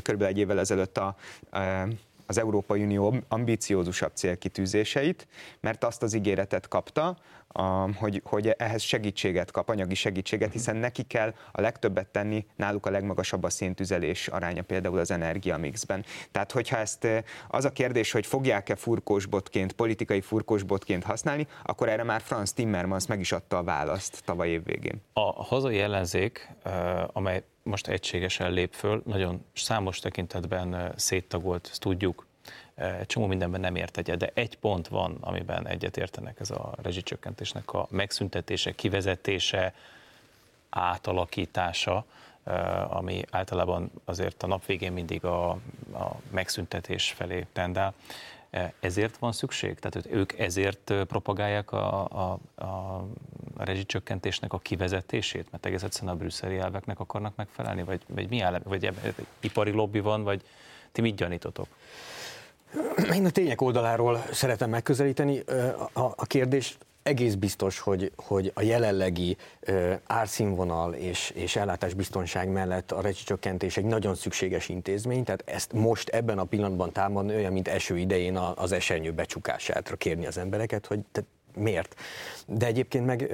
kb. 0.00 0.22
egy 0.22 0.38
évvel 0.38 0.58
ezelőtt 0.58 0.98
a, 0.98 1.16
a 1.50 1.88
az 2.26 2.38
Európai 2.38 2.82
Unió 2.82 3.14
ambíciózusabb 3.28 4.10
célkitűzéseit, 4.14 5.26
mert 5.60 5.84
azt 5.84 6.02
az 6.02 6.14
ígéretet 6.14 6.68
kapta, 6.68 7.16
hogy, 7.98 8.20
hogy 8.24 8.48
ehhez 8.48 8.82
segítséget 8.82 9.50
kap, 9.50 9.68
anyagi 9.68 9.94
segítséget, 9.94 10.48
mhm. 10.48 10.56
hiszen 10.56 10.76
neki 10.76 11.02
kell 11.02 11.34
a 11.52 11.60
legtöbbet 11.60 12.06
tenni, 12.06 12.46
náluk 12.56 12.86
a 12.86 12.90
legmagasabb 12.90 13.42
a 13.42 13.50
széntüzelés 13.50 14.28
aránya 14.28 14.62
például 14.62 14.98
az 14.98 15.10
energiamixben. 15.10 16.04
Tehát, 16.30 16.52
hogyha 16.52 16.76
ezt 16.76 17.06
az 17.48 17.64
a 17.64 17.70
kérdés, 17.70 18.12
hogy 18.12 18.26
fogják-e 18.26 18.76
furkósbotként, 18.76 19.72
politikai 19.72 20.20
furkósbotként 20.20 21.04
használni, 21.04 21.46
akkor 21.62 21.88
erre 21.88 22.02
már 22.02 22.20
Franz 22.20 22.52
Timmermans 22.52 23.06
meg 23.06 23.20
is 23.20 23.32
adta 23.32 23.58
a 23.58 23.62
választ 23.62 24.22
tavaly 24.24 24.48
év 24.48 24.64
végén. 24.64 25.02
A 25.12 25.44
hazai 25.44 25.80
ellenzék, 25.80 26.48
amely 27.12 27.42
most 27.62 27.88
egységesen 27.88 28.52
lép 28.52 28.72
föl, 28.72 29.02
nagyon 29.06 29.44
számos 29.52 29.98
tekintetben 29.98 30.92
széttagolt, 30.96 31.68
ezt 31.70 31.80
tudjuk, 31.80 32.26
csomó 33.06 33.26
mindenben 33.26 33.60
nem 33.60 33.76
ért 33.76 33.96
egyet, 33.96 34.18
de 34.18 34.30
egy 34.34 34.58
pont 34.58 34.88
van, 34.88 35.16
amiben 35.20 35.66
egyet 35.66 35.96
értenek, 35.96 36.40
ez 36.40 36.50
a 36.50 36.72
rezsicsökkentésnek 36.82 37.72
a 37.72 37.86
megszüntetése, 37.90 38.74
kivezetése, 38.74 39.74
átalakítása, 40.70 42.04
ami 42.88 43.24
általában 43.30 43.90
azért 44.04 44.42
a 44.42 44.46
nap 44.46 44.66
végén 44.66 44.92
mindig 44.92 45.24
a, 45.24 45.50
a 45.92 46.16
megszüntetés 46.30 47.12
felé 47.12 47.46
tendál. 47.52 47.94
Ezért 48.80 49.16
van 49.16 49.32
szükség? 49.32 49.78
Tehát 49.78 50.06
ők 50.10 50.38
ezért 50.38 50.92
propagálják 51.06 51.72
a, 51.72 52.04
a, 52.04 52.38
a 52.64 53.04
rezsicsökkentésnek 53.56 54.52
a 54.52 54.58
kivezetését? 54.58 55.50
Mert 55.50 55.66
egész 55.66 55.82
egyszerűen 55.82 56.14
a 56.14 56.16
brüsszeli 56.16 56.58
elveknek 56.58 57.00
akarnak 57.00 57.36
megfelelni? 57.36 57.82
Vagy, 57.82 58.00
vagy 58.08 58.28
mi 58.28 58.40
áll, 58.40 58.60
vagy 58.64 58.92
ipari 59.40 59.70
lobby 59.70 60.00
van, 60.00 60.22
vagy 60.22 60.42
ti 60.92 61.00
mit 61.00 61.16
gyanítotok? 61.16 61.66
Én 63.14 63.24
a 63.24 63.30
tények 63.30 63.60
oldaláról 63.60 64.24
szeretem 64.32 64.70
megközelíteni 64.70 65.38
a, 65.92 66.00
a 66.00 66.26
kérdést. 66.26 66.78
Egész 67.02 67.34
biztos, 67.34 67.78
hogy, 67.78 68.12
hogy 68.16 68.50
a 68.54 68.62
jelenlegi 68.62 69.36
árszínvonal 70.06 70.92
és, 70.92 71.30
és 71.34 71.56
ellátásbiztonság 71.56 72.48
mellett 72.48 72.92
a 72.92 73.00
rezsicsökkentés 73.00 73.76
egy 73.76 73.84
nagyon 73.84 74.14
szükséges 74.14 74.68
intézmény, 74.68 75.24
tehát 75.24 75.42
ezt 75.46 75.72
most 75.72 76.08
ebben 76.08 76.38
a 76.38 76.44
pillanatban 76.44 76.92
támadni 76.92 77.34
olyan, 77.34 77.52
mint 77.52 77.68
eső 77.68 77.98
idején 77.98 78.36
az 78.36 78.72
esernyő 78.72 79.12
becsukására 79.12 79.96
kérni 79.96 80.26
az 80.26 80.38
embereket, 80.38 80.86
hogy 80.86 81.00
te 81.12 81.22
miért. 81.56 81.94
De 82.46 82.66
egyébként 82.66 83.06
meg 83.06 83.30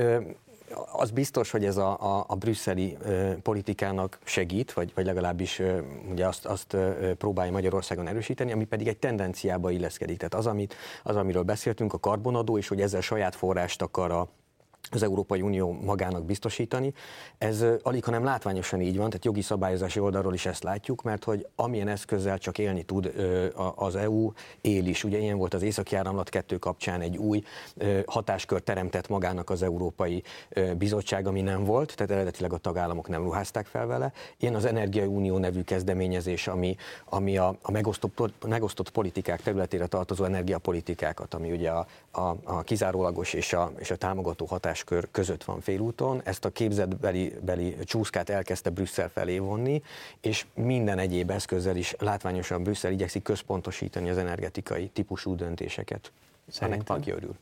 az 0.93 1.11
biztos, 1.11 1.51
hogy 1.51 1.64
ez 1.64 1.77
a, 1.77 2.18
a, 2.18 2.25
a 2.29 2.35
brüsszeli 2.35 2.97
politikának 3.43 4.18
segít, 4.25 4.73
vagy, 4.73 4.93
vagy 4.95 5.05
legalábbis 5.05 5.62
ugye 6.11 6.27
azt, 6.27 6.47
azt 6.47 6.77
próbálja 7.18 7.53
Magyarországon 7.53 8.07
erősíteni, 8.07 8.53
ami 8.53 8.64
pedig 8.64 8.89
egy 8.89 8.99
tendenciába 8.99 9.71
illeszkedik. 9.71 10.16
Tehát 10.16 10.35
az, 10.35 10.47
amit, 10.47 10.75
az, 11.03 11.16
amiről 11.16 11.43
beszéltünk, 11.43 11.93
a 11.93 11.99
karbonadó, 11.99 12.59
és 12.59 12.68
hogy 12.68 12.81
ezzel 12.81 13.01
saját 13.01 13.35
forrást 13.35 13.83
akar 13.83 14.11
a, 14.11 14.29
az 14.91 15.03
Európai 15.03 15.41
Unió 15.43 15.78
magának 15.85 16.24
biztosítani. 16.24 16.93
Ez 17.39 17.64
alig, 17.83 18.05
hanem 18.05 18.24
látványosan 18.24 18.81
így 18.81 18.97
van, 18.97 19.09
tehát 19.09 19.24
jogi 19.24 19.43
szabályozási 19.43 20.01
oldalról 20.01 20.35
is 20.35 20.47
ezt 20.47 20.62
látjuk, 20.62 21.03
mert 21.03 21.24
hogy 21.24 21.47
amilyen 21.55 21.89
eszközzel 21.89 22.39
csak 22.39 22.59
élni 22.59 22.83
tud 22.83 23.12
az 23.74 23.97
EU, 23.97 24.33
él 24.61 24.87
is. 24.87 25.05
Ugye 25.05 25.18
ilyen 25.18 25.39
volt 25.39 25.55
az 25.55 25.62
északi 25.62 25.97
áramlat 25.97 26.28
2 26.28 26.57
kapcsán 26.57 27.01
egy 27.01 27.16
új 27.16 27.43
hatáskör 28.07 28.61
teremtett 28.61 29.09
magának 29.09 29.51
az 29.51 29.62
Európai 29.62 30.22
Bizottság, 30.78 31.26
ami 31.26 31.41
nem 31.41 31.64
volt, 31.64 31.97
tehát 31.97 32.12
eredetileg 32.12 32.53
a 32.53 32.59
tagállamok 32.59 33.09
nem 33.09 33.22
ruházták 33.22 33.66
fel 33.66 33.87
vele. 33.87 34.12
Ilyen 34.39 34.55
az 34.55 34.64
Energiai 34.64 35.07
Unió 35.07 35.39
nevű 35.39 35.62
kezdeményezés, 35.62 36.47
ami, 36.47 36.76
ami 37.05 37.37
a, 37.37 37.57
a 37.62 37.70
megosztott, 37.70 38.47
megosztott 38.47 38.91
politikák 38.91 39.43
területére 39.43 39.87
tartozó 39.87 40.24
energiapolitikákat, 40.24 41.35
ami 41.35 41.53
ugye 41.53 41.70
a, 41.70 41.87
a, 42.11 42.37
a 42.45 42.62
kizárólagos 42.62 43.33
és 43.33 43.53
a, 43.53 43.72
és 43.78 43.91
a 43.91 43.97
támogató 43.97 44.47
hatás 44.47 44.70
hatáskör 44.71 45.09
között 45.11 45.45
van 45.45 45.61
félúton, 45.61 46.21
ezt 46.25 46.45
a 46.45 46.51
képzetbeli 46.51 47.35
beli 47.43 47.77
csúszkát 47.85 48.29
elkezdte 48.29 48.71
Brüsszel 48.71 49.09
felé 49.09 49.39
vonni, 49.39 49.83
és 50.21 50.47
minden 50.55 50.99
egyéb 50.99 51.31
eszközzel 51.31 51.77
is 51.77 51.95
látványosan 51.99 52.62
Brüsszel 52.62 52.93
igyekszik 52.93 53.23
központosítani 53.23 54.11
az 54.11 54.18
energetikai 54.18 54.89
típusú 54.89 55.35
döntéseket. 55.35 56.12
Szerintem 56.49 57.01
örül. 57.07 57.37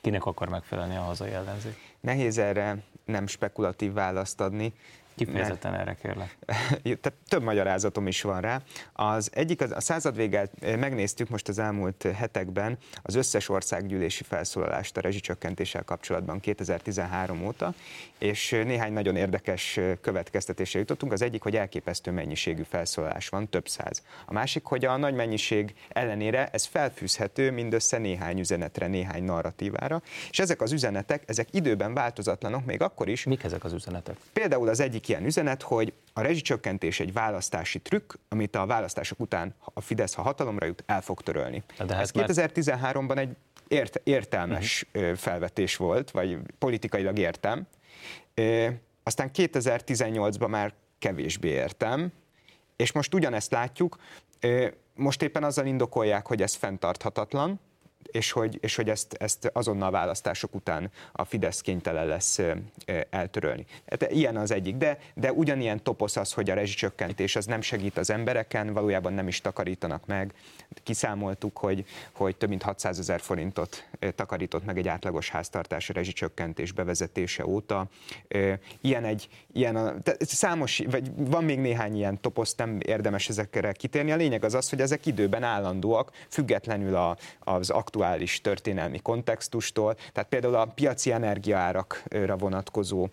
Kinek 0.00 0.24
akar 0.26 0.48
megfelelni 0.48 0.96
a 0.96 1.00
hazai 1.00 1.30
ellenzék? 1.30 1.76
Nehéz 2.00 2.38
erre 2.38 2.78
nem 3.04 3.26
spekulatív 3.26 3.92
választ 3.92 4.40
adni. 4.40 4.72
Kifejezetten 5.16 5.74
erre 5.74 5.96
kérlek. 6.02 6.36
Tehát 6.82 7.14
több 7.28 7.42
magyarázatom 7.42 8.06
is 8.06 8.22
van 8.22 8.40
rá. 8.40 8.62
Az 8.92 9.30
egyik, 9.34 9.60
az, 9.60 9.70
a 9.70 9.80
század 9.80 10.16
véget 10.16 10.52
eh, 10.60 10.76
megnéztük 10.76 11.28
most 11.28 11.48
az 11.48 11.58
elmúlt 11.58 12.02
hetekben 12.02 12.78
az 13.02 13.14
összes 13.14 13.48
országgyűlési 13.48 14.22
felszólalást 14.22 14.96
a 14.96 15.00
rezsicsökkentéssel 15.00 15.82
kapcsolatban 15.82 16.40
2013 16.40 17.46
óta, 17.46 17.74
és 18.18 18.50
néhány 18.50 18.92
nagyon 18.92 19.16
érdekes 19.16 19.80
következtetésre 20.00 20.78
jutottunk. 20.78 21.12
Az 21.12 21.22
egyik, 21.22 21.42
hogy 21.42 21.56
elképesztő 21.56 22.10
mennyiségű 22.10 22.62
felszólalás 22.62 23.28
van, 23.28 23.48
több 23.48 23.68
száz. 23.68 24.02
A 24.26 24.32
másik, 24.32 24.64
hogy 24.64 24.84
a 24.84 24.96
nagy 24.96 25.14
mennyiség 25.14 25.74
ellenére 25.88 26.48
ez 26.52 26.64
felfűzhető 26.64 27.50
mindössze 27.50 27.98
néhány 27.98 28.38
üzenetre, 28.38 28.86
néhány 28.86 29.24
narratívára, 29.24 30.02
és 30.30 30.38
ezek 30.38 30.60
az 30.60 30.72
üzenetek, 30.72 31.22
ezek 31.26 31.48
időben 31.50 31.94
változatlanok, 31.94 32.64
még 32.64 32.82
akkor 32.82 33.08
is. 33.08 33.24
Mik 33.24 33.44
ezek 33.44 33.64
az 33.64 33.72
üzenetek? 33.72 34.16
Például 34.32 34.68
az 34.68 34.80
egyik 34.80 35.05
egyik 35.06 35.18
ilyen 35.18 35.24
üzenet, 35.24 35.62
hogy 35.62 35.92
a 36.12 36.20
rezsicsökkentés 36.20 37.00
egy 37.00 37.12
választási 37.12 37.78
trükk, 37.78 38.14
amit 38.28 38.56
a 38.56 38.66
választások 38.66 39.20
után 39.20 39.54
a 39.74 39.80
Fidesz, 39.80 40.14
ha 40.14 40.22
hatalomra 40.22 40.66
jut, 40.66 40.82
el 40.86 41.00
fog 41.00 41.22
törölni. 41.22 41.62
De 41.78 41.94
hát 41.94 42.02
Ez 42.02 42.10
2013-ban 42.14 43.18
egy 43.18 43.36
ért, 43.68 44.00
értelmes 44.04 44.84
uh-huh. 44.94 45.14
felvetés 45.14 45.76
volt, 45.76 46.10
vagy 46.10 46.38
politikailag 46.58 47.18
értem. 47.18 47.66
Aztán 49.02 49.30
2018-ban 49.34 50.48
már 50.48 50.72
kevésbé 50.98 51.48
értem, 51.48 52.12
és 52.76 52.92
most 52.92 53.14
ugyanezt 53.14 53.50
látjuk, 53.50 53.96
most 54.94 55.22
éppen 55.22 55.44
azzal 55.44 55.66
indokolják, 55.66 56.26
hogy 56.26 56.42
ez 56.42 56.54
fenntarthatatlan, 56.54 57.60
és 58.12 58.30
hogy, 58.30 58.58
és 58.60 58.76
hogy 58.76 58.90
ezt, 58.90 59.14
ezt 59.14 59.50
azonnal 59.52 59.90
választások 59.90 60.54
után 60.54 60.90
a 61.12 61.24
Fidesz 61.24 61.60
kénytelen 61.60 62.06
lesz 62.06 62.40
eltörölni. 63.10 63.66
Hát 63.90 64.10
ilyen 64.12 64.36
az 64.36 64.50
egyik, 64.50 64.76
de, 64.76 64.98
de 65.14 65.32
ugyanilyen 65.32 65.82
toposz 65.82 66.16
az, 66.16 66.32
hogy 66.32 66.50
a 66.50 66.54
rezsicsökkentés 66.54 67.36
az 67.36 67.46
nem 67.46 67.60
segít 67.60 67.98
az 67.98 68.10
embereken, 68.10 68.72
valójában 68.72 69.12
nem 69.12 69.28
is 69.28 69.40
takarítanak 69.40 70.06
meg. 70.06 70.32
Kiszámoltuk, 70.82 71.58
hogy, 71.58 71.84
hogy 72.12 72.36
több 72.36 72.48
mint 72.48 72.62
600 72.62 72.98
ezer 72.98 73.20
forintot 73.20 73.88
takarított 74.14 74.64
meg 74.64 74.78
egy 74.78 74.88
átlagos 74.88 75.30
háztartás 75.30 75.88
rezsicsökkentés 75.88 76.72
bevezetése 76.72 77.46
óta. 77.46 77.88
Ilyen 78.80 79.04
egy, 79.04 79.28
ilyen 79.52 79.76
a, 79.76 79.94
számos, 80.18 80.82
vagy 80.90 81.10
van 81.16 81.44
még 81.44 81.58
néhány 81.58 81.96
ilyen 81.96 82.20
toposz, 82.20 82.54
nem 82.54 82.78
érdemes 82.86 83.28
ezekre 83.28 83.72
kitérni. 83.72 84.12
A 84.12 84.16
lényeg 84.16 84.44
az 84.44 84.54
az, 84.54 84.70
hogy 84.70 84.80
ezek 84.80 85.06
időben 85.06 85.42
állandóak, 85.42 86.12
függetlenül 86.28 86.94
a, 86.94 87.16
az 87.40 87.70
aktuális 87.70 87.95
történelmi 88.40 88.98
kontextustól. 88.98 89.94
Tehát 89.94 90.28
például 90.28 90.54
a 90.54 90.64
piaci 90.64 91.12
energiaárakra 91.12 92.36
vonatkozó 92.36 93.08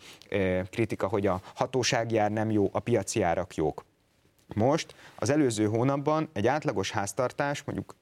kritika, 0.70 1.08
hogy 1.08 1.28
a 1.28 1.42
hatósági 1.56 2.18
ár 2.18 2.32
nem 2.32 2.52
jó, 2.52 2.70
a 2.72 2.80
piaci 2.80 3.22
árak 3.22 3.56
jók. 3.56 3.86
Most 4.56 4.96
az 5.16 5.30
előző 5.30 5.66
hónapban 5.66 6.30
egy 6.34 6.48
átlagos 6.48 6.92
háztartás 6.92 7.64
mondjuk 7.64 7.96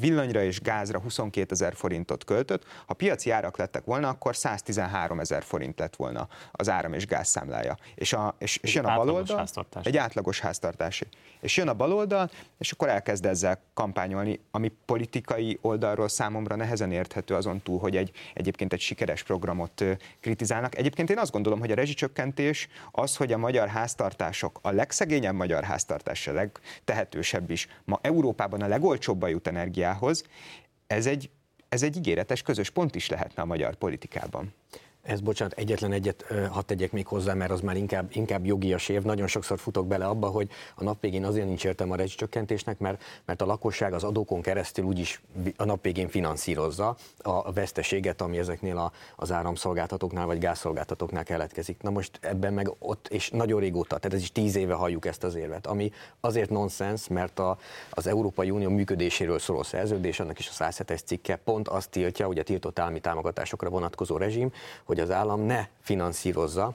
villanyra 0.00 0.42
és 0.42 0.60
gázra 0.60 1.00
22 1.00 1.52
ezer 1.52 1.74
forintot 1.74 2.24
költött, 2.24 2.64
ha 2.86 2.94
piaci 2.94 3.30
árak 3.30 3.56
lettek 3.56 3.84
volna, 3.84 4.08
akkor 4.08 4.36
113 4.36 5.20
ezer 5.20 5.42
forint 5.42 5.78
lett 5.78 5.96
volna 5.96 6.28
az 6.52 6.68
áram 6.68 6.92
és 6.92 7.06
gázszámlája. 7.06 7.76
És, 7.94 8.12
a, 8.12 8.34
és, 8.38 8.56
és 8.56 8.74
jön 8.74 8.84
a 8.84 8.96
baloldal, 8.96 9.46
egy 9.82 9.96
átlagos 9.96 10.40
háztartási. 10.40 11.06
És 11.40 11.56
jön 11.56 11.68
a 11.68 11.74
baloldal, 11.74 12.30
és 12.58 12.72
akkor 12.72 12.88
elkezd 12.88 13.26
ezzel 13.26 13.60
kampányolni, 13.74 14.40
ami 14.50 14.72
politikai 14.84 15.58
oldalról 15.60 16.08
számomra 16.08 16.56
nehezen 16.56 16.92
érthető 16.92 17.34
azon 17.34 17.60
túl, 17.62 17.78
hogy 17.78 17.96
egy, 17.96 18.10
egyébként 18.34 18.72
egy 18.72 18.80
sikeres 18.80 19.22
programot 19.22 19.84
kritizálnak. 20.20 20.76
Egyébként 20.76 21.10
én 21.10 21.18
azt 21.18 21.32
gondolom, 21.32 21.58
hogy 21.58 21.70
a 21.70 21.74
rezsicsökkentés 21.74 22.68
az, 22.90 23.16
hogy 23.16 23.32
a 23.32 23.38
magyar 23.38 23.68
háztartások, 23.68 24.58
a 24.62 24.70
legszegényebb 24.70 25.34
magyar 25.34 25.64
háztartás, 25.64 26.26
a 26.26 26.32
legtehetősebb 26.32 27.50
is, 27.50 27.68
ma 27.84 27.98
Európában 28.02 28.62
a 28.62 28.66
legolcsóbban 28.66 29.30
jut 29.30 29.48
energiához, 29.50 30.24
ez 30.86 31.06
egy, 31.06 31.30
ez 31.68 31.82
egy 31.82 31.96
ígéretes 31.96 32.42
közös 32.42 32.70
pont 32.70 32.94
is 32.94 33.08
lehetne 33.08 33.42
a 33.42 33.46
magyar 33.46 33.74
politikában. 33.74 34.54
Ez 35.02 35.20
bocsánat, 35.20 35.58
egyetlen 35.58 35.92
egyet 35.92 36.24
hadd 36.50 36.66
tegyek 36.66 36.92
még 36.92 37.06
hozzá, 37.06 37.34
mert 37.34 37.50
az 37.50 37.60
már 37.60 37.76
inkább, 37.76 38.08
inkább 38.12 38.46
jogias 38.46 38.88
év. 38.88 39.02
Nagyon 39.02 39.26
sokszor 39.26 39.58
futok 39.58 39.86
bele 39.86 40.06
abba, 40.06 40.26
hogy 40.26 40.50
a 40.74 40.84
nap 40.84 41.00
végén 41.00 41.24
azért 41.24 41.46
nincs 41.46 41.64
értelme 41.64 41.92
a 41.92 41.96
rezsicsökkentésnek, 41.96 42.78
mert, 42.78 43.02
mert 43.24 43.42
a 43.42 43.46
lakosság 43.46 43.92
az 43.92 44.04
adókon 44.04 44.42
keresztül 44.42 44.84
úgyis 44.84 45.20
a 45.56 45.64
nap 45.64 45.82
végén 45.82 46.08
finanszírozza 46.08 46.96
a 47.18 47.52
veszteséget, 47.52 48.20
ami 48.20 48.38
ezeknél 48.38 48.78
a, 48.78 48.92
az 49.16 49.32
áramszolgáltatóknál 49.32 50.26
vagy 50.26 50.38
gázszolgáltatóknál 50.38 51.24
keletkezik. 51.24 51.82
Na 51.82 51.90
most 51.90 52.18
ebben 52.20 52.52
meg 52.52 52.70
ott, 52.78 53.08
és 53.08 53.30
nagyon 53.30 53.60
régóta, 53.60 53.98
tehát 53.98 54.16
ez 54.16 54.22
is 54.22 54.32
tíz 54.32 54.56
éve 54.56 54.74
halljuk 54.74 55.06
ezt 55.06 55.24
az 55.24 55.34
érvet, 55.34 55.66
ami 55.66 55.92
azért 56.20 56.50
nonsens, 56.50 57.08
mert 57.08 57.38
a, 57.38 57.58
az 57.90 58.06
Európai 58.06 58.50
Unió 58.50 58.70
működéséről 58.70 59.38
szóló 59.38 59.62
szerződés, 59.62 60.20
annak 60.20 60.38
is 60.38 60.48
a 60.48 60.64
107-es 60.64 61.04
cikke 61.04 61.36
pont 61.36 61.68
azt 61.68 61.90
tiltja, 61.90 62.26
hogy 62.26 62.38
a 62.38 62.42
tiltott 62.42 62.78
állami 62.78 63.00
támogatásokra 63.00 63.68
vonatkozó 63.68 64.16
rezsim, 64.16 64.52
hogy 64.84 64.99
az 65.00 65.10
állam 65.10 65.40
ne 65.40 65.66
finanszírozza 65.80 66.74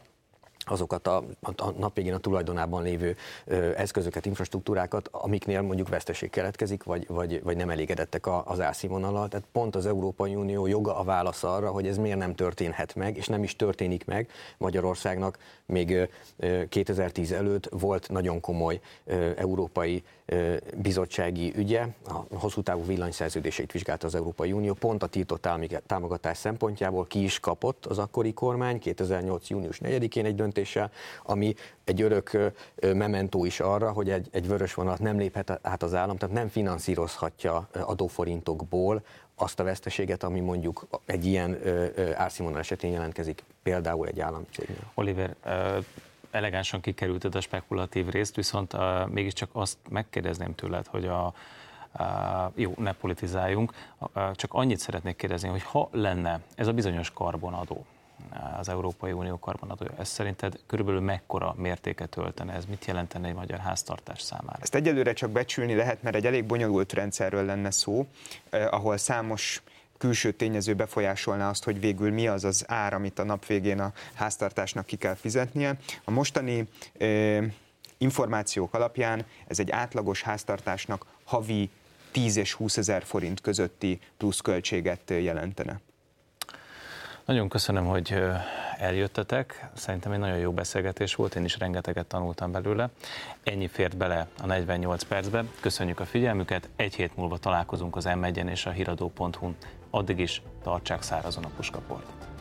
azokat 0.66 1.07
a, 1.07 1.24
a 1.41 1.72
nap 1.78 1.95
végén 1.95 2.13
a 2.13 2.18
tulajdonában 2.18 2.84
lévő 2.84 3.16
eszközöket, 3.76 4.26
infrastruktúrákat, 4.26 5.09
amiknél 5.11 5.61
mondjuk 5.61 5.89
veszteség 5.89 6.30
keletkezik, 6.30 6.84
vagy, 6.84 7.07
vagy, 7.07 7.43
vagy 7.43 7.55
nem 7.55 7.70
elégedettek 7.70 8.26
a, 8.26 8.43
az 8.45 8.59
árszínvonalal. 8.59 9.28
Tehát 9.28 9.45
pont 9.51 9.76
az 9.76 9.86
Európai 9.86 10.36
Unió 10.36 10.66
joga 10.66 10.97
a 10.97 11.03
válasz 11.03 11.43
arra, 11.43 11.72
hogy 11.72 11.88
ez 11.88 11.97
miért 11.97 12.18
nem 12.18 12.36
történhet 12.36 12.95
meg, 12.95 13.18
és 13.18 13.28
nem 13.28 13.43
is 13.43 13.55
történik 13.55 14.05
meg. 14.05 14.30
Magyarországnak 14.57 15.38
még 15.66 16.07
ö, 16.38 16.68
2010 16.70 17.32
előtt 17.32 17.68
volt 17.72 18.09
nagyon 18.09 18.39
komoly 18.39 18.80
európai 19.38 20.03
bizottsági 20.78 21.53
ügye, 21.55 21.88
a 22.07 22.38
hosszú 22.38 22.61
távú 22.61 22.86
villanyszerződéseit 22.86 23.72
vizsgálta 23.72 24.07
az 24.07 24.16
Európai 24.16 24.51
Unió, 24.51 24.74
pont 24.74 25.03
a 25.03 25.07
tiltott 25.07 25.47
támogatás 25.86 26.38
szempontjából 26.38 27.05
ki 27.05 27.24
is 27.24 27.39
kapott 27.39 27.86
az 27.86 27.97
akkori 27.97 28.34
kormány 28.34 28.80
2008. 28.80 29.49
június 29.49 29.80
4-én 29.84 30.26
egy 30.26 30.36
döntést, 30.36 30.53
döntéssel, 30.55 30.91
ami 31.23 31.55
egy 31.83 32.01
örök 32.01 32.51
mementó 32.81 33.45
is 33.45 33.59
arra, 33.59 33.91
hogy 33.91 34.09
egy, 34.09 34.27
egy 34.31 34.47
vörös 34.47 34.73
vonalat 34.73 34.99
nem 34.99 35.17
léphet 35.17 35.59
át 35.61 35.83
az 35.83 35.93
állam, 35.93 36.17
tehát 36.17 36.35
nem 36.35 36.47
finanszírozhatja 36.47 37.67
adóforintokból 37.73 39.03
azt 39.35 39.59
a 39.59 39.63
veszteséget, 39.63 40.23
ami 40.23 40.39
mondjuk 40.39 40.87
egy 41.05 41.25
ilyen 41.25 41.57
árszínvonal 42.15 42.59
esetén 42.59 42.91
jelentkezik, 42.91 43.43
például 43.63 44.07
egy 44.07 44.19
állami 44.19 44.45
cégnél. 44.51 44.91
Oliver, 44.93 45.35
elegánsan 46.31 46.81
kikerülted 46.81 47.35
a 47.35 47.41
spekulatív 47.41 48.09
részt, 48.09 48.35
viszont 48.35 48.73
uh, 48.73 49.07
mégiscsak 49.07 49.49
azt 49.51 49.77
megkérdezném 49.89 50.55
tőled, 50.55 50.87
hogy 50.87 51.05
a, 51.05 51.33
uh, 51.99 52.05
jó, 52.55 52.73
ne 52.77 52.91
politizáljunk, 52.91 53.73
uh, 53.99 54.31
csak 54.31 54.53
annyit 54.53 54.79
szeretnék 54.79 55.15
kérdezni, 55.15 55.49
hogy 55.49 55.63
ha 55.63 55.89
lenne 55.91 56.39
ez 56.55 56.67
a 56.67 56.73
bizonyos 56.73 57.11
karbonadó, 57.11 57.85
az 58.57 58.69
Európai 58.69 59.11
Unió 59.11 59.39
karbonadója. 59.39 59.91
Ez 59.97 60.07
szerinted 60.07 60.59
körülbelül 60.67 61.01
mekkora 61.01 61.53
mértéket 61.57 62.17
öltene? 62.17 62.53
Ez 62.53 62.65
mit 62.65 62.86
jelentene 62.86 63.28
egy 63.28 63.34
magyar 63.34 63.59
háztartás 63.59 64.21
számára? 64.21 64.57
Ezt 64.61 64.76
egyelőre 64.76 65.13
csak 65.13 65.30
becsülni 65.30 65.76
lehet, 65.76 66.03
mert 66.03 66.15
egy 66.15 66.26
elég 66.26 66.45
bonyolult 66.45 66.93
rendszerről 66.93 67.45
lenne 67.45 67.71
szó, 67.71 68.05
eh, 68.49 68.73
ahol 68.73 68.97
számos 68.97 69.63
külső 69.97 70.32
tényező 70.32 70.73
befolyásolná 70.73 71.49
azt, 71.49 71.63
hogy 71.63 71.80
végül 71.80 72.11
mi 72.11 72.28
az 72.28 72.43
az 72.43 72.65
ár, 72.67 72.93
amit 72.93 73.19
a 73.19 73.23
nap 73.23 73.45
végén 73.45 73.80
a 73.80 73.93
háztartásnak 74.13 74.86
ki 74.86 74.95
kell 74.95 75.15
fizetnie. 75.15 75.78
A 76.03 76.11
mostani 76.11 76.67
eh, 76.97 77.43
információk 77.97 78.73
alapján 78.73 79.26
ez 79.47 79.59
egy 79.59 79.71
átlagos 79.71 80.21
háztartásnak 80.21 81.05
havi 81.23 81.69
10 82.11 82.36
és 82.36 82.53
20 82.53 82.78
ezer 82.78 83.03
forint 83.03 83.41
közötti 83.41 83.99
pluszköltséget 84.17 85.09
jelentene. 85.09 85.80
Nagyon 87.26 87.49
köszönöm, 87.49 87.86
hogy 87.86 88.23
eljöttetek. 88.78 89.69
Szerintem 89.73 90.11
egy 90.11 90.19
nagyon 90.19 90.38
jó 90.38 90.51
beszélgetés 90.51 91.15
volt, 91.15 91.36
én 91.36 91.43
is 91.43 91.57
rengeteget 91.57 92.05
tanultam 92.05 92.51
belőle. 92.51 92.89
Ennyi 93.43 93.67
fért 93.67 93.97
bele 93.97 94.28
a 94.41 94.45
48 94.45 95.03
percbe. 95.03 95.43
Köszönjük 95.59 95.99
a 95.99 96.05
figyelmüket. 96.05 96.69
Egy 96.76 96.95
hét 96.95 97.15
múlva 97.15 97.38
találkozunk 97.38 97.95
az 97.95 98.05
m 98.05 98.23
és 98.47 98.65
a 98.65 98.69
hiradó.hu-n. 98.69 99.55
Addig 99.89 100.19
is 100.19 100.41
tartsák 100.63 101.01
szárazon 101.01 101.43
a 101.43 101.49
puskaport. 101.55 102.34